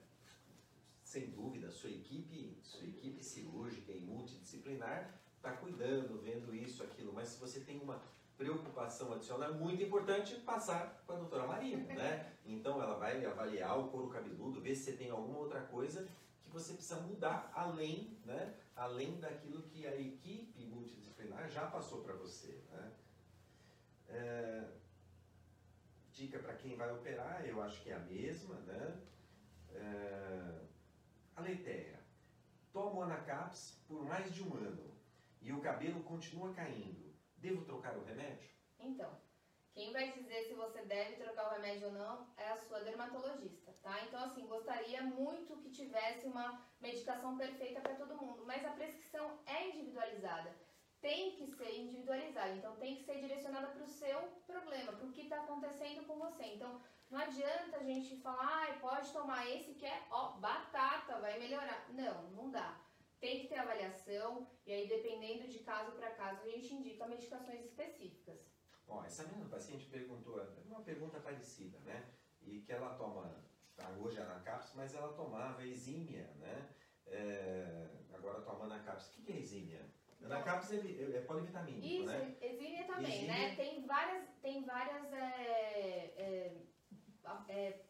sem 1.02 1.30
dúvida, 1.30 1.70
sua 1.70 1.90
equipe, 1.90 2.58
sua 2.62 2.85
equipe 2.85 3.22
cirúrgica 3.22 3.92
e 3.92 4.00
multidisciplinar 4.00 5.21
está 5.42 5.50
cuidando, 5.50 6.22
vendo 6.22 6.55
isso, 6.55 6.85
aquilo, 6.85 7.12
mas 7.12 7.31
se 7.31 7.40
você 7.40 7.61
tem 7.61 7.81
uma 7.81 8.00
preocupação 8.38 9.12
adicional, 9.12 9.50
é 9.50 9.52
muito 9.52 9.83
importante 9.83 10.37
passar 10.37 11.02
com 11.05 11.14
a 11.14 11.16
doutora 11.16 11.46
Marina, 11.48 11.83
né? 11.92 12.33
Então 12.46 12.81
ela 12.81 12.96
vai 12.96 13.24
avaliar 13.24 13.78
o 13.78 13.88
couro 13.88 14.09
cabeludo, 14.09 14.61
ver 14.61 14.74
se 14.76 14.85
você 14.85 14.92
tem 14.92 15.11
alguma 15.11 15.38
outra 15.38 15.61
coisa 15.62 16.09
que 16.40 16.48
você 16.48 16.74
precisa 16.74 17.00
mudar 17.00 17.50
além, 17.55 18.16
né? 18.24 18.55
Além 18.76 19.18
daquilo 19.18 19.62
que 19.62 19.85
a 19.85 20.00
equipe 20.00 20.64
multidisciplinar 20.66 21.48
já 21.50 21.66
passou 21.66 22.02
para 22.02 22.14
você, 22.14 22.62
né? 22.70 22.92
É... 24.09 24.68
Dica 26.12 26.38
para 26.38 26.55
quem 26.55 26.76
vai 26.76 26.92
operar, 26.92 27.44
eu 27.44 27.61
acho 27.62 27.83
que 27.83 27.90
é 27.90 27.94
a 27.94 27.98
mesma, 27.98 28.55
né? 28.61 29.00
É... 29.74 30.61
Aletheia. 31.35 32.00
Tomo 32.72 33.02
Anacaps 33.02 33.78
por 33.88 34.05
mais 34.05 34.33
de 34.33 34.42
um 34.42 34.55
ano 34.55 34.91
e 35.42 35.52
o 35.52 35.61
cabelo 35.61 36.02
continua 36.05 36.55
caindo. 36.55 37.12
Devo 37.37 37.64
trocar 37.64 37.96
o 37.96 38.05
remédio? 38.05 38.48
Então, 38.78 39.11
quem 39.72 39.92
vai 39.92 40.12
dizer 40.12 40.44
se 40.44 40.55
você 40.55 40.83
deve 40.83 41.16
trocar 41.16 41.48
o 41.48 41.55
remédio 41.55 41.88
ou 41.88 41.94
não 41.94 42.28
é 42.37 42.48
a 42.48 42.57
sua 42.57 42.81
dermatologista, 42.81 43.72
tá? 43.83 44.00
Então, 44.05 44.22
assim, 44.24 44.46
gostaria 44.46 45.02
muito 45.02 45.57
que 45.57 45.70
tivesse 45.70 46.26
uma 46.26 46.64
medicação 46.81 47.37
perfeita 47.37 47.81
para 47.81 47.94
todo 47.94 48.16
mundo, 48.16 48.44
mas 48.46 48.64
a 48.64 48.70
prescrição 48.70 49.38
é 49.46 49.68
individualizada. 49.70 50.55
Tem 51.00 51.33
que 51.35 51.46
ser 51.48 51.81
individualizada, 51.81 52.55
então 52.55 52.76
tem 52.76 52.96
que 52.96 53.02
ser 53.02 53.20
direcionada 53.20 53.68
para 53.68 53.83
o 53.83 53.88
seu 53.88 54.20
problema, 54.46 54.92
para 54.92 55.07
o 55.07 55.11
que 55.11 55.22
está 55.22 55.42
acontecendo 55.42 56.07
com 56.07 56.16
você. 56.16 56.44
Então, 56.44 56.81
não 57.11 57.18
adianta 57.18 57.78
a 57.78 57.83
gente 57.83 58.16
falar, 58.18 58.68
ah, 58.70 58.78
pode 58.78 59.12
tomar 59.12 59.50
esse 59.50 59.74
que 59.74 59.85
é, 59.85 60.07
ó, 60.11 60.33
batata, 60.38 61.18
vai 61.18 61.38
melhorar. 61.40 61.88
Não, 61.92 62.31
não 62.31 62.50
dá. 62.50 62.81
Tem 63.22 63.38
que 63.38 63.46
ter 63.46 63.58
avaliação 63.58 64.48
e 64.66 64.72
aí, 64.72 64.88
dependendo 64.88 65.47
de 65.47 65.61
caso 65.61 65.92
para 65.92 66.11
caso, 66.11 66.42
a 66.42 66.51
gente 66.51 66.74
indica 66.74 67.07
medicações 67.07 67.64
específicas. 67.64 68.40
Bom, 68.84 69.05
essa 69.05 69.22
mesma 69.28 69.49
paciente 69.49 69.86
perguntou, 69.86 70.42
é 70.42 70.47
uma 70.66 70.80
pergunta 70.80 71.20
parecida, 71.20 71.78
né? 71.84 72.05
E 72.42 72.62
que 72.62 72.72
ela 72.72 72.97
toma, 72.97 73.32
hoje 74.01 74.18
é 74.18 74.24
na 74.24 74.40
cápsula, 74.40 74.82
mas 74.82 74.92
ela 74.97 75.12
tomava 75.12 75.64
exímia, 75.64 76.28
né? 76.40 76.68
É, 77.07 77.86
agora 78.12 78.40
tomando 78.40 78.74
a 78.74 78.80
cápsula. 78.80 79.22
O 79.22 79.24
que 79.24 79.32
é 79.32 79.36
exímia? 79.36 79.88
Na 80.22 80.42
cápsula 80.42 80.80
é, 80.80 81.18
é 81.18 81.20
polivitamínico, 81.20 81.86
Isso, 81.86 82.07
né? 82.07 82.36
exímia 82.40 82.84
também, 82.88 83.26
né? 83.28 83.47
exímia... 83.47 83.49
né? 83.49 83.55
Tem 83.55 83.86
várias, 83.86 84.28
tem 84.42 84.64
várias 84.64 85.12
é, 85.12 86.12
é 86.16 86.62
é, 87.49 87.80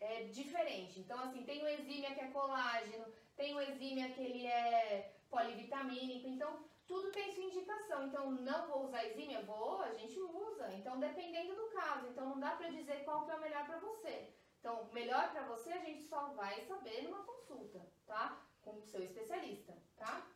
é 0.00 0.24
diferente. 0.24 1.00
Então, 1.00 1.18
assim, 1.20 1.44
tem 1.44 1.62
o 1.64 1.68
exímia 1.68 2.14
que 2.14 2.20
é 2.20 2.28
colágeno, 2.28 3.06
tem 3.36 3.54
o 3.54 3.60
exímia 3.60 4.10
que 4.10 4.20
ele 4.20 4.46
é 4.46 5.14
polivitamínico, 5.28 6.28
então 6.28 6.64
tudo 6.86 7.10
tem 7.10 7.32
sua 7.32 7.44
indicação. 7.44 8.06
Então, 8.06 8.30
não 8.30 8.68
vou 8.68 8.84
usar 8.84 9.04
exímia? 9.04 9.42
Vou, 9.42 9.82
a 9.82 9.92
gente 9.92 10.18
usa. 10.20 10.72
Então, 10.74 11.00
dependendo 11.00 11.54
do 11.54 11.68
caso. 11.70 12.06
Então, 12.06 12.28
não 12.28 12.40
dá 12.40 12.52
pra 12.52 12.68
dizer 12.68 13.04
qual 13.04 13.24
que 13.24 13.32
é 13.32 13.34
o 13.34 13.40
melhor 13.40 13.66
para 13.66 13.78
você. 13.78 14.32
Então, 14.60 14.88
melhor 14.92 15.30
para 15.32 15.46
você 15.46 15.72
a 15.72 15.84
gente 15.84 16.04
só 16.04 16.28
vai 16.34 16.60
saber 16.62 17.02
numa 17.02 17.24
consulta, 17.24 17.80
tá? 18.06 18.46
com 18.66 18.80
o 18.80 18.82
seu 18.84 19.04
especialista, 19.04 19.72
tá? 19.96 20.28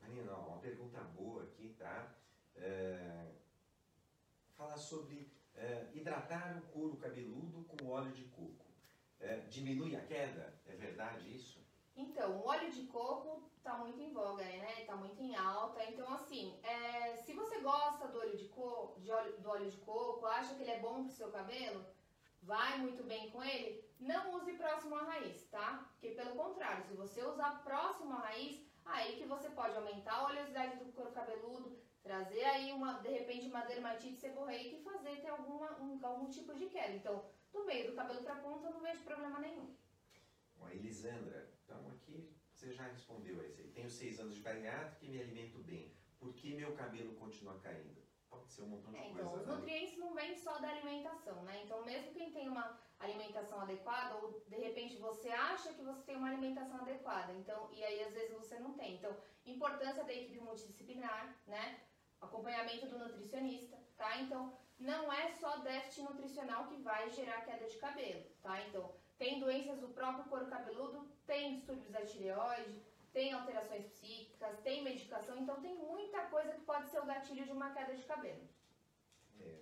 Marina, 0.00 0.34
uma 0.36 0.58
pergunta 0.58 0.98
boa 1.00 1.42
aqui, 1.42 1.76
tá? 1.78 2.16
É, 2.56 3.30
falar 4.54 4.78
sobre 4.78 5.30
é, 5.54 5.86
hidratar 5.92 6.56
o 6.56 6.66
couro 6.68 6.96
cabeludo 6.96 7.62
com 7.64 7.88
óleo 7.88 8.12
de 8.12 8.24
coco. 8.24 8.64
É, 9.20 9.40
diminui 9.50 9.94
a 9.94 10.00
queda? 10.06 10.58
É 10.66 10.74
verdade 10.76 11.36
isso? 11.36 11.65
Então, 11.96 12.38
o 12.38 12.46
óleo 12.46 12.70
de 12.70 12.86
coco 12.86 13.50
tá 13.62 13.74
muito 13.78 14.00
em 14.00 14.12
voga, 14.12 14.44
né? 14.44 14.84
Tá 14.86 14.94
muito 14.96 15.20
em 15.22 15.34
alta. 15.34 15.82
Então, 15.84 16.12
assim, 16.14 16.58
é, 16.62 17.16
se 17.16 17.32
você 17.32 17.58
gosta 17.60 18.08
do 18.08 18.18
óleo 18.18 18.36
de, 18.36 18.48
co 18.48 18.94
de 18.98 19.10
óleo, 19.10 19.40
do 19.40 19.48
óleo 19.48 19.70
de 19.70 19.78
coco, 19.78 20.26
acha 20.26 20.54
que 20.54 20.62
ele 20.62 20.72
é 20.72 20.78
bom 20.78 21.04
pro 21.04 21.12
seu 21.12 21.30
cabelo, 21.30 21.84
vai 22.42 22.78
muito 22.78 23.02
bem 23.04 23.30
com 23.30 23.42
ele, 23.42 23.82
não 23.98 24.34
use 24.34 24.52
próximo 24.52 24.94
à 24.94 25.02
raiz, 25.04 25.48
tá? 25.48 25.88
Porque 25.92 26.14
pelo 26.14 26.36
contrário, 26.36 26.84
se 26.84 26.94
você 26.94 27.24
usar 27.24 27.62
próximo 27.64 28.12
à 28.12 28.18
raiz, 28.18 28.60
aí 28.84 29.16
que 29.16 29.24
você 29.24 29.48
pode 29.50 29.74
aumentar 29.76 30.16
a 30.16 30.26
oleosidade 30.26 30.76
do 30.76 30.92
couro 30.92 31.10
cabeludo, 31.12 31.76
trazer 32.02 32.44
aí 32.44 32.72
uma, 32.72 32.92
de 33.00 33.08
repente, 33.08 33.48
uma 33.48 33.64
dermatite 33.64 34.16
seborreica 34.16 34.76
e 34.76 34.84
fazer 34.84 35.20
ter 35.22 35.28
alguma, 35.28 35.72
um, 35.80 35.98
algum 36.02 36.30
tipo 36.30 36.54
de 36.54 36.66
queda. 36.66 36.94
Então, 36.94 37.24
do 37.52 37.64
meio 37.64 37.90
do 37.90 37.96
cabelo 37.96 38.22
pra 38.22 38.36
ponta, 38.36 38.68
eu 38.68 38.74
não 38.74 38.80
vejo 38.80 39.02
problema 39.02 39.40
nenhum. 39.40 39.74
Bom, 40.58 40.68
Elisandra, 40.68 41.52
então 41.64 41.88
aqui 41.90 42.36
você 42.52 42.72
já 42.72 42.84
respondeu 42.84 43.40
a 43.40 43.44
isso 43.44 43.60
aí. 43.60 43.68
Tenho 43.68 43.90
seis 43.90 44.18
anos 44.18 44.34
de 44.34 44.40
bariátrica 44.40 45.04
e 45.04 45.08
me 45.08 45.20
alimento 45.20 45.58
bem. 45.58 45.94
Por 46.18 46.32
que 46.34 46.54
meu 46.54 46.74
cabelo 46.74 47.14
continua 47.16 47.58
caindo? 47.60 48.04
Pode 48.28 48.50
ser 48.50 48.62
um 48.62 48.68
montão 48.68 48.92
de 48.92 48.98
é, 48.98 49.02
coisa. 49.02 49.20
Então, 49.20 49.34
os 49.34 49.46
né? 49.46 49.54
nutrientes 49.54 49.98
não 49.98 50.14
vêm 50.14 50.34
só 50.34 50.58
da 50.58 50.70
alimentação, 50.70 51.42
né? 51.44 51.62
Então, 51.64 51.84
mesmo 51.84 52.12
quem 52.12 52.32
tem 52.32 52.48
uma 52.48 52.80
alimentação 52.98 53.60
adequada, 53.60 54.16
ou 54.16 54.42
de 54.48 54.56
repente 54.56 54.96
você 54.96 55.28
acha 55.28 55.72
que 55.74 55.82
você 55.82 56.02
tem 56.02 56.16
uma 56.16 56.28
alimentação 56.28 56.80
adequada, 56.80 57.32
então, 57.34 57.70
e 57.72 57.84
aí 57.84 58.02
às 58.02 58.14
vezes 58.14 58.32
você 58.32 58.58
não 58.58 58.72
tem. 58.72 58.96
Então, 58.96 59.16
importância 59.44 60.04
da 60.04 60.12
equipe 60.12 60.40
multidisciplinar, 60.40 61.38
né? 61.46 61.80
Acompanhamento 62.20 62.86
do 62.86 62.98
nutricionista, 62.98 63.78
tá? 63.96 64.20
Então, 64.20 64.58
não 64.78 65.12
é 65.12 65.30
só 65.32 65.58
déficit 65.58 66.02
nutricional 66.02 66.66
que 66.66 66.76
vai 66.82 67.08
gerar 67.10 67.42
queda 67.42 67.66
de 67.66 67.76
cabelo, 67.78 68.24
tá? 68.42 68.60
Então, 68.66 68.94
tem 69.18 69.40
doenças 69.40 69.80
do 69.80 69.88
próprio 69.88 70.24
couro 70.24 70.46
cabeludo, 70.46 71.08
tem 71.26 71.56
distúrbios 71.56 71.90
da 71.90 72.04
tireoide, 72.04 72.82
tem 73.12 73.32
alterações 73.32 73.84
psíquicas, 73.86 74.60
tem 74.62 74.82
medicação, 74.84 75.38
então 75.38 75.60
tem 75.60 75.74
muita 75.78 76.26
coisa 76.26 76.52
que 76.52 76.60
pode 76.62 76.90
ser 76.90 77.00
o 77.00 77.06
gatilho 77.06 77.44
de 77.44 77.52
uma 77.52 77.72
queda 77.72 77.94
de 77.94 78.04
cabelo. 78.04 78.46
É, 79.40 79.60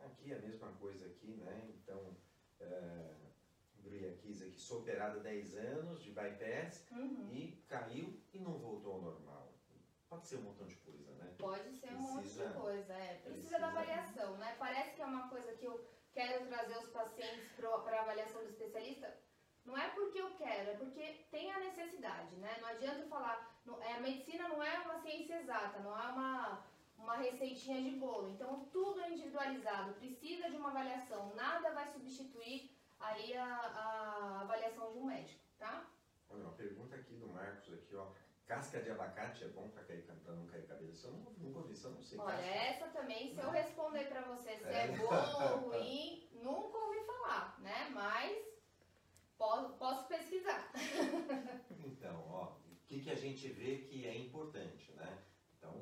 aqui 0.00 0.32
a 0.32 0.38
mesma 0.38 0.72
coisa 0.72 1.06
aqui, 1.06 1.34
né? 1.36 1.64
Então, 1.68 2.16
é, 2.60 3.14
Bruia 3.74 4.12
quis 4.14 4.42
aqui, 4.42 4.58
sou 4.60 4.80
operada 4.80 5.18
há 5.18 5.22
10 5.22 5.56
anos 5.56 6.02
de 6.02 6.10
bypass 6.10 6.84
Uhum. 6.90 7.28
e 7.30 7.56
caiu 7.68 8.18
e 8.32 8.38
não 8.38 8.58
voltou 8.58 8.94
ao 8.94 9.00
normal. 9.00 9.52
Pode 10.08 10.24
ser 10.26 10.36
um 10.36 10.42
montão 10.42 10.66
de 10.66 10.76
coisa, 10.76 11.12
né? 11.14 11.34
Pode 11.36 11.72
ser 11.72 11.88
um 11.92 11.98
monte 11.98 12.20
Precisa- 12.20 12.46
de 12.48 12.54
coisa, 12.54 12.92
é. 12.92 13.14
Precisa, 13.14 13.30
precisa- 13.32 13.58
da 13.58 13.66
avaliação, 13.66 14.36
né? 14.36 14.54
Que 15.58 15.64
eu 15.64 15.88
quero 16.12 16.46
trazer 16.46 16.78
os 16.78 16.90
pacientes 16.90 17.50
para 17.56 18.00
avaliação 18.00 18.42
do 18.42 18.48
especialista. 18.48 19.16
Não 19.64 19.76
é 19.76 19.88
porque 19.90 20.20
eu 20.20 20.30
quero, 20.36 20.70
é 20.70 20.74
porque 20.76 21.26
tem 21.30 21.50
a 21.50 21.58
necessidade, 21.58 22.36
né? 22.36 22.56
Não 22.60 22.68
adianta 22.68 23.00
eu 23.00 23.08
falar, 23.08 23.60
não- 23.64 23.82
é, 23.82 23.94
a 23.94 24.00
medicina 24.00 24.48
não 24.48 24.62
é 24.62 24.78
uma 24.80 25.00
ciência 25.00 25.40
exata, 25.40 25.80
não 25.80 25.98
é 25.98 26.06
uma, 26.08 26.64
uma 26.96 27.16
receitinha 27.16 27.82
de 27.82 27.96
bolo. 27.96 28.28
Então 28.30 28.64
tudo 28.66 29.00
é 29.00 29.10
individualizado, 29.10 29.94
precisa 29.94 30.48
de 30.50 30.56
uma 30.56 30.70
avaliação, 30.70 31.34
nada 31.34 31.72
vai 31.72 31.86
substituir 31.88 32.70
aí 33.00 33.36
a, 33.36 33.44
a 33.44 34.40
avaliação 34.42 34.92
de 34.92 34.98
um 34.98 35.04
médico, 35.06 35.42
tá? 35.58 35.84
Olha, 36.30 36.42
uma 36.44 36.52
pergunta 36.52 36.94
aqui 36.94 37.14
do 37.16 37.28
Marcos 37.28 37.72
aqui, 37.72 37.94
ó. 37.96 38.06
Casca 38.46 38.80
de 38.80 38.90
abacate 38.90 39.42
é 39.42 39.48
bom 39.48 39.68
para 39.70 39.82
cair, 39.82 40.02
pra 40.02 40.32
não 40.34 40.46
cair 40.46 40.66
cabelo? 40.66 40.92
Isso 40.92 41.08
eu 41.08 41.12
não, 41.12 41.32
nunca 41.38 41.58
ouvi, 41.58 41.72
isso 41.72 41.88
eu 41.88 41.92
não 41.92 42.02
sei. 42.02 42.16
Olha, 42.18 42.36
Casca. 42.36 42.48
essa 42.48 42.86
também, 42.88 43.34
se 43.34 43.40
eu 43.40 43.50
responder 43.50 44.04
pra 44.08 44.22
você 44.22 44.56
se 44.56 44.64
É. 44.64 44.86
é, 44.86 44.96
bom 44.96 45.52
ou 45.52 45.70
ruim, 45.70 46.28
nunca 46.32 46.78
ouvi 46.78 47.00
falar, 47.04 47.58
né? 47.60 47.90
Mas 47.92 48.38
posso, 49.36 49.76
posso 49.76 50.06
pesquisar. 50.08 50.72
Então, 51.84 52.24
ó, 52.28 52.52
o 52.70 52.76
que, 52.86 53.00
que 53.00 53.10
a 53.10 53.14
gente 53.14 53.48
vê 53.48 53.78
que 53.78 54.06
é 54.06 54.16
importante, 54.16 54.92
né? 54.92 55.22
Então, 55.56 55.72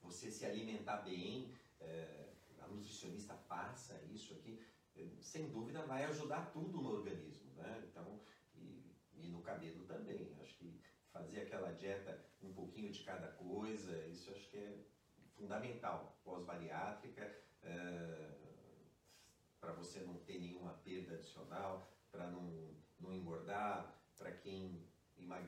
você 0.00 0.30
se 0.30 0.44
alimentar 0.44 0.98
bem, 1.02 1.54
é, 1.80 2.30
a 2.60 2.66
nutricionista 2.66 3.34
passa 3.48 4.00
isso 4.10 4.32
aqui, 4.32 4.64
é, 4.96 5.06
sem 5.20 5.48
dúvida 5.48 5.82
vai 5.82 6.04
ajudar 6.04 6.50
tudo 6.52 6.80
no 6.80 6.90
organismo, 6.90 7.52
né? 7.54 7.82
Então, 7.88 8.18
e, 8.54 8.82
e 9.14 9.28
no 9.28 9.42
cabelo 9.42 9.84
também. 9.84 10.32
Fazer 11.12 11.42
aquela 11.42 11.72
dieta 11.72 12.24
um 12.42 12.52
pouquinho 12.52 12.90
de 12.90 13.04
cada 13.04 13.28
coisa, 13.28 14.06
isso 14.06 14.30
acho 14.30 14.48
que 14.48 14.56
é 14.56 14.78
fundamental, 15.36 16.18
pós-bariátrica, 16.24 17.38
para 19.60 19.72
você 19.72 20.00
não 20.00 20.16
ter 20.20 20.40
nenhuma 20.40 20.72
perda 20.84 21.14
adicional, 21.14 21.88
para 22.10 22.26
não, 22.28 22.74
não 22.98 23.12
engordar, 23.12 23.94
para 24.16 24.32
quem 24.32 24.90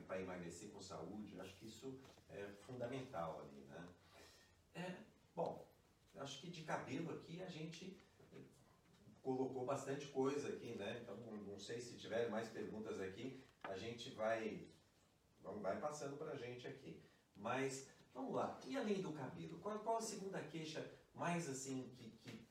para 0.07 0.21
emagrecer 0.21 0.71
com 0.71 0.81
saúde, 0.81 1.39
acho 1.39 1.55
que 1.57 1.67
isso 1.67 1.99
é 2.29 2.47
fundamental 2.65 3.41
ali, 3.41 3.65
né? 3.65 3.87
É, 4.73 4.95
bom, 5.35 5.67
acho 6.17 6.39
que 6.39 6.49
de 6.49 6.63
cabelo 6.63 7.11
aqui 7.13 7.41
a 7.41 7.49
gente 7.49 7.99
colocou 9.21 9.65
bastante 9.65 10.07
coisa 10.07 10.49
aqui, 10.49 10.75
né? 10.75 10.99
Então 11.01 11.15
não 11.17 11.59
sei 11.59 11.79
se 11.79 11.97
tiver 11.97 12.29
mais 12.29 12.47
perguntas 12.49 12.99
aqui, 13.01 13.43
a 13.63 13.75
gente 13.75 14.11
vai 14.11 14.67
vamos- 15.45 15.61
vai 15.61 15.79
passando 15.79 16.17
para 16.17 16.31
a 16.31 16.35
gente 16.35 16.67
aqui. 16.67 17.01
Mas 17.35 17.87
vamos 18.13 18.33
lá. 18.35 18.59
E 18.65 18.75
além 18.77 19.01
do 19.01 19.13
cabelo, 19.13 19.59
qual, 19.59 19.79
qual 19.79 19.97
a 19.97 20.01
segunda 20.01 20.39
queixa 20.41 20.85
mais 21.13 21.47
assim 21.49 21.89
que, 21.95 22.09
que 22.11 22.47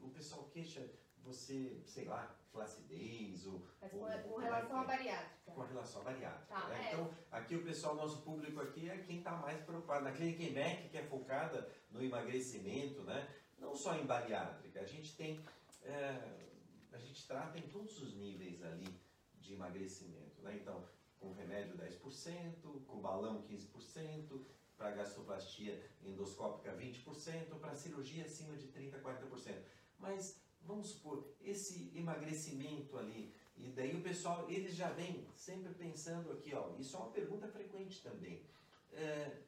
o 0.00 0.08
pessoal 0.10 0.44
queixa 0.48 0.88
você, 1.18 1.82
sei 1.84 2.04
lá, 2.06 2.34
flacidez 2.50 3.46
ou 3.46 3.62
Mas 3.80 3.92
ou- 3.92 4.00
com, 4.00 4.06
com 4.22 4.28
como 4.30 4.40
é 4.40 4.44
relação 4.44 4.80
à 4.80 4.82
é? 4.82 4.86
bariátrica. 4.86 5.52
com 5.52 5.60
relação 5.62 6.00
à 6.00 6.04
bariátrica. 6.04 6.46
Tá, 6.54 6.68
né? 6.68 6.84
é. 6.88 6.92
Então, 6.92 7.14
aqui 7.30 7.56
o 7.56 7.64
pessoal, 7.64 7.94
nosso 7.96 8.22
público 8.22 8.60
aqui 8.60 8.88
é 8.88 8.98
quem 8.98 9.18
está 9.18 9.32
mais 9.32 9.60
preocupado. 9.64 10.04
Na 10.04 10.12
Clínica 10.12 10.42
IMEC, 10.42 10.88
que 10.88 10.96
é 10.98 11.02
focada 11.04 11.70
no 11.90 12.02
emagrecimento, 12.02 13.02
né? 13.02 13.28
não 13.58 13.74
só 13.74 13.94
em 13.96 14.06
bariátrica, 14.06 14.80
a 14.80 14.86
gente 14.86 15.16
tem, 15.16 15.44
é, 15.82 16.48
a 16.92 16.98
gente 16.98 17.26
trata 17.26 17.58
em 17.58 17.62
todos 17.68 18.00
os 18.00 18.14
níveis 18.14 18.62
ali 18.62 18.86
de 19.34 19.54
emagrecimento. 19.54 20.40
Né? 20.42 20.56
Então, 20.62 20.86
com 21.18 21.32
remédio 21.32 21.76
10%, 21.76 22.84
com 22.86 23.00
balão 23.00 23.42
15%, 23.42 24.40
para 24.76 24.92
gastroplastia 24.92 25.82
endoscópica 26.02 26.76
20%, 26.76 27.58
para 27.60 27.74
cirurgia 27.74 28.24
acima 28.24 28.56
de 28.56 28.68
30%, 28.68 29.02
40%. 29.02 29.62
Mas 29.98 30.40
vamos 30.62 30.90
supor, 30.90 31.34
esse 31.40 31.90
emagrecimento 31.94 32.96
ali, 32.98 33.34
e 33.56 33.70
daí 33.72 33.96
o 33.96 34.02
pessoal, 34.02 34.48
eles 34.48 34.76
já 34.76 34.90
vem 34.90 35.26
sempre 35.34 35.74
pensando 35.74 36.30
aqui, 36.30 36.54
ó, 36.54 36.76
isso 36.78 36.96
é 36.96 37.00
uma 37.00 37.10
pergunta 37.10 37.48
frequente 37.48 38.00
também. 38.02 38.44
É, 38.92 39.38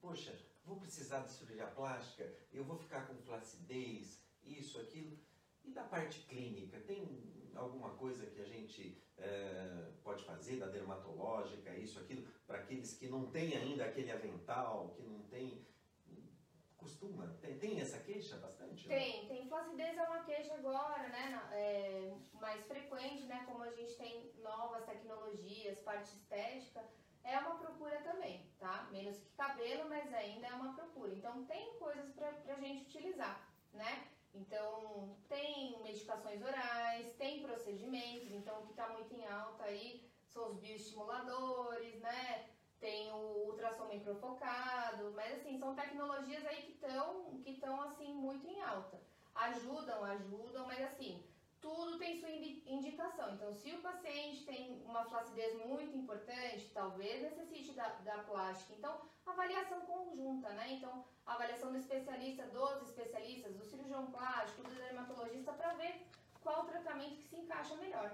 poxa, 0.00 0.38
vou 0.64 0.76
precisar 0.76 1.20
de 1.20 1.30
cirurgia 1.30 1.66
plástica, 1.68 2.30
eu 2.52 2.64
vou 2.64 2.76
ficar 2.76 3.06
com 3.06 3.16
flacidez, 3.16 4.20
isso, 4.44 4.78
aquilo. 4.80 5.16
E 5.64 5.70
da 5.70 5.84
parte 5.84 6.20
clínica, 6.26 6.80
tem 6.80 7.50
alguma 7.54 7.90
coisa 7.90 8.26
que 8.26 8.40
a 8.40 8.46
gente 8.46 9.02
é, 9.16 9.90
pode 10.02 10.24
fazer 10.24 10.56
da 10.56 10.66
dermatológica, 10.66 11.74
isso, 11.76 11.98
aquilo, 12.00 12.26
para 12.46 12.58
aqueles 12.58 12.96
que 12.96 13.08
não 13.08 13.30
têm 13.30 13.56
ainda 13.56 13.84
aquele 13.84 14.10
avental, 14.10 14.90
que 14.96 15.02
não 15.02 15.22
tem. 15.24 15.66
Costuma, 16.76 17.28
tem, 17.40 17.56
tem 17.58 17.80
essa 17.80 18.00
queixa 18.00 18.36
bastante? 18.38 18.88
né? 18.88 18.98
Tem, 18.98 19.28
tem. 19.28 19.48
Flacidez 19.48 19.96
é 19.96 20.02
uma 20.02 20.24
queixa 20.24 20.54
agora, 20.54 21.08
né? 21.08 21.22
é, 21.52 22.16
mais 22.40 22.66
frequente, 22.66 23.24
né? 23.26 23.44
Como 23.46 23.62
a 23.62 23.70
gente 23.70 23.94
tem 23.96 24.32
novas 24.38 24.84
tecnologias, 24.84 25.78
parte 25.80 26.12
estética, 26.12 26.84
é 27.22 27.38
uma 27.38 27.56
procura 27.58 28.00
também, 28.02 28.50
tá? 28.58 28.88
Menos 28.90 29.18
que 29.18 29.30
cabelo, 29.36 29.88
mas 29.88 30.12
ainda 30.12 30.46
é 30.48 30.54
uma 30.54 30.74
procura. 30.74 31.14
Então 31.14 31.44
tem 31.44 31.78
coisas 31.78 32.10
pra, 32.12 32.32
pra 32.32 32.56
gente 32.56 32.86
utilizar, 32.86 33.48
né? 33.72 34.08
Então 34.34 35.16
tem 35.28 35.82
medicações 35.82 36.42
orais, 36.42 37.14
tem 37.16 37.42
procedimentos, 37.42 38.32
então 38.32 38.60
o 38.60 38.66
que 38.66 38.74
tá 38.74 38.88
muito 38.88 39.14
em 39.14 39.26
alta 39.26 39.64
aí 39.64 40.10
são 40.26 40.50
os 40.50 40.58
bioestimuladores, 40.58 42.00
né? 42.00 42.48
Tem 42.80 43.12
o 43.12 43.46
ultrassom 43.46 43.86
microfocado, 43.88 45.12
mas 45.14 45.34
assim, 45.34 45.58
são 45.58 45.74
tecnologias 45.74 46.44
aí 46.46 46.62
que 46.62 46.72
estão 46.72 47.38
que 47.42 47.50
estão 47.50 47.80
assim 47.82 48.14
muito 48.14 48.46
em 48.46 48.60
alta. 48.62 48.98
Ajudam, 49.34 50.04
ajudam, 50.04 50.66
mas 50.66 50.80
assim, 50.82 51.22
tudo 51.62 51.96
tem 51.96 52.18
sua 52.18 52.28
indi- 52.28 52.62
indicação. 52.66 53.32
Então, 53.34 53.54
se 53.54 53.72
o 53.72 53.80
paciente 53.80 54.44
tem 54.44 54.82
uma 54.84 55.04
flacidez 55.04 55.54
muito 55.64 55.96
importante, 55.96 56.70
talvez 56.74 57.22
necessite 57.22 57.72
da, 57.72 57.88
da 58.00 58.18
plástica. 58.24 58.74
Então, 58.74 59.00
avaliação 59.24 59.80
conjunta, 59.82 60.48
né? 60.50 60.72
Então, 60.72 61.04
avaliação 61.24 61.70
do 61.70 61.78
especialista, 61.78 62.44
dos 62.48 62.82
especialistas, 62.88 63.54
do 63.54 63.64
cirurgião 63.64 64.10
plástico, 64.10 64.64
do 64.64 64.74
dermatologista, 64.74 65.52
para 65.52 65.72
ver 65.74 66.04
qual 66.42 66.64
tratamento 66.66 67.16
que 67.16 67.28
se 67.28 67.36
encaixa 67.36 67.76
melhor. 67.76 68.10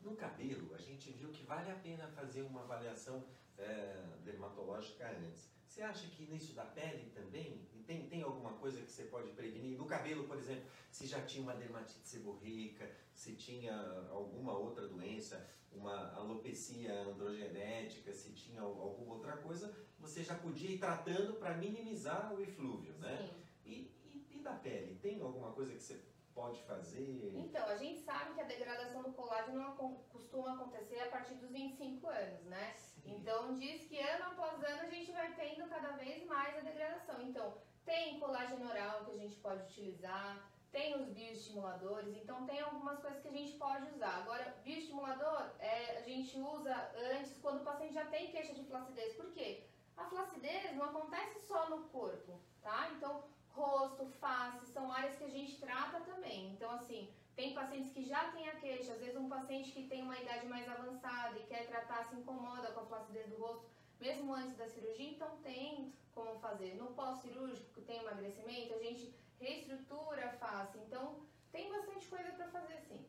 No 0.00 0.14
cabelo, 0.14 0.72
a 0.74 0.78
gente 0.78 1.10
viu 1.10 1.30
que 1.30 1.42
vale 1.44 1.70
a 1.70 1.76
pena 1.76 2.06
fazer 2.08 2.42
uma 2.42 2.60
avaliação 2.60 3.24
é, 3.58 4.02
dermatológica 4.22 5.08
antes. 5.10 5.48
Você 5.74 5.82
acha 5.82 6.06
que 6.06 6.24
nisso 6.26 6.54
da 6.54 6.64
pele 6.64 7.10
também 7.10 7.66
tem, 7.84 8.08
tem 8.08 8.22
alguma 8.22 8.52
coisa 8.52 8.80
que 8.80 8.92
você 8.92 9.02
pode 9.06 9.32
prevenir? 9.32 9.76
No 9.76 9.86
cabelo, 9.86 10.22
por 10.22 10.38
exemplo, 10.38 10.70
se 10.88 11.04
já 11.04 11.20
tinha 11.22 11.42
uma 11.42 11.56
dermatite 11.56 12.06
seborreica, 12.06 12.88
se 13.12 13.34
tinha 13.34 13.74
alguma 14.08 14.56
outra 14.56 14.86
doença, 14.86 15.44
uma 15.72 16.14
alopecia 16.14 16.94
androgenética, 17.02 18.12
se 18.12 18.32
tinha 18.34 18.60
alguma 18.60 19.14
outra 19.14 19.36
coisa, 19.38 19.76
você 19.98 20.22
já 20.22 20.36
podia 20.36 20.70
ir 20.70 20.78
tratando 20.78 21.34
para 21.40 21.56
minimizar 21.56 22.32
o 22.32 22.40
eflúvio, 22.40 22.96
né? 22.98 23.34
E, 23.64 23.90
e, 24.04 24.28
e 24.30 24.42
da 24.44 24.52
pele, 24.52 25.00
tem 25.02 25.20
alguma 25.20 25.50
coisa 25.50 25.74
que 25.74 25.82
você 25.82 26.00
pode 26.32 26.62
fazer? 26.62 27.32
Então, 27.34 27.66
a 27.66 27.76
gente 27.76 27.98
sabe 27.98 28.32
que 28.34 28.40
a 28.40 28.44
degradação 28.44 29.02
do 29.02 29.12
colágeno 29.12 29.74
costuma 30.08 30.54
acontecer 30.54 31.00
a 31.00 31.08
partir 31.08 31.34
dos 31.34 31.50
25 31.50 32.06
anos, 32.06 32.44
né? 32.44 32.76
Então, 33.04 33.54
diz 33.54 33.86
que 33.86 33.98
ano 34.00 34.24
após 34.24 34.62
ano 34.62 34.82
a 34.82 34.90
gente 34.90 35.12
vai 35.12 35.32
tendo 35.34 35.68
cada 35.68 35.92
vez 35.92 36.24
mais 36.26 36.56
a 36.56 36.60
degradação. 36.60 37.22
Então, 37.22 37.54
tem 37.84 38.18
colágeno 38.18 38.68
oral 38.68 39.04
que 39.04 39.12
a 39.12 39.16
gente 39.16 39.36
pode 39.36 39.62
utilizar, 39.64 40.50
tem 40.72 40.96
os 41.00 41.08
bioestimuladores, 41.08 42.16
então 42.16 42.44
tem 42.46 42.60
algumas 42.60 42.98
coisas 42.98 43.20
que 43.22 43.28
a 43.28 43.32
gente 43.38 43.52
pode 43.52 43.86
usar. 43.94 44.16
Agora, 44.22 44.56
bioestimulador 44.64 45.50
é, 45.60 45.98
a 45.98 46.00
gente 46.00 46.36
usa 46.38 46.74
antes 47.12 47.38
quando 47.40 47.60
o 47.60 47.64
paciente 47.64 47.94
já 47.94 48.06
tem 48.06 48.30
queixa 48.30 48.52
de 48.54 48.64
flacidez. 48.64 49.14
Por 49.14 49.32
quê? 49.32 49.64
A 49.96 50.04
flacidez 50.06 50.74
não 50.74 50.86
acontece 50.86 51.40
só 51.46 51.70
no 51.70 51.84
corpo, 51.88 52.40
tá? 52.60 52.90
Então, 52.96 53.22
rosto, 53.50 54.04
face, 54.18 54.66
são 54.66 54.90
áreas 54.90 55.16
que 55.16 55.24
a 55.24 55.30
gente 55.30 55.60
trata 55.60 56.00
também. 56.00 56.48
Então, 56.50 56.70
assim, 56.72 57.08
tem 57.36 57.54
pacientes 57.54 57.92
que 57.92 58.04
já 58.04 58.30
têm 58.32 58.48
a 58.48 58.56
queixa, 58.56 58.92
às 58.92 59.00
vezes 59.00 59.16
um 59.16 59.28
paciente 59.28 59.72
que 59.72 59.88
tem 59.88 60.02
uma 60.02 60.18
idade 60.18 60.46
mais 60.46 60.68
avançada 60.68 61.38
e 61.38 61.46
quer 61.46 61.66
tratar, 61.66 62.04
se 62.04 62.16
incomoda 62.16 62.70
com 62.72 62.80
a 62.80 62.86
flacidez 62.86 63.28
do 63.28 63.36
rosto, 63.36 63.66
mesmo 64.00 64.34
antes 64.34 64.56
da 64.56 64.68
cirurgia, 64.68 65.10
então 65.10 65.36
tem 65.38 65.92
como 66.14 66.38
fazer. 66.38 66.74
No 66.74 66.94
pós-cirúrgico, 66.94 67.72
que 67.72 67.82
tem 67.82 68.00
emagrecimento, 68.00 68.74
a 68.74 68.78
gente 68.78 69.14
reestrutura 69.40 70.26
a 70.26 70.32
face. 70.32 70.78
Então, 70.78 71.26
tem 71.50 71.70
bastante 71.70 72.06
coisa 72.06 72.30
para 72.32 72.48
fazer 72.48 72.78
sim. 72.80 73.04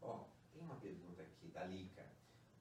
Ó, 0.00 0.16
oh, 0.16 0.24
tem 0.52 0.62
uma 0.62 0.76
pergunta 0.76 1.22
aqui 1.22 1.48
da 1.48 1.64
Lica. 1.64 2.06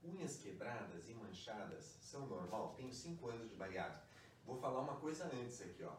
Unhas 0.04 0.38
quebradas 0.38 1.10
e 1.10 1.14
manchadas 1.14 1.84
são 2.02 2.26
normal? 2.28 2.74
Tenho 2.76 2.92
5 2.92 3.28
anos 3.30 3.50
de 3.50 3.56
bariátrica. 3.56 4.08
Vou 4.46 4.58
falar 4.58 4.82
uma 4.82 4.96
coisa 4.96 5.26
antes 5.26 5.62
aqui, 5.62 5.84
ó 5.84 5.96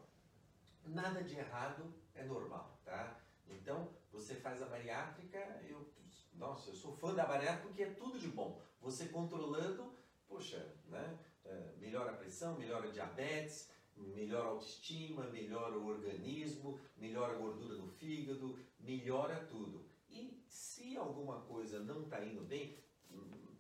nada 0.87 1.23
de 1.23 1.39
errado 1.39 1.93
é 2.15 2.25
normal, 2.25 2.79
tá? 2.85 3.21
Então, 3.49 3.89
você 4.13 4.35
faz 4.35 4.63
a 4.63 4.67
bariátrica, 4.67 5.39
eu, 5.69 5.91
nossa, 6.35 6.71
eu 6.71 6.75
sou 6.75 6.93
fã 6.93 7.15
da 7.15 7.25
bariátrica 7.25 7.67
porque 7.67 7.83
é 7.83 7.91
tudo 7.91 8.19
de 8.19 8.29
bom. 8.29 8.61
Você 8.81 9.09
controlando, 9.09 9.93
poxa, 10.29 10.77
né? 10.87 11.19
É, 11.45 11.73
melhora 11.79 12.13
a 12.13 12.17
pressão, 12.17 12.59
melhora 12.59 12.89
a 12.89 12.93
diabetes, 12.93 13.71
melhora 13.97 14.49
a 14.49 14.51
autoestima, 14.51 15.25
melhora 15.29 15.77
o 15.79 15.87
organismo, 15.87 16.79
melhora 16.97 17.35
a 17.35 17.39
gordura 17.39 17.75
do 17.77 17.89
fígado, 17.89 18.59
melhora 18.79 19.47
tudo. 19.47 19.89
E 20.09 20.45
se 20.47 20.97
alguma 20.97 21.41
coisa 21.41 21.81
não 21.81 22.03
está 22.03 22.23
indo 22.25 22.43
bem, 22.43 22.79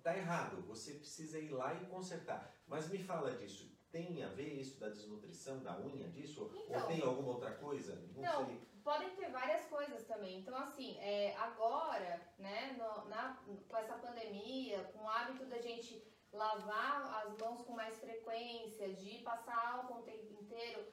está 0.03 0.17
errado. 0.17 0.63
Você 0.67 0.95
precisa 0.95 1.39
ir 1.39 1.51
lá 1.51 1.75
e 1.75 1.87
consertar. 1.87 2.55
Mas 2.67 2.89
me 2.91 2.99
fala 2.99 3.33
disso. 3.33 3.73
Tem 3.91 4.23
a 4.23 4.29
ver 4.29 4.55
isso 4.55 4.81
da 4.81 4.89
desnutrição 4.89 5.63
da 5.63 5.79
unha 5.79 6.09
disso? 6.09 6.51
Então, 6.55 6.81
Ou 6.81 6.87
tem 6.89 7.03
alguma 7.03 7.33
outra 7.33 7.53
coisa? 7.53 7.95
Não, 8.15 8.23
não 8.23 8.47
sei. 8.47 8.72
Podem 8.83 9.11
ter 9.17 9.31
várias 9.31 9.65
coisas 9.67 10.05
também. 10.05 10.39
Então, 10.41 10.57
assim, 10.57 10.99
é, 11.01 11.35
agora, 11.39 12.21
né, 12.39 12.77
no, 12.79 13.09
na, 13.09 13.37
com 13.69 13.77
essa 13.77 13.95
pandemia, 13.95 14.85
com 14.93 15.05
o 15.05 15.09
hábito 15.09 15.45
da 15.47 15.59
gente 15.59 16.03
lavar 16.33 17.25
as 17.25 17.37
mãos 17.39 17.63
com 17.63 17.73
mais 17.75 17.99
frequência, 18.01 18.93
de 18.95 19.19
passar 19.19 19.57
álcool 19.75 20.01
o 20.01 20.03
tempo 20.03 20.33
inteiro, 20.43 20.87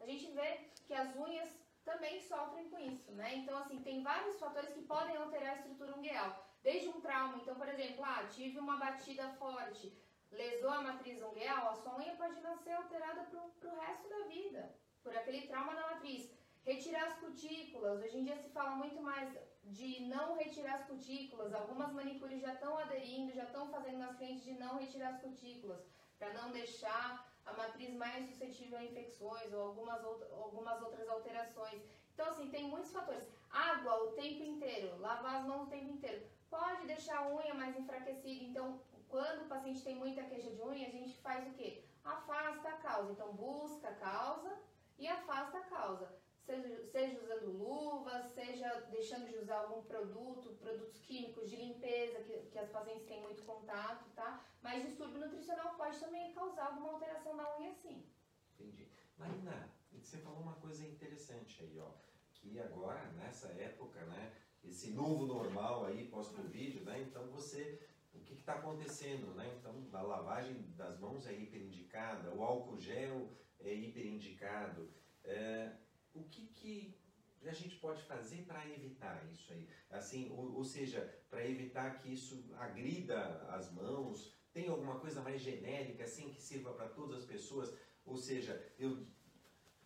a 0.00 0.06
gente 0.06 0.30
vê 0.32 0.70
que 0.86 0.94
as 0.94 1.14
unhas 1.16 1.48
também 1.84 2.20
sofrem 2.20 2.68
com 2.70 2.78
isso, 2.78 3.12
né? 3.12 3.34
Então, 3.36 3.58
assim, 3.58 3.82
tem 3.82 4.02
vários 4.02 4.38
fatores 4.38 4.72
que 4.72 4.82
podem 4.82 5.16
alterar 5.16 5.50
a 5.50 5.56
estrutura 5.56 5.96
ungueal. 5.96 6.44
Desde 6.62 6.88
um 6.88 7.00
trauma, 7.00 7.36
então, 7.36 7.54
por 7.56 7.68
exemplo, 7.68 8.02
ah, 8.04 8.26
tive 8.30 8.58
uma 8.58 8.78
batida 8.78 9.28
forte, 9.34 9.92
lesou 10.30 10.70
a 10.70 10.80
matriz 10.80 11.22
ungueal, 11.22 11.68
a 11.68 11.74
sua 11.74 11.96
unha 11.98 12.16
pode 12.16 12.40
nascer 12.40 12.72
alterada 12.72 13.24
para 13.24 13.70
o 13.70 13.80
resto 13.80 14.08
da 14.08 14.26
vida, 14.26 14.74
por 15.02 15.14
aquele 15.14 15.46
trauma 15.46 15.74
na 15.74 15.90
matriz. 15.90 16.30
Retirar 16.64 17.08
as 17.08 17.18
cutículas, 17.18 18.02
hoje 18.02 18.18
em 18.18 18.24
dia 18.24 18.36
se 18.38 18.48
fala 18.48 18.70
muito 18.76 18.98
mais 19.02 19.30
de 19.64 20.00
não 20.06 20.34
retirar 20.34 20.76
as 20.76 20.86
cutículas, 20.86 21.52
algumas 21.52 21.92
manicures 21.92 22.40
já 22.40 22.54
estão 22.54 22.78
aderindo, 22.78 23.34
já 23.34 23.44
estão 23.44 23.68
fazendo 23.68 23.98
nas 23.98 24.16
frentes 24.16 24.44
de 24.44 24.54
não 24.54 24.78
retirar 24.78 25.10
as 25.10 25.20
cutículas, 25.20 25.84
para 26.18 26.32
não 26.32 26.52
deixar 26.52 27.30
a 27.44 27.52
matriz 27.52 27.92
mais 27.94 28.30
suscetível 28.30 28.78
a 28.78 28.84
infecções 28.84 29.52
ou 29.52 29.60
algumas, 29.60 30.02
algumas 30.02 30.80
outras 30.80 31.06
alterações. 31.06 31.82
Então, 32.14 32.28
assim, 32.28 32.48
tem 32.48 32.64
muitos 32.64 32.92
fatores. 32.92 33.28
Água 33.50 34.02
o 34.04 34.12
tempo 34.12 34.42
inteiro, 34.42 34.98
lavar 35.00 35.42
as 35.42 35.46
mãos 35.46 35.66
o 35.66 35.70
tempo 35.70 35.90
inteiro, 35.90 36.26
pode 36.48 36.86
deixar 36.86 37.18
a 37.18 37.28
unha 37.28 37.52
mais 37.52 37.78
enfraquecida. 37.78 38.42
Então, 38.42 38.80
quando 39.10 39.42
o 39.42 39.48
paciente 39.48 39.84
tem 39.84 39.96
muita 39.96 40.22
queixa 40.22 40.50
de 40.50 40.62
unha, 40.62 40.88
a 40.88 40.90
gente 40.90 41.14
faz 41.18 41.46
o 41.46 41.52
quê? 41.52 41.84
Afasta 42.02 42.70
a 42.70 42.78
causa. 42.78 43.12
Então, 43.12 43.34
busca 43.34 43.88
a 43.88 43.94
causa 43.96 44.58
e 44.98 45.06
afasta 45.06 45.58
a 45.58 45.64
causa. 45.64 46.23
Seja, 46.44 46.84
seja 46.84 47.20
usando 47.22 47.52
luvas, 47.52 48.26
seja 48.26 48.68
deixando 48.90 49.28
de 49.30 49.38
usar 49.38 49.60
algum 49.60 49.82
produto, 49.82 50.54
produtos 50.60 51.00
químicos 51.00 51.48
de 51.48 51.56
limpeza, 51.56 52.22
que, 52.22 52.50
que 52.50 52.58
as 52.58 52.68
pacientes 52.68 53.06
têm 53.06 53.22
muito 53.22 53.42
contato, 53.44 54.10
tá? 54.14 54.44
Mas 54.60 54.84
distúrbio 54.84 55.20
nutricional 55.20 55.74
pode 55.74 55.98
também 55.98 56.34
causar 56.34 56.66
alguma 56.66 56.92
alteração 56.92 57.34
na 57.34 57.58
unha, 57.58 57.72
sim. 57.72 58.06
Entendi. 58.54 58.90
Marina, 59.16 59.70
você 59.92 60.18
falou 60.18 60.40
uma 60.40 60.56
coisa 60.56 60.86
interessante 60.86 61.62
aí, 61.62 61.78
ó. 61.78 61.90
Que 62.34 62.60
agora, 62.60 63.02
nessa 63.12 63.48
época, 63.48 64.04
né? 64.04 64.32
Esse 64.62 64.90
novo 64.90 65.24
normal 65.24 65.86
aí, 65.86 66.08
pós-Covid, 66.08 66.80
né? 66.80 67.00
Então 67.00 67.26
você 67.30 67.80
o 68.14 68.20
que 68.20 68.34
está 68.34 68.54
acontecendo, 68.54 69.34
né? 69.34 69.52
Então, 69.58 69.74
a 69.92 70.02
lavagem 70.02 70.72
das 70.76 70.98
mãos 70.98 71.26
é 71.26 71.32
hiperindicada, 71.32 72.32
o 72.34 72.42
álcool 72.42 72.78
gel 72.78 73.28
é 73.60 73.72
hiperindicado. 73.74 74.88
É, 75.24 75.72
o 76.14 76.22
que, 76.24 76.46
que 76.46 76.98
a 77.44 77.52
gente 77.52 77.76
pode 77.76 78.02
fazer 78.04 78.44
para 78.46 78.66
evitar 78.68 79.22
isso 79.30 79.52
aí? 79.52 79.68
Assim, 79.90 80.30
ou, 80.30 80.54
ou 80.54 80.64
seja, 80.64 81.00
para 81.28 81.46
evitar 81.46 81.98
que 81.98 82.12
isso 82.12 82.44
agrida 82.56 83.18
as 83.50 83.70
mãos, 83.72 84.34
tem 84.52 84.68
alguma 84.68 84.98
coisa 84.98 85.20
mais 85.20 85.42
genérica, 85.42 86.04
assim, 86.04 86.32
que 86.32 86.40
sirva 86.40 86.72
para 86.72 86.88
todas 86.88 87.18
as 87.18 87.24
pessoas? 87.24 87.76
Ou 88.06 88.16
seja, 88.16 88.72
eu 88.78 89.06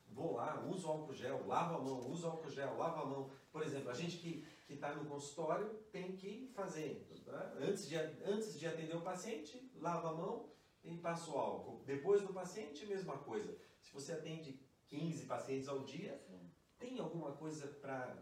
vou 0.09 0.35
lá, 0.37 0.65
uso 0.67 0.87
álcool 0.87 1.13
gel, 1.13 1.47
lavo 1.47 1.77
a 1.77 1.81
mão, 1.81 2.11
uso 2.11 2.27
álcool 2.27 2.51
gel, 2.51 2.77
lavo 2.77 3.03
a 3.03 3.07
mão. 3.07 3.31
Por 3.51 3.63
exemplo, 3.63 3.91
a 3.91 3.95
gente 3.95 4.19
que 4.19 4.47
está 4.69 4.95
no 4.95 5.09
consultório 5.09 5.69
tem 5.91 6.17
que 6.17 6.49
fazer. 6.55 7.07
Tá? 7.25 7.55
Antes, 7.59 7.89
de, 7.89 7.97
antes 7.97 8.59
de 8.59 8.67
atender 8.67 8.97
o 8.97 9.03
paciente, 9.03 9.71
lava 9.77 10.11
a 10.11 10.15
mão 10.15 10.53
e 10.85 10.97
passa 10.99 11.31
o 11.31 11.39
álcool. 11.39 11.83
Depois 11.85 12.23
do 12.23 12.33
paciente, 12.33 12.87
mesma 12.87 13.19
coisa. 13.19 13.57
Se 13.81 13.93
você 13.93 14.13
atende 14.13 14.61
15 14.89 15.27
pacientes 15.27 15.69
ao 15.69 15.81
dia, 15.81 16.19
Sim. 16.27 16.51
tem 16.79 16.99
alguma 16.99 17.33
coisa 17.37 17.67
para 17.81 18.17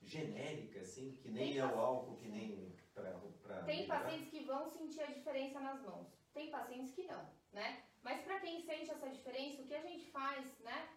genérica, 0.00 0.80
assim, 0.80 1.16
que 1.16 1.30
nem 1.30 1.52
tem 1.52 1.58
é 1.58 1.66
o 1.66 1.78
álcool, 1.78 2.16
que 2.16 2.28
nem 2.28 2.74
para. 2.94 3.62
Tem 3.64 3.86
pacientes 3.86 4.28
que 4.28 4.44
vão 4.44 4.68
sentir 4.68 5.02
a 5.02 5.06
diferença 5.06 5.60
nas 5.60 5.80
mãos. 5.82 6.08
Tem 6.32 6.50
pacientes 6.50 6.94
que 6.94 7.04
não, 7.04 7.28
né? 7.52 7.82
Mas 8.02 8.22
para 8.22 8.40
quem 8.40 8.62
sente 8.62 8.90
essa 8.90 9.08
diferença, 9.08 9.62
o 9.62 9.66
que 9.66 9.74
a 9.74 9.82
gente 9.82 10.10
faz, 10.10 10.58
né? 10.60 10.88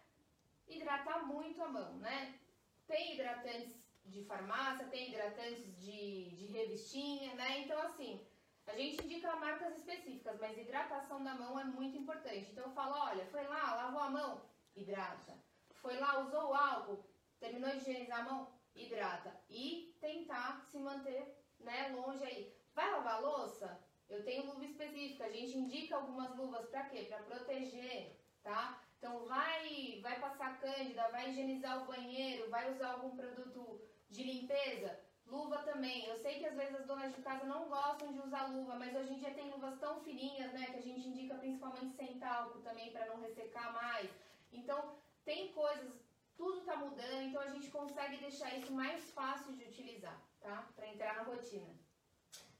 Hidratar 0.68 1.26
muito 1.26 1.62
a 1.62 1.68
mão, 1.68 1.98
né? 1.98 2.38
Tem 2.86 3.14
hidratantes 3.14 3.76
de 4.04 4.24
farmácia, 4.24 4.86
tem 4.88 5.08
hidratantes 5.08 5.76
de, 5.78 6.30
de 6.30 6.46
revistinha, 6.46 7.34
né? 7.34 7.60
Então, 7.60 7.80
assim, 7.82 8.20
a 8.66 8.76
gente 8.76 9.04
indica 9.04 9.36
marcas 9.36 9.76
específicas, 9.76 10.38
mas 10.40 10.58
hidratação 10.58 11.22
da 11.22 11.34
mão 11.34 11.58
é 11.58 11.64
muito 11.64 11.96
importante. 11.96 12.50
Então, 12.50 12.64
eu 12.64 12.72
falo, 12.72 12.96
olha, 12.96 13.24
foi 13.26 13.44
lá, 13.44 13.74
lavou 13.74 14.00
a 14.00 14.10
mão, 14.10 14.42
hidrata. 14.76 15.34
Foi 15.74 15.98
lá, 15.98 16.20
usou 16.20 16.50
o 16.50 16.54
álcool, 16.54 17.04
terminou 17.40 17.70
de 17.70 17.78
higienizar 17.78 18.20
a 18.20 18.24
mão, 18.24 18.52
hidrata. 18.74 19.32
E 19.48 19.96
tentar 20.00 20.66
se 20.70 20.78
manter, 20.78 21.36
né, 21.60 21.88
longe 21.88 22.24
aí. 22.24 22.54
Vai 22.74 22.90
lavar 22.90 23.22
louça? 23.22 23.80
Eu 24.08 24.24
tenho 24.24 24.46
luva 24.46 24.64
específica. 24.64 25.24
A 25.24 25.30
gente 25.30 25.56
indica 25.58 25.96
algumas 25.96 26.36
luvas 26.36 26.68
para 26.68 26.84
quê? 26.84 27.06
Para 27.08 27.22
proteger, 27.24 28.20
tá? 28.42 28.82
Então 28.98 29.24
vai, 29.26 30.00
vai 30.02 30.18
passar 30.20 30.58
cândida, 30.60 31.08
vai 31.10 31.30
higienizar 31.30 31.82
o 31.82 31.86
banheiro, 31.86 32.50
vai 32.50 32.72
usar 32.72 32.92
algum 32.92 33.16
produto 33.16 33.80
de 34.08 34.22
limpeza, 34.22 34.98
luva 35.26 35.58
também. 35.58 36.06
Eu 36.06 36.16
sei 36.18 36.38
que 36.38 36.46
às 36.46 36.56
vezes 36.56 36.74
as 36.76 36.86
donas 36.86 37.14
de 37.14 37.22
casa 37.22 37.44
não 37.44 37.68
gostam 37.68 38.12
de 38.12 38.20
usar 38.20 38.46
luva, 38.46 38.76
mas 38.76 38.94
hoje 38.94 39.12
em 39.12 39.18
dia 39.18 39.34
tem 39.34 39.50
luvas 39.50 39.78
tão 39.78 40.00
fininhas, 40.00 40.52
né, 40.52 40.66
que 40.66 40.78
a 40.78 40.82
gente 40.82 41.08
indica 41.08 41.34
principalmente 41.34 41.94
sem 41.96 42.18
talco 42.18 42.60
também 42.60 42.90
para 42.92 43.06
não 43.06 43.20
ressecar 43.20 43.72
mais. 43.72 44.10
Então, 44.52 44.98
tem 45.24 45.52
coisas, 45.52 45.92
tudo 46.36 46.60
está 46.60 46.76
mudando, 46.76 47.22
então 47.22 47.40
a 47.42 47.48
gente 47.48 47.70
consegue 47.70 48.18
deixar 48.18 48.56
isso 48.56 48.72
mais 48.72 49.10
fácil 49.10 49.56
de 49.56 49.64
utilizar, 49.64 50.22
tá? 50.40 50.70
Para 50.74 50.88
entrar 50.88 51.16
na 51.16 51.22
rotina. 51.22 51.74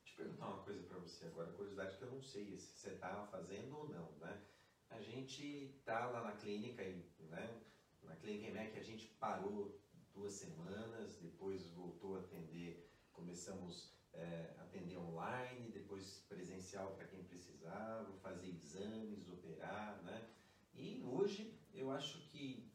Deixa 0.03 0.21
eu 0.21 0.25
perguntar 0.25 0.47
uma 0.49 0.63
coisa 0.63 0.83
para 0.85 0.99
você 0.99 1.27
agora, 1.27 1.53
curiosidade 1.53 1.97
que 1.97 2.03
eu 2.03 2.11
não 2.11 2.23
sei 2.23 2.57
se 2.57 2.79
você 2.79 2.91
está 2.91 3.27
fazendo 3.27 3.77
ou 3.77 3.89
não, 3.89 4.11
né? 4.19 4.43
A 4.91 5.01
gente 5.01 5.81
tá 5.85 6.07
lá 6.07 6.23
na 6.23 6.33
clínica, 6.33 6.83
né? 6.83 7.63
Na 8.03 8.17
clínica 8.17 8.49
EMEC 8.49 8.79
a 8.79 8.83
gente 8.83 9.07
parou 9.19 9.79
duas 10.15 10.33
semanas, 10.33 11.19
depois 11.21 11.71
voltou 11.73 12.17
a 12.17 12.21
atender, 12.21 12.91
começamos 13.13 13.93
é, 14.13 14.55
atender 14.59 14.97
online, 14.97 15.71
depois 15.71 16.25
presencial 16.29 16.95
para 16.95 17.07
quem 17.07 17.23
precisava, 17.25 18.11
fazer 18.23 18.49
exames, 18.49 19.29
operar, 19.29 20.03
né? 20.03 20.31
E 20.75 21.03
hoje 21.05 21.59
eu 21.77 21.91
acho 21.91 22.19
que 22.29 22.73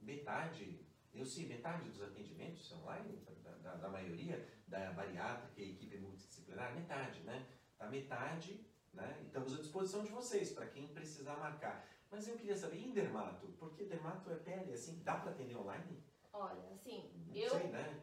metade, 0.00 0.86
eu 1.12 1.24
sei, 1.24 1.46
metade 1.46 1.88
dos 1.88 2.02
atendimentos 2.02 2.70
online, 2.72 3.18
da, 3.42 3.50
da, 3.52 3.74
da 3.76 3.88
maioria, 3.88 4.46
da 4.68 4.92
bariátrica 4.92 5.60
e 5.60 5.72
equipe 5.72 5.98
multidisciplinar, 5.98 6.74
metade, 6.74 7.20
né? 7.20 7.46
A 7.78 7.86
metade, 7.86 8.64
né? 8.92 9.18
E 9.22 9.26
estamos 9.26 9.54
à 9.54 9.56
disposição 9.56 10.04
de 10.04 10.10
vocês, 10.10 10.52
para 10.52 10.66
quem 10.66 10.88
precisar 10.88 11.36
marcar. 11.36 11.88
Mas 12.10 12.28
eu 12.28 12.36
queria 12.36 12.56
saber, 12.56 12.78
em 12.78 12.92
dermato, 12.92 13.48
porque 13.58 13.84
dermato 13.84 14.30
é 14.30 14.36
pele, 14.36 14.72
assim, 14.72 15.02
dá 15.02 15.16
para 15.16 15.32
atender 15.32 15.56
online? 15.56 16.02
Olha, 16.32 16.68
assim, 16.70 17.10
Não 17.26 17.34
eu... 17.34 17.50
sei, 17.50 17.68
né? 17.68 18.02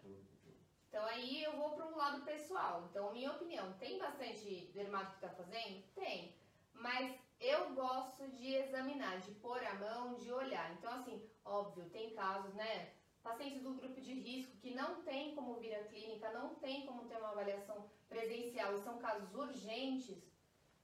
Então 0.93 1.03
aí 1.05 1.43
eu 1.43 1.57
vou 1.57 1.71
para 1.71 1.87
um 1.87 1.95
lado 1.95 2.23
pessoal. 2.23 2.87
Então, 2.87 3.11
minha 3.11 3.31
opinião, 3.31 3.73
tem 3.79 3.97
bastante 3.97 4.69
dermato 4.75 5.17
que 5.17 5.25
está 5.25 5.29
fazendo? 5.29 5.83
Gosto 7.93 8.27
de 8.29 8.55
examinar, 8.55 9.19
de 9.19 9.31
pôr 9.35 9.63
a 9.63 9.75
mão, 9.75 10.15
de 10.15 10.31
olhar. 10.31 10.73
Então, 10.73 10.91
assim, 10.93 11.29
óbvio, 11.45 11.87
tem 11.91 12.09
casos, 12.15 12.51
né? 12.55 12.89
Pacientes 13.21 13.61
do 13.61 13.75
grupo 13.75 14.01
de 14.01 14.13
risco 14.15 14.57
que 14.57 14.73
não 14.73 15.03
tem 15.03 15.35
como 15.35 15.59
vir 15.59 15.75
à 15.75 15.83
clínica, 15.83 16.31
não 16.31 16.55
tem 16.55 16.87
como 16.87 17.05
ter 17.05 17.17
uma 17.17 17.29
avaliação 17.29 17.87
presencial 18.09 18.75
e 18.75 18.81
são 18.81 18.97
casos 18.97 19.31
urgentes, 19.35 20.17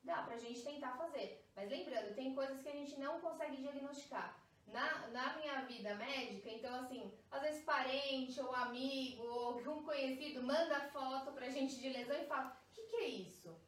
dá 0.03 0.21
pra 0.21 0.37
gente 0.37 0.61
tentar 0.61 0.97
fazer. 0.97 1.43
Mas 1.55 1.71
lembrando, 1.71 2.13
tem 2.13 2.35
coisas 2.35 2.61
que 2.61 2.69
a 2.69 2.73
gente 2.73 2.99
não 2.99 3.19
consegue 3.19 3.57
diagnosticar. 3.57 4.39
Na, 4.67 5.07
na 5.07 5.35
minha 5.37 5.61
vida 5.61 5.95
médica, 5.95 6.51
então 6.51 6.75
assim, 6.75 7.11
às 7.31 7.41
vezes 7.41 7.63
parente 7.63 8.39
ou 8.39 8.53
amigo 8.53 9.23
ou 9.23 9.57
um 9.57 9.83
conhecido 9.83 10.43
manda 10.43 10.79
foto 10.91 11.31
pra 11.31 11.49
gente 11.49 11.79
de 11.79 11.89
lesão 11.89 12.21
e 12.21 12.27
fala, 12.27 12.55
o 12.69 12.75
que, 12.75 12.83
que 12.83 12.95
é 12.97 13.07
isso? 13.07 13.58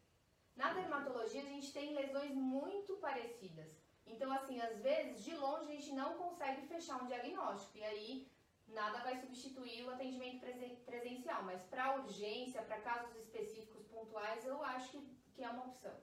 Na 0.62 0.74
dermatologia 0.74 1.42
a 1.42 1.52
gente 1.54 1.74
tem 1.74 1.96
lesões 1.96 2.36
muito 2.36 2.98
parecidas. 2.98 3.72
Então, 4.06 4.32
assim, 4.32 4.62
às 4.62 4.78
vezes, 4.80 5.24
de 5.24 5.36
longe 5.36 5.72
a 5.72 5.76
gente 5.76 5.94
não 5.94 6.14
consegue 6.20 6.68
fechar 6.68 7.02
um 7.02 7.08
diagnóstico. 7.08 7.80
E 7.80 7.84
aí 7.84 8.28
nada 8.68 9.00
vai 9.00 9.16
substituir 9.20 9.84
o 9.84 9.90
atendimento 9.90 10.46
presencial, 10.86 11.42
mas 11.44 11.64
para 11.64 11.96
urgência, 12.02 12.62
para 12.62 12.80
casos 12.82 13.16
específicos 13.16 13.88
pontuais, 13.88 14.46
eu 14.46 14.62
acho 14.64 14.92
que, 14.92 15.02
que 15.34 15.44
é 15.44 15.50
uma 15.50 15.66
opção. 15.66 15.96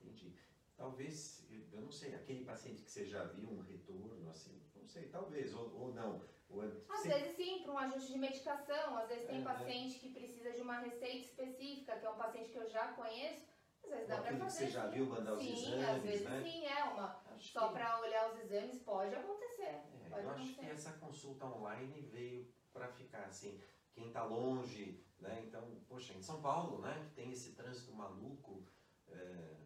Entendi. 0.00 0.34
Talvez, 0.76 1.46
eu 1.72 1.80
não 1.80 1.92
sei, 1.92 2.16
aquele 2.16 2.44
paciente 2.44 2.82
que 2.82 2.90
você 2.90 3.06
já 3.06 3.22
viu 3.24 3.48
um 3.48 3.60
retorno, 3.60 4.28
assim, 4.30 4.60
não 4.74 4.84
sei, 4.84 5.08
talvez, 5.10 5.54
ou, 5.54 5.72
ou 5.80 5.94
não. 5.94 6.24
É 6.60 6.92
às 6.92 7.02
vezes 7.04 7.36
sim, 7.36 7.62
para 7.62 7.72
um 7.72 7.78
ajuste 7.78 8.12
de 8.12 8.18
medicação, 8.18 8.96
às 8.98 9.08
vezes 9.08 9.26
tem 9.26 9.40
é, 9.40 9.44
paciente 9.44 9.96
é. 9.96 9.98
que 9.98 10.08
precisa 10.10 10.52
de 10.52 10.60
uma 10.60 10.78
receita 10.80 11.26
específica, 11.26 11.98
que 11.98 12.04
é 12.04 12.10
um 12.10 12.16
paciente 12.16 12.50
que 12.50 12.58
eu 12.58 12.68
já 12.68 12.88
conheço, 12.92 13.46
às 13.84 13.90
vezes 13.90 14.08
dá 14.08 14.16
para 14.18 14.36
fazer. 14.36 14.50
você 14.50 14.66
já 14.68 14.86
viu 14.88 15.06
mandar 15.06 15.36
sim, 15.36 15.52
os 15.52 15.62
exames, 15.62 15.88
às 15.88 16.02
vezes 16.02 16.28
né? 16.28 16.42
sim, 16.44 16.66
é 16.66 16.84
uma. 16.84 17.22
Acho 17.34 17.52
só 17.52 17.68
que... 17.68 17.74
para 17.74 18.00
olhar 18.00 18.32
os 18.32 18.40
exames 18.40 18.78
pode 18.80 19.14
acontecer. 19.14 19.62
É, 19.62 20.08
pode 20.10 20.24
eu 20.24 20.30
acontecer. 20.30 20.50
acho 20.50 20.60
que 20.60 20.66
essa 20.66 20.92
consulta 20.92 21.46
online 21.46 22.00
veio 22.02 22.46
para 22.72 22.88
ficar 22.88 23.24
assim. 23.24 23.60
Quem 23.92 24.08
está 24.08 24.24
longe, 24.24 25.04
né? 25.20 25.42
Então, 25.46 25.62
poxa, 25.88 26.14
em 26.14 26.22
São 26.22 26.40
Paulo, 26.40 26.80
né? 26.80 27.04
Que 27.08 27.14
tem 27.14 27.32
esse 27.32 27.52
trânsito 27.52 27.92
maluco. 27.92 28.64
É, 29.08 29.56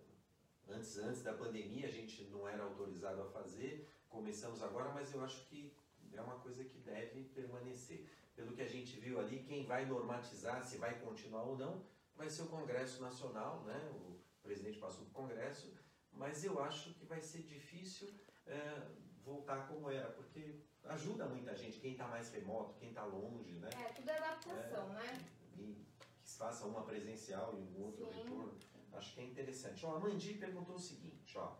antes, 0.68 0.96
antes 0.98 1.22
da 1.22 1.34
pandemia 1.34 1.86
a 1.86 1.90
gente 1.90 2.24
não 2.24 2.48
era 2.48 2.62
autorizado 2.62 3.22
a 3.22 3.26
fazer. 3.26 3.88
Começamos 4.08 4.62
agora, 4.62 4.90
mas 4.90 5.12
eu 5.12 5.22
acho 5.22 5.44
que 5.46 5.75
é 6.18 6.22
uma 6.22 6.38
coisa 6.38 6.64
que 6.64 6.78
deve 6.78 7.24
permanecer. 7.24 8.08
Pelo 8.34 8.52
que 8.52 8.62
a 8.62 8.68
gente 8.68 8.98
viu 8.98 9.18
ali, 9.18 9.42
quem 9.44 9.64
vai 9.64 9.86
normatizar, 9.86 10.62
se 10.62 10.76
vai 10.76 10.98
continuar 11.00 11.42
ou 11.42 11.56
não, 11.56 11.82
vai 12.14 12.28
ser 12.28 12.42
o 12.42 12.46
Congresso 12.46 13.00
Nacional, 13.00 13.62
né? 13.64 13.78
O 13.92 14.18
presidente 14.42 14.78
passou 14.78 15.04
para 15.06 15.10
o 15.10 15.26
Congresso, 15.26 15.72
mas 16.12 16.44
eu 16.44 16.62
acho 16.62 16.94
que 16.94 17.04
vai 17.06 17.20
ser 17.22 17.42
difícil 17.42 18.08
é, 18.46 18.82
voltar 19.24 19.66
como 19.68 19.90
era, 19.90 20.10
porque 20.10 20.60
ajuda 20.84 21.26
muita 21.26 21.54
gente, 21.56 21.80
quem 21.80 21.92
está 21.92 22.06
mais 22.06 22.30
remoto, 22.30 22.74
quem 22.78 22.90
está 22.90 23.04
longe, 23.04 23.54
né? 23.58 23.70
É, 23.74 23.92
tudo 23.92 24.10
é 24.10 24.16
adaptação, 24.16 24.90
é, 24.90 25.02
né? 25.02 25.26
E 25.56 25.86
que 26.20 26.28
se 26.28 26.38
faça 26.38 26.66
uma 26.66 26.82
presencial 26.82 27.54
e 27.58 27.62
um 27.62 27.84
outro 27.84 28.06
Sim. 28.06 28.18
retorno. 28.18 28.58
Acho 28.92 29.14
que 29.14 29.20
é 29.20 29.24
interessante. 29.24 29.84
Ó, 29.84 29.96
a 29.96 30.00
Mandi 30.00 30.34
perguntou 30.34 30.76
o 30.76 30.80
seguinte, 30.80 31.36
ó. 31.36 31.54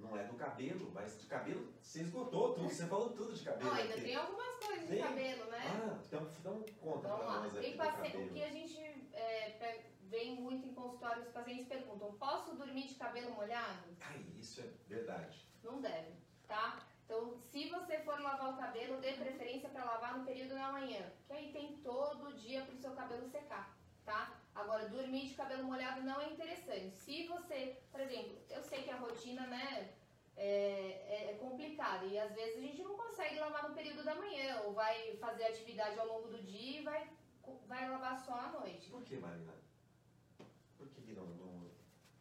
Não 0.00 0.16
é 0.18 0.24
do 0.24 0.34
cabelo, 0.34 0.90
mas 0.94 1.20
de 1.20 1.26
cabelo 1.26 1.72
você 1.80 2.00
esgotou 2.02 2.54
tudo, 2.54 2.68
você 2.68 2.86
falou 2.86 3.10
tudo 3.10 3.34
de 3.34 3.44
cabelo. 3.44 3.70
Não, 3.70 3.76
ainda 3.76 3.94
aqui. 3.94 4.02
tem 4.02 4.16
algumas 4.16 4.56
coisas 4.56 4.80
de 4.80 4.86
tem? 4.88 5.02
cabelo, 5.02 5.44
né? 5.46 5.62
Ah, 5.66 5.98
então, 6.04 6.30
então 6.40 6.64
conta 6.80 7.08
Vamos 7.08 7.26
lá. 7.26 7.40
nós 7.40 7.52
tem 7.52 7.76
paciente, 7.76 8.16
O 8.16 8.28
que 8.32 8.42
a 8.42 8.50
gente 8.50 8.80
é, 9.12 9.84
vem 10.10 10.34
muito 10.40 10.66
em 10.66 10.74
consultório, 10.74 11.22
os 11.22 11.28
pacientes 11.28 11.66
perguntam, 11.66 12.12
posso 12.14 12.56
dormir 12.56 12.88
de 12.88 12.94
cabelo 12.96 13.30
molhado? 13.32 13.84
Ai, 14.00 14.24
isso 14.38 14.60
é 14.60 14.64
verdade. 14.88 15.48
Não 15.62 15.80
deve, 15.80 16.12
tá? 16.48 16.80
Então, 17.04 17.36
se 17.50 17.68
você 17.68 17.98
for 17.98 18.20
lavar 18.20 18.54
o 18.54 18.56
cabelo, 18.56 19.00
dê 19.00 19.12
preferência 19.14 19.68
para 19.68 19.84
lavar 19.84 20.18
no 20.18 20.24
período 20.24 20.54
da 20.54 20.72
manhã, 20.72 21.12
que 21.26 21.32
aí 21.32 21.52
tem 21.52 21.76
todo 21.78 22.32
dia 22.36 22.62
para 22.62 22.74
o 22.74 22.78
seu 22.78 22.92
cabelo 22.92 23.28
secar, 23.28 23.76
tá? 24.04 24.36
Agora, 24.54 24.88
dormir 24.88 25.26
de 25.28 25.34
cabelo 25.34 25.64
molhado 25.64 26.02
não 26.02 26.20
é 26.20 26.30
interessante. 26.30 26.96
Se 26.96 27.26
você, 27.26 27.76
por 27.90 28.00
exemplo, 28.00 28.38
eu 28.50 28.62
sei 28.62 28.82
que 28.82 28.90
a 28.90 28.96
rotina, 28.96 29.46
né, 29.46 29.90
é, 30.36 30.46
é, 30.46 31.30
é 31.30 31.34
complicada 31.34 32.06
e 32.06 32.18
às 32.18 32.32
vezes 32.32 32.56
a 32.56 32.60
gente 32.60 32.82
não 32.82 32.96
consegue 32.96 33.38
lavar 33.38 33.68
no 33.68 33.74
período 33.74 34.02
da 34.04 34.14
manhã 34.14 34.62
ou 34.64 34.72
vai 34.72 35.16
fazer 35.16 35.44
atividade 35.44 35.98
ao 35.98 36.06
longo 36.06 36.28
do 36.28 36.42
dia 36.42 36.80
e 36.80 36.82
vai, 36.82 37.08
vai 37.66 37.88
lavar 37.88 38.18
só 38.24 38.34
à 38.34 38.48
noite. 38.48 38.90
Por 38.90 39.02
que, 39.02 39.16
Marina? 39.16 39.54
Por 40.76 40.88
que 40.88 41.12
não, 41.12 41.26
não 41.26 41.50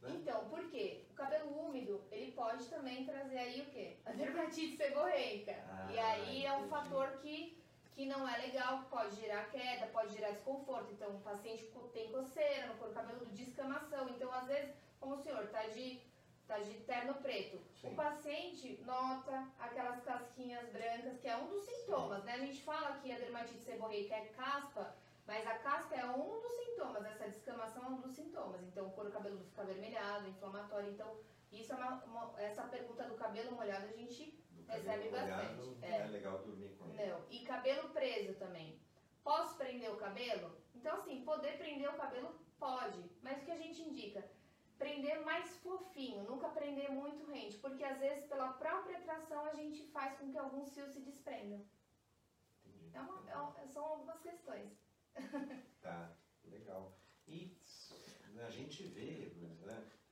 né? 0.01 0.11
Então, 0.15 0.45
por 0.49 0.69
quê? 0.69 1.05
O 1.11 1.13
cabelo 1.13 1.67
úmido, 1.67 2.03
ele 2.11 2.31
pode 2.31 2.65
também 2.67 3.05
trazer 3.05 3.37
aí 3.37 3.61
o 3.61 3.65
quê? 3.65 3.97
A 4.05 4.11
dermatite 4.11 4.77
seborreica. 4.77 5.51
Ah, 5.67 5.91
e 5.91 5.99
aí 5.99 6.45
é 6.45 6.57
um 6.57 6.67
fator 6.69 7.17
que 7.21 7.58
que 7.99 8.05
não 8.05 8.25
é 8.25 8.37
legal, 8.37 8.85
pode 8.89 9.13
gerar 9.17 9.51
queda, 9.51 9.87
pode 9.87 10.13
gerar 10.13 10.31
desconforto. 10.31 10.89
Então, 10.93 11.09
o 11.09 11.19
paciente 11.19 11.69
tem 11.91 12.09
coceira 12.09 12.67
no 12.67 12.75
couro 12.75 12.93
cabeludo, 12.93 13.25
descamação. 13.31 14.07
Então, 14.07 14.31
às 14.31 14.47
vezes, 14.47 14.73
como 15.01 15.15
o 15.15 15.17
senhor 15.21 15.43
está 15.43 15.63
de, 15.63 15.99
tá 16.47 16.59
de 16.59 16.75
terno 16.85 17.15
preto, 17.15 17.59
Sim. 17.75 17.91
o 17.91 17.95
paciente 17.95 18.81
nota 18.85 19.45
aquelas 19.59 20.01
casquinhas 20.01 20.69
brancas, 20.69 21.19
que 21.19 21.27
é 21.27 21.35
um 21.35 21.49
dos 21.49 21.65
sintomas, 21.65 22.23
né? 22.23 22.35
A 22.35 22.39
gente 22.39 22.63
fala 22.63 22.97
que 23.01 23.11
a 23.11 23.17
dermatite 23.17 23.59
seborreica 23.59 24.15
é 24.15 24.27
caspa, 24.27 24.95
mas 25.27 25.45
a 25.45 25.55
casca 25.55 25.93
é 25.97 26.05
um 26.05 26.39
dos 26.39 26.53
sintomas, 26.53 27.05
essa 27.05 27.27
descamação 27.27 27.83
é 27.83 27.89
um 27.89 27.99
dos 27.99 28.13
sintomas. 28.13 28.61
Então, 28.63 28.87
o 28.87 28.91
couro 28.91 29.11
cabeludo 29.11 29.43
fica 29.43 29.63
avermelhado, 29.63 30.29
inflamatório. 30.29 30.89
Então, 30.89 31.17
isso 31.51 31.73
é 31.73 31.75
uma, 31.75 32.01
uma, 32.05 32.41
essa 32.41 32.63
pergunta 32.63 33.03
do 33.03 33.15
cabelo 33.15 33.51
molhado 33.51 33.87
a 33.87 33.91
gente 33.91 34.39
recebe 34.69 35.09
bastante. 35.09 35.77
É. 35.81 36.01
é 36.01 36.07
legal 36.07 36.39
dormir 36.39 36.69
com 36.77 36.89
ele. 36.89 37.11
Não. 37.11 37.25
E 37.29 37.45
cabelo 37.45 37.89
preso 37.89 38.33
também. 38.35 38.79
Posso 39.23 39.57
prender 39.57 39.91
o 39.91 39.97
cabelo? 39.97 40.55
Então, 40.73 40.95
assim, 40.95 41.23
poder 41.23 41.57
prender 41.57 41.89
o 41.89 41.97
cabelo 41.97 42.33
pode, 42.57 43.03
mas 43.21 43.41
o 43.41 43.45
que 43.45 43.51
a 43.51 43.57
gente 43.57 43.81
indica? 43.81 44.23
Prender 44.77 45.21
mais 45.25 45.57
fofinho, 45.57 46.23
nunca 46.23 46.49
prender 46.49 46.89
muito 46.91 47.29
rente, 47.29 47.57
porque 47.57 47.83
às 47.83 47.99
vezes 47.99 48.25
pela 48.25 48.53
própria 48.53 48.99
tração 49.01 49.45
a 49.45 49.53
gente 49.53 49.83
faz 49.87 50.17
com 50.17 50.31
que 50.31 50.37
alguns 50.37 50.73
fios 50.73 50.91
se 50.91 51.01
desprendam. 51.01 51.65
Entendi. 52.65 52.95
É 52.95 53.01
uma, 53.01 53.59
é, 53.61 53.67
são 53.67 53.83
algumas 53.83 54.19
questões. 54.21 54.71
Tá, 55.81 56.11
legal. 56.43 56.93
E 57.25 57.57
a 58.45 58.49
gente 58.49 58.83
vê, 58.83 59.31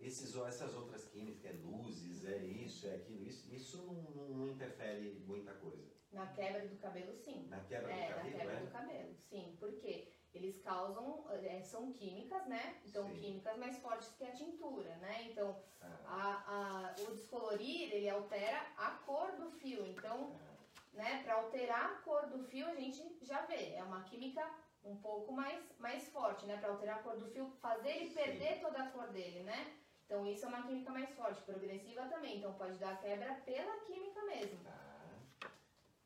esses, 0.07 0.35
essas 0.35 0.73
outras 0.73 1.05
químicas, 1.05 1.45
é 1.45 1.53
luzes, 1.63 2.25
é 2.25 2.37
isso, 2.37 2.87
é 2.87 2.95
aquilo, 2.95 3.25
isso, 3.25 3.53
isso 3.53 3.77
não, 3.83 4.27
não, 4.29 4.47
interfere 4.47 5.21
muita 5.27 5.53
coisa. 5.53 5.85
Na 6.11 6.27
quebra 6.27 6.65
do 6.65 6.77
cabelo, 6.77 7.13
sim. 7.13 7.45
Na 7.49 7.59
quebra 7.59 7.91
é, 7.91 8.07
do 8.07 8.13
cabelo, 8.13 8.31
na 8.31 8.37
quebra 8.39 8.53
é? 8.53 8.59
do 8.61 8.71
cabelo, 8.71 9.15
sim. 9.29 9.57
Porque 9.59 10.07
eles 10.33 10.61
causam, 10.61 11.25
é, 11.43 11.61
são 11.61 11.91
químicas, 11.91 12.45
né? 12.47 12.79
Então, 12.85 13.07
sim. 13.09 13.19
químicas 13.19 13.57
mais 13.57 13.77
fortes 13.79 14.07
que 14.17 14.23
a 14.23 14.31
tintura, 14.31 14.95
né? 14.97 15.27
Então, 15.29 15.61
ah. 15.81 15.97
a, 16.05 16.93
a, 16.97 17.01
o 17.01 17.13
descolorir, 17.13 17.93
ele 17.93 18.09
altera 18.09 18.65
a 18.77 18.91
cor 19.05 19.33
do 19.33 19.51
fio. 19.51 19.85
Então, 19.85 20.33
ah. 20.33 20.93
né, 20.93 21.23
para 21.23 21.35
alterar 21.35 21.91
a 21.91 21.95
cor 22.01 22.27
do 22.27 22.41
fio, 22.45 22.65
a 22.67 22.75
gente 22.75 23.03
já 23.21 23.41
vê. 23.45 23.73
É 23.73 23.83
uma 23.83 24.03
química 24.03 24.49
um 24.85 24.95
pouco 24.95 25.33
mais, 25.33 25.61
mais 25.79 26.07
forte, 26.07 26.45
né? 26.45 26.55
Para 26.55 26.69
alterar 26.69 26.99
a 26.99 27.03
cor 27.03 27.17
do 27.17 27.27
fio, 27.27 27.49
fazer 27.61 27.89
ele 27.89 28.11
perder 28.11 28.55
Sim. 28.55 28.61
toda 28.61 28.81
a 28.81 28.89
cor 28.91 29.07
dele, 29.09 29.43
né? 29.43 29.75
Então 30.07 30.25
isso 30.25 30.45
é 30.45 30.47
uma 30.47 30.63
química 30.63 30.89
mais 30.89 31.09
forte, 31.09 31.41
progressiva 31.41 32.05
também. 32.05 32.37
Então 32.37 32.53
pode 32.53 32.79
dar 32.79 32.99
quebra 33.01 33.35
pela 33.45 33.77
química 33.81 34.21
mesmo. 34.23 34.63
Tá. 34.63 35.51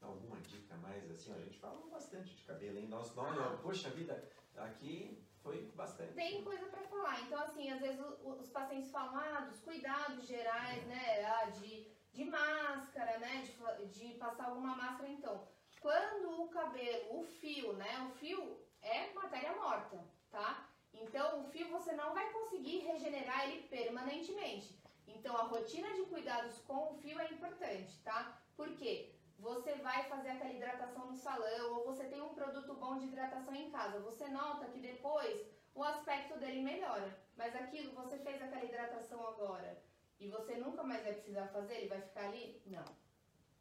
Alguma 0.02 0.38
dica 0.41 0.76
mais 0.78 1.10
assim? 1.12 1.32
a 1.32 1.38
gente 1.38 1.60
fala 1.60 1.80
bastante 1.88 2.36
de 2.36 2.43
cabelo, 2.43 2.80
hein? 2.80 2.88
Nós, 2.88 3.14
nós, 3.14 3.38
ah. 3.38 3.60
poxa 3.62 3.91
vida, 3.91 4.28
aqui 4.58 5.24
foi 5.43 5.72
bastante. 5.76 6.14
Tem 6.14 6.43
coisa 6.43 6.66
para 6.66 6.82
falar. 6.82 7.22
Então, 7.22 7.39
assim, 7.43 7.70
às 7.70 7.80
vezes 7.80 8.04
os 8.24 8.49
pacientes 8.49 8.89
falam 8.89 9.16
ah, 9.16 9.41
dos 9.41 9.60
cuidados 9.62 10.26
gerais, 10.26 10.84
né? 10.88 11.24
Ah, 11.24 11.45
de, 11.52 11.88
de 12.12 12.26
máscara, 12.26 13.20
né? 13.20 13.43
De, 13.43 13.86
de 13.88 14.14
passar 14.16 14.45
alguma 14.45 14.76
máscara. 14.76 15.12
Então, 15.12 15.47
quando 15.80 16.41
o 16.41 16.49
cabelo, 16.49 17.20
o 17.20 17.24
fio, 17.24 17.74
né? 17.74 18.10
O 18.10 18.16
fio 18.18 18.60
é 18.82 19.14
matéria 19.14 19.56
morta, 19.56 20.04
tá? 20.32 20.71
Então, 20.94 21.42
o 21.42 21.44
fio 21.46 21.68
você 21.70 21.94
não 21.94 22.14
vai 22.14 22.32
conseguir 22.32 22.80
regenerar 22.80 23.48
ele 23.48 23.64
permanentemente. 23.68 24.76
Então, 25.08 25.36
a 25.36 25.44
rotina 25.44 25.89
de 25.94 26.04
cuidados 26.04 26.60
com 26.60 26.92
o 26.92 26.96
fio 26.96 27.20
é 27.20 27.32
importante, 27.32 28.00
tá? 28.04 28.42
Por 28.56 28.70
quê? 28.76 29.14
Você 29.39 29.74
vai 29.76 30.04
fazer 30.04 30.30
aquela 30.30 30.54
hidratação 30.54 31.08
no 31.08 31.16
salão 31.16 31.74
ou 31.74 31.86
você 31.86 32.06
tem 32.06 32.22
um 32.22 32.36
produto 32.36 32.76
bom 32.76 32.98
de 32.98 33.08
hidratação 33.08 33.56
em 33.56 33.72
casa. 33.72 34.00
Você 34.00 34.28
nota 34.28 34.68
que 34.68 34.80
depois 34.80 35.48
o 35.74 35.84
aspecto 35.84 36.38
dele 36.39 36.62
melhora. 36.62 37.18
Mas 37.36 37.56
aquilo, 37.56 37.94
você 37.94 38.18
fez 38.20 38.42
aquela 38.42 38.64
hidratação 38.64 39.26
agora 39.28 39.82
e 40.20 40.28
você 40.28 40.56
nunca 40.56 40.84
mais 40.84 41.04
vai 41.04 41.14
precisar 41.14 41.48
fazer, 41.48 41.74
ele 41.76 41.88
vai 41.88 42.02
ficar 42.02 42.26
ali? 42.26 42.62
Não. 42.68 42.86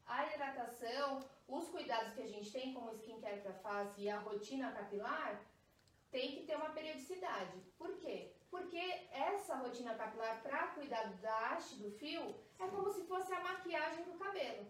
A 0.06 0.26
hidratação, 0.26 1.24
os 1.48 1.68
cuidados 1.68 2.12
que 2.12 2.22
a 2.22 2.26
gente 2.26 2.52
tem, 2.52 2.74
como 2.74 2.92
skincare 2.92 3.40
para 3.40 3.54
face 3.54 4.02
e 4.02 4.10
a 4.10 4.18
rotina 4.18 4.72
capilar, 4.72 5.40
tem 6.10 6.32
que 6.32 6.44
ter 6.44 6.56
uma 6.56 6.70
periodicidade. 6.70 7.60
Por 7.78 7.96
quê? 7.98 8.32
Porque 8.50 8.78
essa 9.12 9.56
rotina 9.56 9.94
capilar 9.94 10.42
para 10.42 10.68
cuidar 10.68 11.12
da 11.20 11.50
haste 11.50 11.76
do 11.76 11.90
fio 11.92 12.34
é 12.58 12.66
como 12.68 12.90
se 12.90 13.06
fosse 13.06 13.32
a 13.32 13.40
maquiagem 13.40 14.04
do 14.04 14.18
cabelo, 14.18 14.66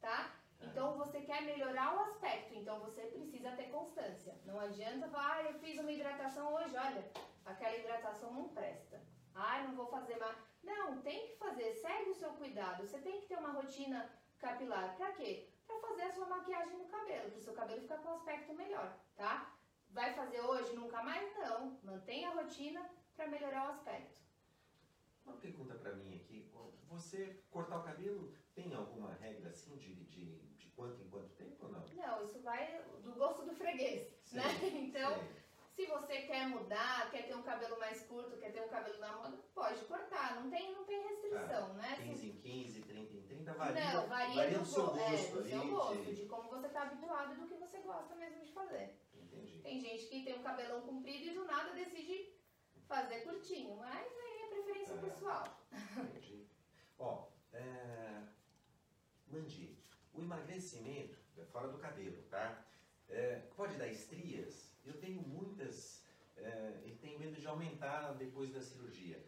tá? 0.00 0.32
Então 0.60 0.96
você 0.96 1.20
quer 1.20 1.42
melhorar 1.42 1.96
o 1.96 2.00
aspecto, 2.00 2.54
então 2.54 2.80
você 2.80 3.02
precisa 3.02 3.50
ter 3.52 3.70
constância. 3.70 4.34
Não 4.44 4.58
adianta 4.58 5.08
falar, 5.08 5.36
ah, 5.36 5.42
eu 5.42 5.54
fiz 5.58 5.78
uma 5.78 5.92
hidratação 5.92 6.54
hoje, 6.54 6.76
olha, 6.76 7.04
aquela 7.44 7.76
hidratação 7.76 8.32
não 8.32 8.48
presta. 8.48 9.00
Ah, 9.34 9.62
não 9.64 9.74
vou 9.76 9.86
fazer 9.86 10.16
mais. 10.16 10.36
Não, 10.62 11.02
tem 11.02 11.26
que 11.28 11.36
fazer, 11.36 11.74
segue 11.74 12.10
o 12.10 12.14
seu 12.14 12.30
cuidado. 12.34 12.86
Você 12.86 12.98
tem 12.98 13.20
que 13.20 13.26
ter 13.26 13.38
uma 13.38 13.52
rotina 13.52 14.10
capilar. 14.38 14.96
Para 14.96 15.12
quê? 15.12 15.48
Para 15.66 15.78
fazer 15.80 16.02
a 16.02 16.12
sua 16.12 16.26
maquiagem 16.26 16.78
no 16.78 16.86
cabelo, 16.86 17.30
para 17.30 17.38
o 17.38 17.42
seu 17.42 17.54
cabelo 17.54 17.82
ficar 17.82 17.98
com 17.98 18.08
um 18.08 18.14
aspecto 18.14 18.54
melhor, 18.54 18.96
tá? 19.16 19.55
Vai 19.96 20.12
fazer 20.12 20.42
hoje, 20.42 20.74
nunca 20.74 21.02
mais? 21.02 21.34
Não. 21.38 21.78
Mantenha 21.82 22.28
a 22.28 22.34
rotina 22.34 22.86
para 23.16 23.28
melhorar 23.28 23.68
o 23.68 23.70
aspecto. 23.70 24.20
Uma 25.24 25.38
pergunta 25.38 25.74
para 25.74 25.94
mim 25.94 26.14
aqui. 26.16 26.46
Você 26.90 27.42
cortar 27.50 27.78
o 27.78 27.82
cabelo 27.82 28.30
tem 28.54 28.74
alguma 28.74 29.14
regra 29.14 29.48
assim 29.48 29.74
de, 29.78 29.94
de, 30.04 30.36
de 30.58 30.68
quanto 30.76 31.00
em 31.00 31.08
quanto 31.08 31.30
tempo 31.30 31.64
ou 31.64 31.72
não? 31.72 31.80
Não, 31.80 32.22
isso 32.22 32.38
vai 32.40 32.78
do 33.02 33.14
gosto 33.14 33.46
do 33.46 33.54
freguês, 33.54 34.14
sim, 34.22 34.36
né? 34.36 34.44
Então, 34.84 35.14
sim. 35.14 35.28
se 35.74 35.86
você 35.86 36.20
quer 36.26 36.46
mudar, 36.46 37.10
quer 37.10 37.26
ter 37.26 37.34
um 37.34 37.42
cabelo 37.42 37.78
mais 37.78 38.02
curto, 38.02 38.36
quer 38.36 38.52
ter 38.52 38.60
um 38.60 38.68
cabelo 38.68 38.98
na 38.98 39.16
moda, 39.16 39.38
pode 39.54 39.82
cortar, 39.86 40.34
não 40.34 40.50
tem, 40.50 40.74
não 40.74 40.84
tem 40.84 41.08
restrição, 41.08 41.70
ah, 41.70 41.74
né? 41.74 41.96
15 42.02 42.28
em 42.28 42.36
15, 42.36 42.82
30 42.82 43.14
em 43.14 43.22
30, 43.22 43.54
varia, 43.54 43.94
não, 43.94 44.06
varia, 44.08 44.34
varia 44.34 44.58
do, 44.58 44.64
do 44.64 44.66
seu 44.66 44.86
gosto, 44.88 45.00
é, 45.00 45.30
do 45.30 45.42
seu 45.42 45.68
gosto 45.68 46.04
de... 46.04 46.16
de 46.16 46.26
como 46.26 46.50
você 46.50 46.66
está 46.66 46.82
habituado 46.82 47.32
e 47.32 47.36
do 47.36 47.48
que 47.48 47.54
você 47.54 47.78
gosta 47.78 48.14
mesmo 48.14 48.44
de 48.44 48.52
fazer. 48.52 49.05
Entendi. 49.36 49.62
Tem 49.62 49.80
gente 49.80 50.06
que 50.06 50.24
tem 50.24 50.38
um 50.38 50.42
cabelão 50.42 50.80
comprido 50.82 51.24
e 51.26 51.34
do 51.34 51.44
nada 51.44 51.74
decide 51.74 52.34
fazer 52.86 53.20
curtinho, 53.20 53.76
mas 53.76 54.06
aí 54.06 54.42
é 54.42 54.46
preferência 54.48 54.94
é, 54.94 54.98
pessoal. 54.98 55.68
Entendi. 55.98 56.46
Ó, 56.98 57.28
é, 57.52 58.22
Mandi, 59.26 59.76
o 60.14 60.20
emagrecimento, 60.20 61.18
é 61.36 61.44
fora 61.44 61.68
do 61.68 61.78
cabelo, 61.78 62.22
tá? 62.30 62.64
É, 63.08 63.42
pode 63.56 63.76
dar 63.76 63.88
estrias? 63.88 64.72
Eu 64.84 64.98
tenho 64.98 65.20
muitas 65.20 66.04
é, 66.36 66.82
e 66.84 66.92
tenho 66.96 67.18
medo 67.18 67.40
de 67.40 67.46
aumentar 67.46 68.14
depois 68.14 68.52
da 68.52 68.60
cirurgia. 68.60 69.22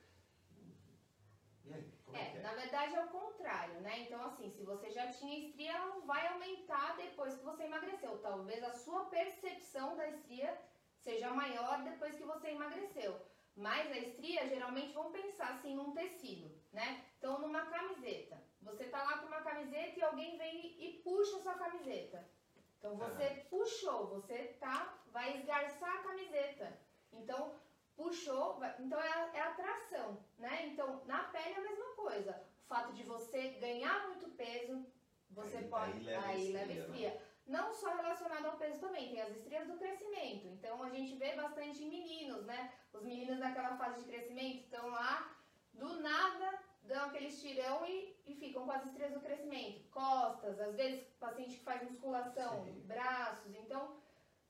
Como 2.08 2.16
é, 2.16 2.20
é, 2.20 2.36
é, 2.36 2.40
na 2.40 2.54
verdade 2.54 2.94
é 2.94 3.04
o 3.04 3.08
contrário, 3.08 3.80
né? 3.80 4.00
Então, 4.00 4.24
assim, 4.24 4.50
se 4.50 4.64
você 4.64 4.90
já 4.90 5.06
tinha 5.08 5.46
estria, 5.46 5.72
ela 5.72 5.86
não 5.88 6.06
vai 6.06 6.26
aumentar 6.28 6.96
depois 6.96 7.34
que 7.34 7.44
você 7.44 7.64
emagreceu. 7.64 8.18
Talvez 8.18 8.64
a 8.64 8.72
sua 8.72 9.04
percepção 9.06 9.96
da 9.96 10.08
estria 10.08 10.58
seja 11.00 11.30
maior 11.30 11.82
depois 11.84 12.16
que 12.16 12.24
você 12.24 12.48
emagreceu. 12.48 13.20
Mas 13.54 13.90
a 13.90 13.98
estria, 13.98 14.48
geralmente, 14.48 14.94
vão 14.94 15.10
pensar 15.10 15.50
assim 15.50 15.74
num 15.74 15.92
tecido, 15.92 16.50
né? 16.72 17.04
Então, 17.18 17.40
numa 17.40 17.66
camiseta. 17.66 18.40
Você 18.62 18.84
tá 18.84 19.02
lá 19.02 19.18
com 19.18 19.26
uma 19.26 19.42
camiseta 19.42 19.98
e 19.98 20.02
alguém 20.02 20.38
vem 20.38 20.76
e 20.78 21.02
puxa 21.04 21.36
a 21.36 21.42
sua 21.42 21.54
camiseta. 21.54 22.26
Então, 22.78 22.96
você 22.96 23.24
ah. 23.24 23.46
puxou, 23.50 24.06
você 24.06 24.56
tá, 24.60 24.96
vai 25.08 25.36
esgarçar 25.36 25.96
a 25.96 26.02
camiseta. 26.02 26.78
Então, 27.12 27.54
puxou, 27.98 28.60
então 28.78 28.98
é, 29.00 29.30
é 29.34 29.40
atração, 29.40 30.24
né? 30.38 30.68
Então, 30.68 31.02
na 31.04 31.24
pele 31.24 31.54
é 31.54 31.58
a 31.58 31.62
mesma 31.62 31.86
coisa. 31.96 32.40
O 32.64 32.68
fato 32.68 32.92
de 32.92 33.02
você 33.02 33.48
ganhar 33.60 34.06
muito 34.06 34.28
peso, 34.30 34.86
você 35.30 35.56
aí, 35.56 35.68
pode. 35.68 35.92
Aí 35.92 36.04
leva 36.04 36.26
aí 36.28 36.42
estria, 36.42 36.58
leva 36.60 36.72
estria. 36.72 37.10
Né? 37.10 37.20
Não 37.48 37.72
só 37.72 37.96
relacionado 37.96 38.46
ao 38.46 38.56
peso 38.56 38.78
também, 38.78 39.10
tem 39.10 39.20
as 39.20 39.36
estrias 39.36 39.66
do 39.66 39.78
crescimento. 39.78 40.46
Então 40.46 40.80
a 40.82 40.90
gente 40.90 41.16
vê 41.16 41.34
bastante 41.34 41.82
em 41.82 41.88
meninos, 41.88 42.44
né? 42.46 42.72
Os 42.92 43.02
meninos 43.02 43.38
naquela 43.38 43.76
fase 43.76 44.04
de 44.04 44.08
crescimento 44.08 44.60
estão 44.60 44.86
lá, 44.90 45.36
do 45.74 46.00
nada 46.00 46.60
dão 46.82 47.06
aquele 47.06 47.26
estirão 47.26 47.84
e, 47.86 48.16
e 48.26 48.34
ficam 48.36 48.64
com 48.64 48.70
as 48.70 48.86
estrias 48.86 49.12
do 49.12 49.20
crescimento. 49.20 49.88
Costas, 49.90 50.60
às 50.60 50.74
vezes 50.76 51.04
paciente 51.18 51.56
que 51.56 51.64
faz 51.64 51.82
musculação, 51.82 52.64
Sim. 52.64 52.80
braços. 52.86 53.54
Então, 53.56 53.96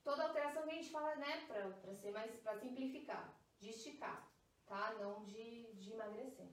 toda 0.09 0.25
alteração 0.25 0.63
que 0.63 0.71
a 0.71 0.75
gente 0.75 0.91
fala, 0.91 1.17
né, 1.17 1.45
pra 1.47 1.95
ser 1.95 2.11
mais, 2.13 2.35
pra 2.41 2.59
simplificar, 2.59 3.39
de 3.61 3.69
esticar, 3.69 4.33
tá? 4.67 4.95
Não 4.99 5.23
de, 5.27 5.75
de 5.75 5.93
emagrecer. 5.93 6.49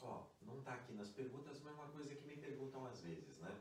Ó, 0.00 0.26
não 0.42 0.62
tá 0.62 0.74
aqui 0.74 0.92
nas 0.92 1.10
perguntas, 1.10 1.60
mas 1.60 1.72
é 1.72 1.76
uma 1.76 1.90
coisa 1.90 2.14
que 2.14 2.24
me 2.24 2.36
perguntam 2.36 2.86
às 2.86 3.00
vezes, 3.02 3.40
né? 3.40 3.52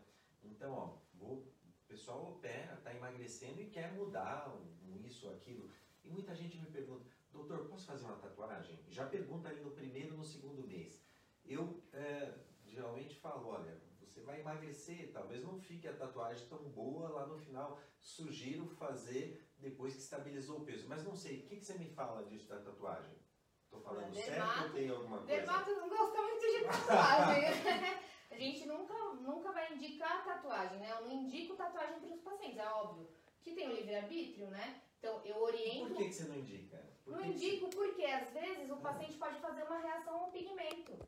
Então, 0.43 0.71
ó, 0.71 0.97
vou 1.15 1.51
pessoal 1.87 2.33
opera, 2.33 2.75
está 2.75 2.93
emagrecendo 2.93 3.59
e 3.59 3.71
quer 3.71 3.91
mudar 3.93 4.47
um, 4.55 5.03
isso 5.03 5.27
aquilo. 5.29 5.71
E 6.03 6.09
muita 6.11 6.35
gente 6.35 6.55
me 6.59 6.67
pergunta, 6.67 7.03
doutor, 7.31 7.67
posso 7.67 7.87
fazer 7.87 8.05
uma 8.05 8.17
tatuagem? 8.17 8.77
Já 8.87 9.07
pergunta 9.07 9.49
ali 9.49 9.61
no 9.61 9.71
primeiro 9.71 10.15
no 10.15 10.23
segundo 10.23 10.67
mês. 10.67 11.03
Eu 11.43 11.83
é, 11.91 12.35
geralmente 12.63 13.15
falo, 13.15 13.47
olha, 13.47 13.81
você 14.19 14.25
vai 14.25 14.39
emagrecer, 14.41 15.11
talvez 15.13 15.43
não 15.43 15.59
fique 15.59 15.87
a 15.87 15.93
tatuagem 15.93 16.47
tão 16.47 16.57
boa 16.69 17.09
lá 17.09 17.25
no 17.25 17.37
final. 17.37 17.79
Sugiro 17.99 18.67
fazer 18.67 19.41
depois 19.57 19.93
que 19.93 20.01
estabilizou 20.01 20.59
o 20.59 20.65
peso. 20.65 20.87
Mas 20.87 21.03
não 21.03 21.15
sei, 21.15 21.39
o 21.39 21.47
que, 21.47 21.55
que 21.57 21.65
você 21.65 21.77
me 21.77 21.89
fala 21.89 22.23
disso 22.25 22.47
da 22.47 22.59
tatuagem? 22.59 23.17
Estou 23.63 23.81
falando 23.81 24.13
certo 24.13 24.63
ou 24.63 24.69
tem 24.71 24.89
alguma 24.89 25.17
coisa? 25.19 25.35
Dermato 25.35 25.71
não 25.71 25.89
gosta 25.89 26.21
muito 26.21 26.41
de 26.41 26.65
tatuagem. 26.65 27.43
A 28.31 28.35
gente 28.35 28.65
nunca, 28.67 28.93
nunca 29.15 29.51
vai 29.51 29.73
indicar 29.73 30.23
tatuagem, 30.23 30.79
né? 30.79 30.91
Eu 30.91 31.07
não 31.07 31.11
indico 31.11 31.55
tatuagem 31.55 31.99
para 31.99 32.13
os 32.13 32.21
pacientes, 32.21 32.57
é 32.57 32.69
óbvio. 32.69 33.09
Que 33.41 33.53
tem 33.53 33.67
o 33.67 33.75
livre-arbítrio, 33.75 34.47
né? 34.47 34.81
Então 34.99 35.21
eu 35.25 35.37
oriento. 35.41 35.87
Por 35.87 35.97
que, 35.97 36.05
que 36.05 36.13
você 36.13 36.23
não 36.25 36.35
indica? 36.35 36.77
Por 37.03 37.13
não 37.13 37.25
indico 37.25 37.65
você... 37.65 37.75
porque 37.75 38.05
às 38.05 38.29
vezes 38.31 38.69
o 38.69 38.75
hum. 38.75 38.81
paciente 38.81 39.17
pode 39.17 39.39
fazer 39.39 39.63
uma 39.63 39.79
reação 39.79 40.13
ao 40.19 40.31
pigmento. 40.31 40.99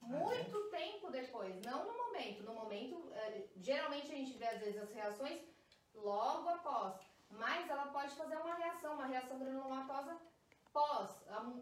Muito 0.00 0.70
tempo 0.70 1.10
depois, 1.10 1.60
não 1.62 1.86
no 1.86 1.96
momento. 1.96 2.42
No 2.42 2.54
momento, 2.54 3.12
é, 3.12 3.44
geralmente 3.56 4.10
a 4.12 4.16
gente 4.16 4.32
vê 4.38 4.46
às 4.46 4.58
vezes 4.58 4.82
as 4.82 4.92
reações 4.92 5.40
logo 5.94 6.48
após, 6.48 6.94
mas 7.30 7.68
ela 7.68 7.86
pode 7.86 8.14
fazer 8.14 8.36
uma 8.36 8.54
reação, 8.54 8.94
uma 8.94 9.06
reação 9.06 9.38
granulomatosa 9.38 10.18
pós, 10.72 11.10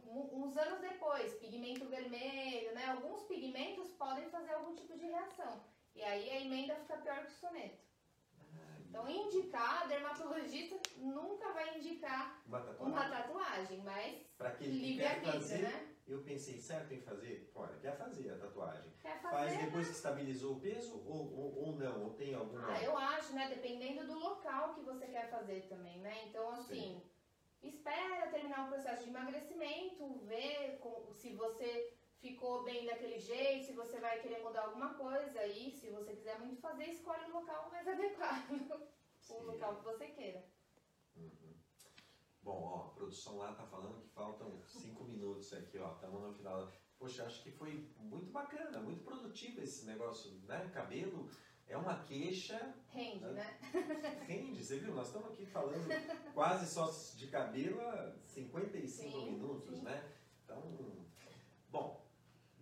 uns 0.05 0.57
anos 0.57 0.81
depois, 0.81 1.35
pigmento 1.35 1.87
vermelho, 1.87 2.75
né? 2.75 2.87
Alguns 2.91 3.23
pigmentos 3.23 3.91
podem 3.93 4.29
fazer 4.29 4.53
algum 4.53 4.75
tipo 4.75 4.97
de 4.97 5.07
reação. 5.07 5.61
E 5.95 6.03
aí 6.03 6.31
a 6.31 6.41
emenda 6.41 6.75
fica 6.77 6.99
pior 6.99 7.25
que 7.25 7.33
o 7.33 7.37
soneto. 7.37 7.89
Então, 8.89 9.09
indicar, 9.09 9.87
dermatologista 9.87 10.79
nunca 10.97 11.53
vai 11.53 11.79
indicar 11.79 12.43
uma 12.47 12.61
tatuagem, 12.61 12.93
uma 12.93 13.09
tatuagem 13.09 13.79
mas 13.85 14.27
que 14.59 14.97
quer 14.97 15.23
fazer, 15.23 15.59
né? 15.63 15.95
Eu 16.09 16.23
pensei 16.23 16.59
certo 16.59 16.95
em 16.95 17.01
fazer, 17.01 17.51
olha, 17.55 17.79
quer 17.79 17.97
fazer 17.97 18.31
a 18.31 18.39
tatuagem. 18.39 18.91
Quer 19.01 19.21
fazer, 19.21 19.37
Faz 19.37 19.59
depois 19.59 19.87
né? 19.87 19.91
que 19.91 19.97
estabilizou 19.97 20.57
o 20.57 20.61
peso 20.61 21.03
ou, 21.07 21.33
ou, 21.37 21.59
ou, 21.65 21.77
não? 21.77 22.05
Ou 22.05 22.15
tem 22.15 22.35
alguma. 22.35 22.73
Ah, 22.73 22.83
eu 22.83 22.97
acho, 22.97 23.35
né? 23.35 23.49
Dependendo 23.49 24.07
do 24.07 24.19
local 24.19 24.75
que 24.75 24.81
você 24.81 25.07
quer 25.07 25.29
fazer 25.29 25.69
também, 25.69 26.01
né? 26.01 26.25
Então, 26.27 26.49
assim. 26.51 26.75
Sim 26.75 27.19
espera 27.63 28.31
terminar 28.31 28.67
o 28.67 28.69
processo 28.69 29.05
de 29.05 29.11
emagrecimento, 29.11 30.19
ver 30.27 30.81
se 31.13 31.33
você 31.35 31.93
ficou 32.21 32.63
bem 32.65 32.87
daquele 32.87 33.19
jeito, 33.19 33.67
se 33.67 33.73
você 33.73 33.99
vai 33.99 34.21
querer 34.21 34.43
mudar 34.43 34.63
alguma 34.63 34.95
coisa 34.95 35.45
e 35.47 35.71
se 35.71 35.89
você 35.91 36.15
quiser 36.15 36.39
muito 36.41 36.61
fazer, 36.61 36.85
escolhe 36.85 37.25
o 37.25 37.35
local 37.35 37.69
mais 37.71 37.87
adequado, 37.89 38.51
o 39.31 39.43
local 39.43 39.77
que 39.77 39.85
você 39.85 40.07
queira. 40.09 40.45
Bom, 42.49 42.63
ó, 42.63 42.87
a 42.87 42.95
produção 42.95 43.37
lá 43.37 43.53
tá 43.53 43.67
falando 43.67 44.01
que 44.01 44.09
faltam 44.09 44.59
cinco 44.65 45.05
minutos 45.05 45.53
aqui, 45.53 45.79
ó, 45.79 45.93
estamos 45.93 46.23
no 46.23 46.33
final. 46.33 46.73
Poxa, 46.99 47.27
acho 47.27 47.43
que 47.43 47.51
foi 47.51 47.87
muito 47.99 48.33
bacana, 48.33 48.81
muito 48.81 49.05
produtivo 49.05 49.61
esse 49.61 49.85
negócio, 49.85 50.31
né? 50.47 50.67
Cabelo, 50.73 51.29
é 51.67 51.77
uma 51.77 52.03
queixa. 52.05 52.75
Rende, 52.89 53.27
né? 53.27 53.59
Rende, 54.27 54.65
você 54.65 54.79
viu? 54.79 54.95
Nós 54.95 55.09
estamos 55.09 55.31
aqui 55.31 55.45
falando 55.45 55.87
quase 56.33 56.73
só 56.73 56.91
de 57.19 57.27
cabelo 57.27 57.83
há 57.83 58.17
55 58.25 59.11
sim, 59.11 59.31
minutos, 59.31 59.77
sim. 59.77 59.83
né? 59.83 60.11
Então, 60.43 60.63
bom, 61.69 62.03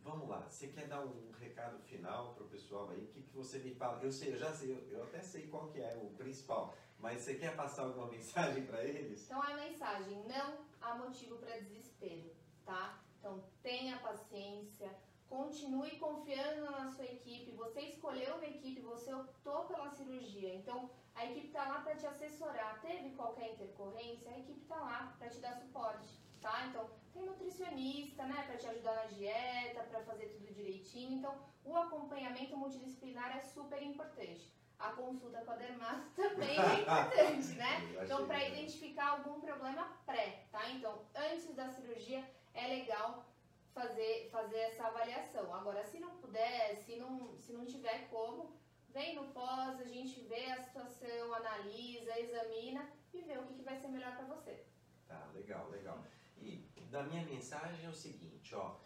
vamos 0.02 0.28
lá. 0.28 0.48
Você 0.50 0.66
quer 0.66 0.88
dar 0.88 1.06
um 1.06 1.30
recado 1.30 1.78
final 1.78 2.34
para 2.34 2.42
o 2.42 2.48
pessoal 2.48 2.90
aí? 2.90 3.04
O 3.04 3.06
que, 3.06 3.22
que 3.22 3.32
você 3.32 3.60
me 3.60 3.72
fala? 3.72 4.02
Eu 4.02 4.10
sei, 4.10 4.32
eu 4.32 4.36
já 4.36 4.52
sei, 4.52 4.72
eu, 4.72 4.78
eu 4.88 5.04
até 5.04 5.22
sei 5.22 5.46
qual 5.46 5.68
que 5.68 5.78
é 5.78 5.96
o 5.96 6.10
principal, 6.16 6.76
mas 6.98 7.22
você 7.22 7.34
quer 7.34 7.54
passar 7.54 7.82
alguma 7.82 8.08
mensagem 8.12 8.64
para 8.66 8.84
eles? 8.84 9.24
Então, 9.24 9.42
a 9.42 9.54
mensagem: 9.54 10.24
não 10.26 10.64
há 10.80 10.94
motivo 10.96 11.36
para 11.36 11.58
desespero, 11.58 12.34
tá? 12.64 12.98
Então, 13.18 13.42
tenha 13.62 13.98
paciência 13.98 14.90
Continue 15.28 15.98
confiando 15.98 16.70
na 16.70 16.88
sua 16.90 17.04
equipe. 17.04 17.50
Você 17.52 17.80
escolheu 17.80 18.36
uma 18.36 18.46
equipe, 18.46 18.80
você 18.80 19.12
optou 19.12 19.64
pela 19.64 19.90
cirurgia. 19.90 20.54
Então, 20.54 20.88
a 21.14 21.24
equipe 21.26 21.48
está 21.48 21.66
lá 21.68 21.80
para 21.80 21.96
te 21.96 22.06
assessorar. 22.06 22.80
Teve 22.80 23.10
qualquer 23.10 23.52
intercorrência, 23.52 24.30
a 24.30 24.38
equipe 24.38 24.60
está 24.60 24.76
lá 24.76 25.14
para 25.18 25.28
te 25.28 25.40
dar 25.40 25.56
suporte, 25.56 26.08
tá? 26.40 26.66
Então, 26.66 26.88
tem 27.12 27.24
nutricionista, 27.24 28.24
né, 28.24 28.44
para 28.46 28.56
te 28.56 28.66
ajudar 28.68 28.94
na 28.94 29.04
dieta, 29.06 29.82
para 29.84 30.04
fazer 30.04 30.26
tudo 30.26 30.54
direitinho. 30.54 31.18
Então, 31.18 31.36
o 31.64 31.76
acompanhamento 31.76 32.56
multidisciplinar 32.56 33.36
é 33.36 33.40
super 33.40 33.82
importante. 33.82 34.54
A 34.78 34.90
consulta 34.90 35.40
com 35.40 35.52
a 35.52 35.56
dermato 35.56 36.10
também 36.14 36.58
é 36.58 36.80
importante, 36.80 37.54
né? 37.54 37.96
Então, 38.04 38.26
para 38.26 38.46
identificar 38.46 39.10
algum 39.12 39.40
problema 39.40 39.84
pré, 40.04 40.46
tá? 40.52 40.68
Então, 40.70 41.00
antes 41.14 41.54
da 41.54 41.68
cirurgia, 41.70 42.22
é 42.54 42.66
legal 42.68 43.24
fazer, 43.72 44.28
fazer 44.30 44.58
essa 44.58 44.86
avaliação. 44.86 45.54
Agora, 45.54 45.84
se 45.84 45.98
não 45.98 46.16
puder, 46.16 46.76
se 46.76 46.96
não, 46.96 47.36
se 47.38 47.52
não 47.52 47.64
tiver 47.64 48.08
como, 48.08 48.54
vem 48.90 49.14
no 49.14 49.28
pós, 49.28 49.80
a 49.80 49.84
gente 49.84 50.20
vê 50.22 50.46
a 50.52 50.62
situação, 50.62 51.34
analisa, 51.34 52.18
examina 52.18 52.88
e 53.12 53.20
vê 53.22 53.38
o 53.38 53.44
que, 53.44 53.54
que 53.54 53.62
vai 53.62 53.76
ser 53.76 53.88
melhor 53.88 54.16
para 54.16 54.26
você. 54.26 54.64
Tá, 55.06 55.28
legal, 55.34 55.68
legal. 55.68 56.04
E 56.38 56.66
da 56.90 57.02
minha 57.02 57.24
mensagem 57.24 57.84
é 57.84 57.88
o 57.88 57.94
seguinte, 57.94 58.54
ó, 58.54 58.76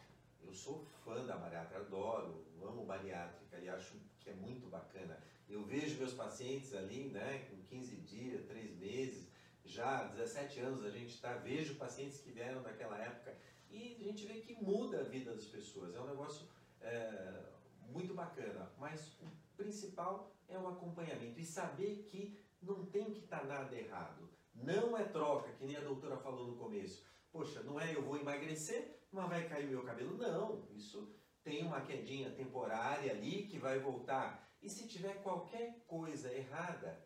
eu 0.42 0.52
sou 0.52 0.84
fã 1.04 1.24
da 1.24 1.36
bariátrica, 1.36 1.78
adoro, 1.78 2.44
amo 2.60 2.84
bariátrica 2.84 3.58
e 3.58 3.68
acho 3.68 4.00
que 4.18 4.30
é 4.30 4.34
muito 4.34 4.68
bacana. 4.68 5.22
Eu 5.50 5.64
vejo 5.64 5.98
meus 5.98 6.14
pacientes 6.14 6.74
ali, 6.74 7.08
né, 7.08 7.46
com 7.50 7.56
15 7.64 7.96
dias, 7.96 8.46
3 8.46 8.78
meses, 8.78 9.28
já 9.64 10.04
17 10.04 10.60
anos 10.60 10.84
a 10.84 10.90
gente 10.90 11.14
está, 11.14 11.34
vejo 11.34 11.74
pacientes 11.74 12.20
que 12.20 12.30
vieram 12.30 12.62
daquela 12.62 12.96
época 12.98 13.36
e 13.70 13.96
a 14.00 14.04
gente 14.04 14.26
vê 14.26 14.40
que 14.40 14.54
muda 14.62 15.00
a 15.00 15.04
vida 15.04 15.34
das 15.34 15.46
pessoas. 15.46 15.94
É 15.94 16.00
um 16.00 16.06
negócio 16.06 16.46
é, 16.80 17.42
muito 17.88 18.14
bacana, 18.14 18.70
mas 18.78 19.18
o 19.20 19.28
principal 19.56 20.32
é 20.48 20.58
o 20.58 20.68
acompanhamento 20.68 21.38
e 21.38 21.44
saber 21.44 22.04
que 22.08 22.38
não 22.62 22.86
tem 22.86 23.12
que 23.12 23.20
estar 23.20 23.40
tá 23.40 23.46
nada 23.46 23.74
errado. 23.74 24.28
Não 24.54 24.96
é 24.96 25.04
troca, 25.04 25.52
que 25.52 25.64
nem 25.64 25.76
a 25.76 25.80
doutora 25.80 26.16
falou 26.16 26.46
no 26.46 26.56
começo. 26.56 27.06
Poxa, 27.32 27.62
não 27.62 27.80
é 27.80 27.94
eu 27.94 28.02
vou 28.02 28.18
emagrecer, 28.18 29.00
mas 29.12 29.28
vai 29.28 29.48
cair 29.48 29.66
meu 29.68 29.82
cabelo. 29.82 30.16
Não, 30.16 30.64
isso 30.74 31.14
tem 31.42 31.64
uma 31.64 31.80
quedinha 31.80 32.30
temporária 32.30 33.12
ali 33.12 33.46
que 33.46 33.58
vai 33.58 33.78
voltar. 33.78 34.49
E 34.62 34.68
se 34.68 34.86
tiver 34.86 35.22
qualquer 35.22 35.84
coisa 35.86 36.32
errada, 36.32 37.02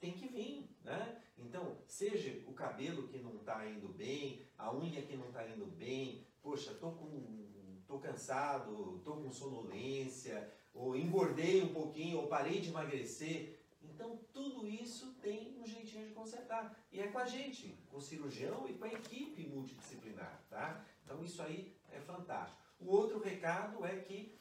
tem 0.00 0.12
que 0.12 0.26
vir, 0.26 0.68
né? 0.82 1.22
Então, 1.38 1.78
seja 1.86 2.42
o 2.46 2.52
cabelo 2.52 3.08
que 3.08 3.18
não 3.18 3.36
está 3.36 3.66
indo 3.66 3.88
bem, 3.88 4.46
a 4.58 4.74
unha 4.74 5.02
que 5.02 5.16
não 5.16 5.28
está 5.28 5.46
indo 5.48 5.66
bem, 5.66 6.26
poxa, 6.42 6.74
tô 6.74 6.92
com 6.92 7.44
tô 7.86 7.98
cansado, 7.98 9.00
tô 9.04 9.16
com 9.16 9.30
sonolência, 9.30 10.52
ou 10.72 10.96
engordei 10.96 11.62
um 11.62 11.72
pouquinho, 11.72 12.18
ou 12.18 12.26
parei 12.26 12.60
de 12.60 12.70
emagrecer. 12.70 13.60
Então, 13.82 14.18
tudo 14.32 14.66
isso 14.66 15.14
tem 15.20 15.56
um 15.60 15.66
jeitinho 15.66 16.08
de 16.08 16.14
consertar. 16.14 16.76
E 16.90 17.00
é 17.00 17.08
com 17.08 17.18
a 17.18 17.26
gente, 17.26 17.78
com 17.90 17.98
o 17.98 18.00
cirurgião 18.00 18.66
e 18.68 18.74
com 18.74 18.84
a 18.84 18.92
equipe 18.92 19.46
multidisciplinar, 19.46 20.42
tá? 20.48 20.84
Então, 21.04 21.22
isso 21.22 21.42
aí 21.42 21.76
é 21.92 22.00
fantástico. 22.00 22.60
O 22.80 22.90
outro 22.90 23.20
recado 23.20 23.84
é 23.84 23.96
que 24.00 24.34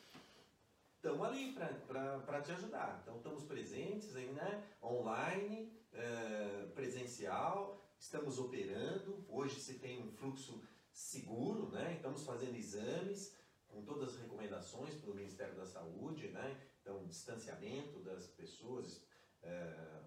estamos 1.04 1.28
ali 1.28 1.52
para 1.52 2.42
te 2.42 2.54
ajudar. 2.54 3.00
Então, 3.02 3.18
estamos 3.18 3.44
presentes 3.44 4.16
aí, 4.16 4.32
né? 4.32 4.64
Online, 4.82 5.70
é, 5.92 6.68
presencial, 6.74 7.86
estamos 8.00 8.40
operando. 8.40 9.26
Hoje 9.28 9.60
se 9.60 9.80
tem 9.80 10.02
um 10.02 10.10
fluxo 10.14 10.64
seguro, 10.94 11.70
né? 11.72 11.96
Estamos 11.96 12.24
fazendo 12.24 12.56
exames 12.56 13.36
com 13.68 13.84
todas 13.84 14.16
as 14.16 14.22
recomendações 14.22 14.96
pelo 14.96 15.14
Ministério 15.14 15.56
da 15.58 15.66
Saúde, 15.66 16.30
né? 16.30 16.58
Então, 16.82 17.06
distanciamento 17.06 18.00
das 18.00 18.28
pessoas, 18.28 19.06
é, 19.42 20.00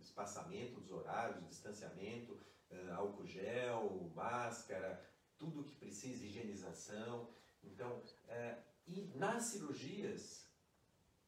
espaçamento 0.00 0.80
dos 0.80 0.90
horários, 0.90 1.46
distanciamento, 1.46 2.36
é, 2.68 2.90
álcool 2.90 3.24
gel, 3.24 4.10
máscara, 4.16 5.00
tudo 5.38 5.62
que 5.62 5.76
precisa, 5.76 6.24
higienização. 6.24 7.28
Então, 7.62 8.02
é, 8.26 8.58
e 8.86 9.12
nas 9.14 9.44
cirurgias 9.44 10.46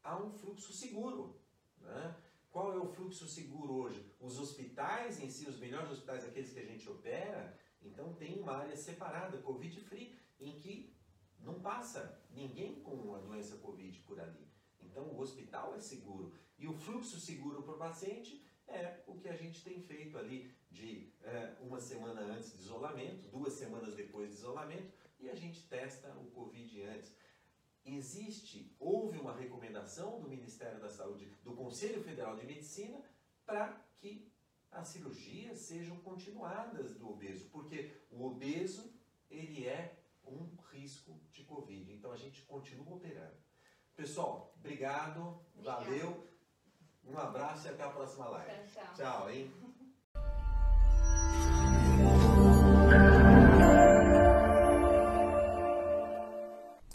há 0.03 0.17
um 0.17 0.31
fluxo 0.31 0.73
seguro. 0.73 1.41
Né? 1.81 2.17
Qual 2.51 2.73
é 2.73 2.79
o 2.79 2.87
fluxo 2.87 3.27
seguro 3.27 3.73
hoje? 3.75 4.05
Os 4.21 4.39
hospitais 4.39 5.21
em 5.21 5.31
si, 5.31 5.49
os 5.49 5.59
melhores 5.59 5.91
hospitais, 5.91 6.25
aqueles 6.25 6.53
que 6.53 6.61
a 6.61 6.67
gente 6.67 6.89
opera, 6.89 7.59
então 7.83 8.15
tem 8.15 8.41
uma 8.41 8.57
área 8.57 8.77
separada, 8.77 9.39
Covid-free, 9.39 10.19
em 10.39 10.59
que 10.59 10.95
não 11.41 11.61
passa 11.61 12.21
ninguém 12.31 12.83
com 12.83 13.15
a 13.15 13.19
doença 13.19 13.57
Covid 13.57 13.99
por 14.01 14.21
ali. 14.21 14.47
Então 14.81 15.05
o 15.05 15.21
hospital 15.21 15.75
é 15.75 15.81
seguro. 15.81 16.33
E 16.59 16.67
o 16.69 16.75
fluxo 16.75 17.19
seguro 17.19 17.63
para 17.63 17.75
o 17.75 17.79
paciente 17.79 18.45
é 18.69 19.03
o 19.07 19.17
que 19.17 19.29
a 19.29 19.35
gente 19.35 19.65
tem 19.65 19.81
feito 19.81 20.17
ali 20.17 20.55
de 20.71 21.13
é, 21.23 21.57
uma 21.61 21.81
semana 21.81 22.21
antes 22.21 22.53
de 22.53 22.63
isolamento, 22.63 23.29
duas 23.29 23.55
semanas 23.55 23.95
depois 23.95 24.29
de 24.31 24.37
isolamento, 24.37 24.93
e 25.19 25.29
a 25.29 25.35
gente 25.35 25.63
testa 25.69 26.09
o 26.17 26.31
Covid 26.31 26.83
antes 26.83 27.13
existe, 27.85 28.75
houve 28.79 29.19
uma 29.19 29.35
recomendação 29.35 30.21
do 30.21 30.29
Ministério 30.29 30.81
da 30.81 30.89
Saúde, 30.89 31.29
do 31.43 31.55
Conselho 31.55 32.03
Federal 32.03 32.37
de 32.37 32.47
Medicina, 32.47 33.01
para 33.45 33.81
que 33.99 34.31
as 34.71 34.89
cirurgias 34.89 35.59
sejam 35.59 35.97
continuadas 35.99 36.95
do 36.95 37.11
obeso, 37.11 37.49
porque 37.51 37.91
o 38.11 38.25
obeso 38.25 38.93
ele 39.31 39.67
é 39.67 39.99
um 40.25 40.49
risco 40.71 41.21
de 41.31 41.45
Covid. 41.45 41.93
Então 41.93 42.13
a 42.13 42.17
gente 42.17 42.43
continua 42.43 42.97
operando. 42.97 43.37
Pessoal, 43.95 44.55
obrigado, 44.57 45.41
obrigado. 45.55 45.85
valeu, 45.85 46.27
um 47.05 47.19
abraço 47.19 47.67
e 47.67 47.71
até 47.71 47.83
a 47.83 47.91
próxima 47.91 48.29
live. 48.29 48.69
Tchau, 48.73 48.85
tchau. 48.85 48.95
tchau 48.95 49.31
hein? 49.31 49.53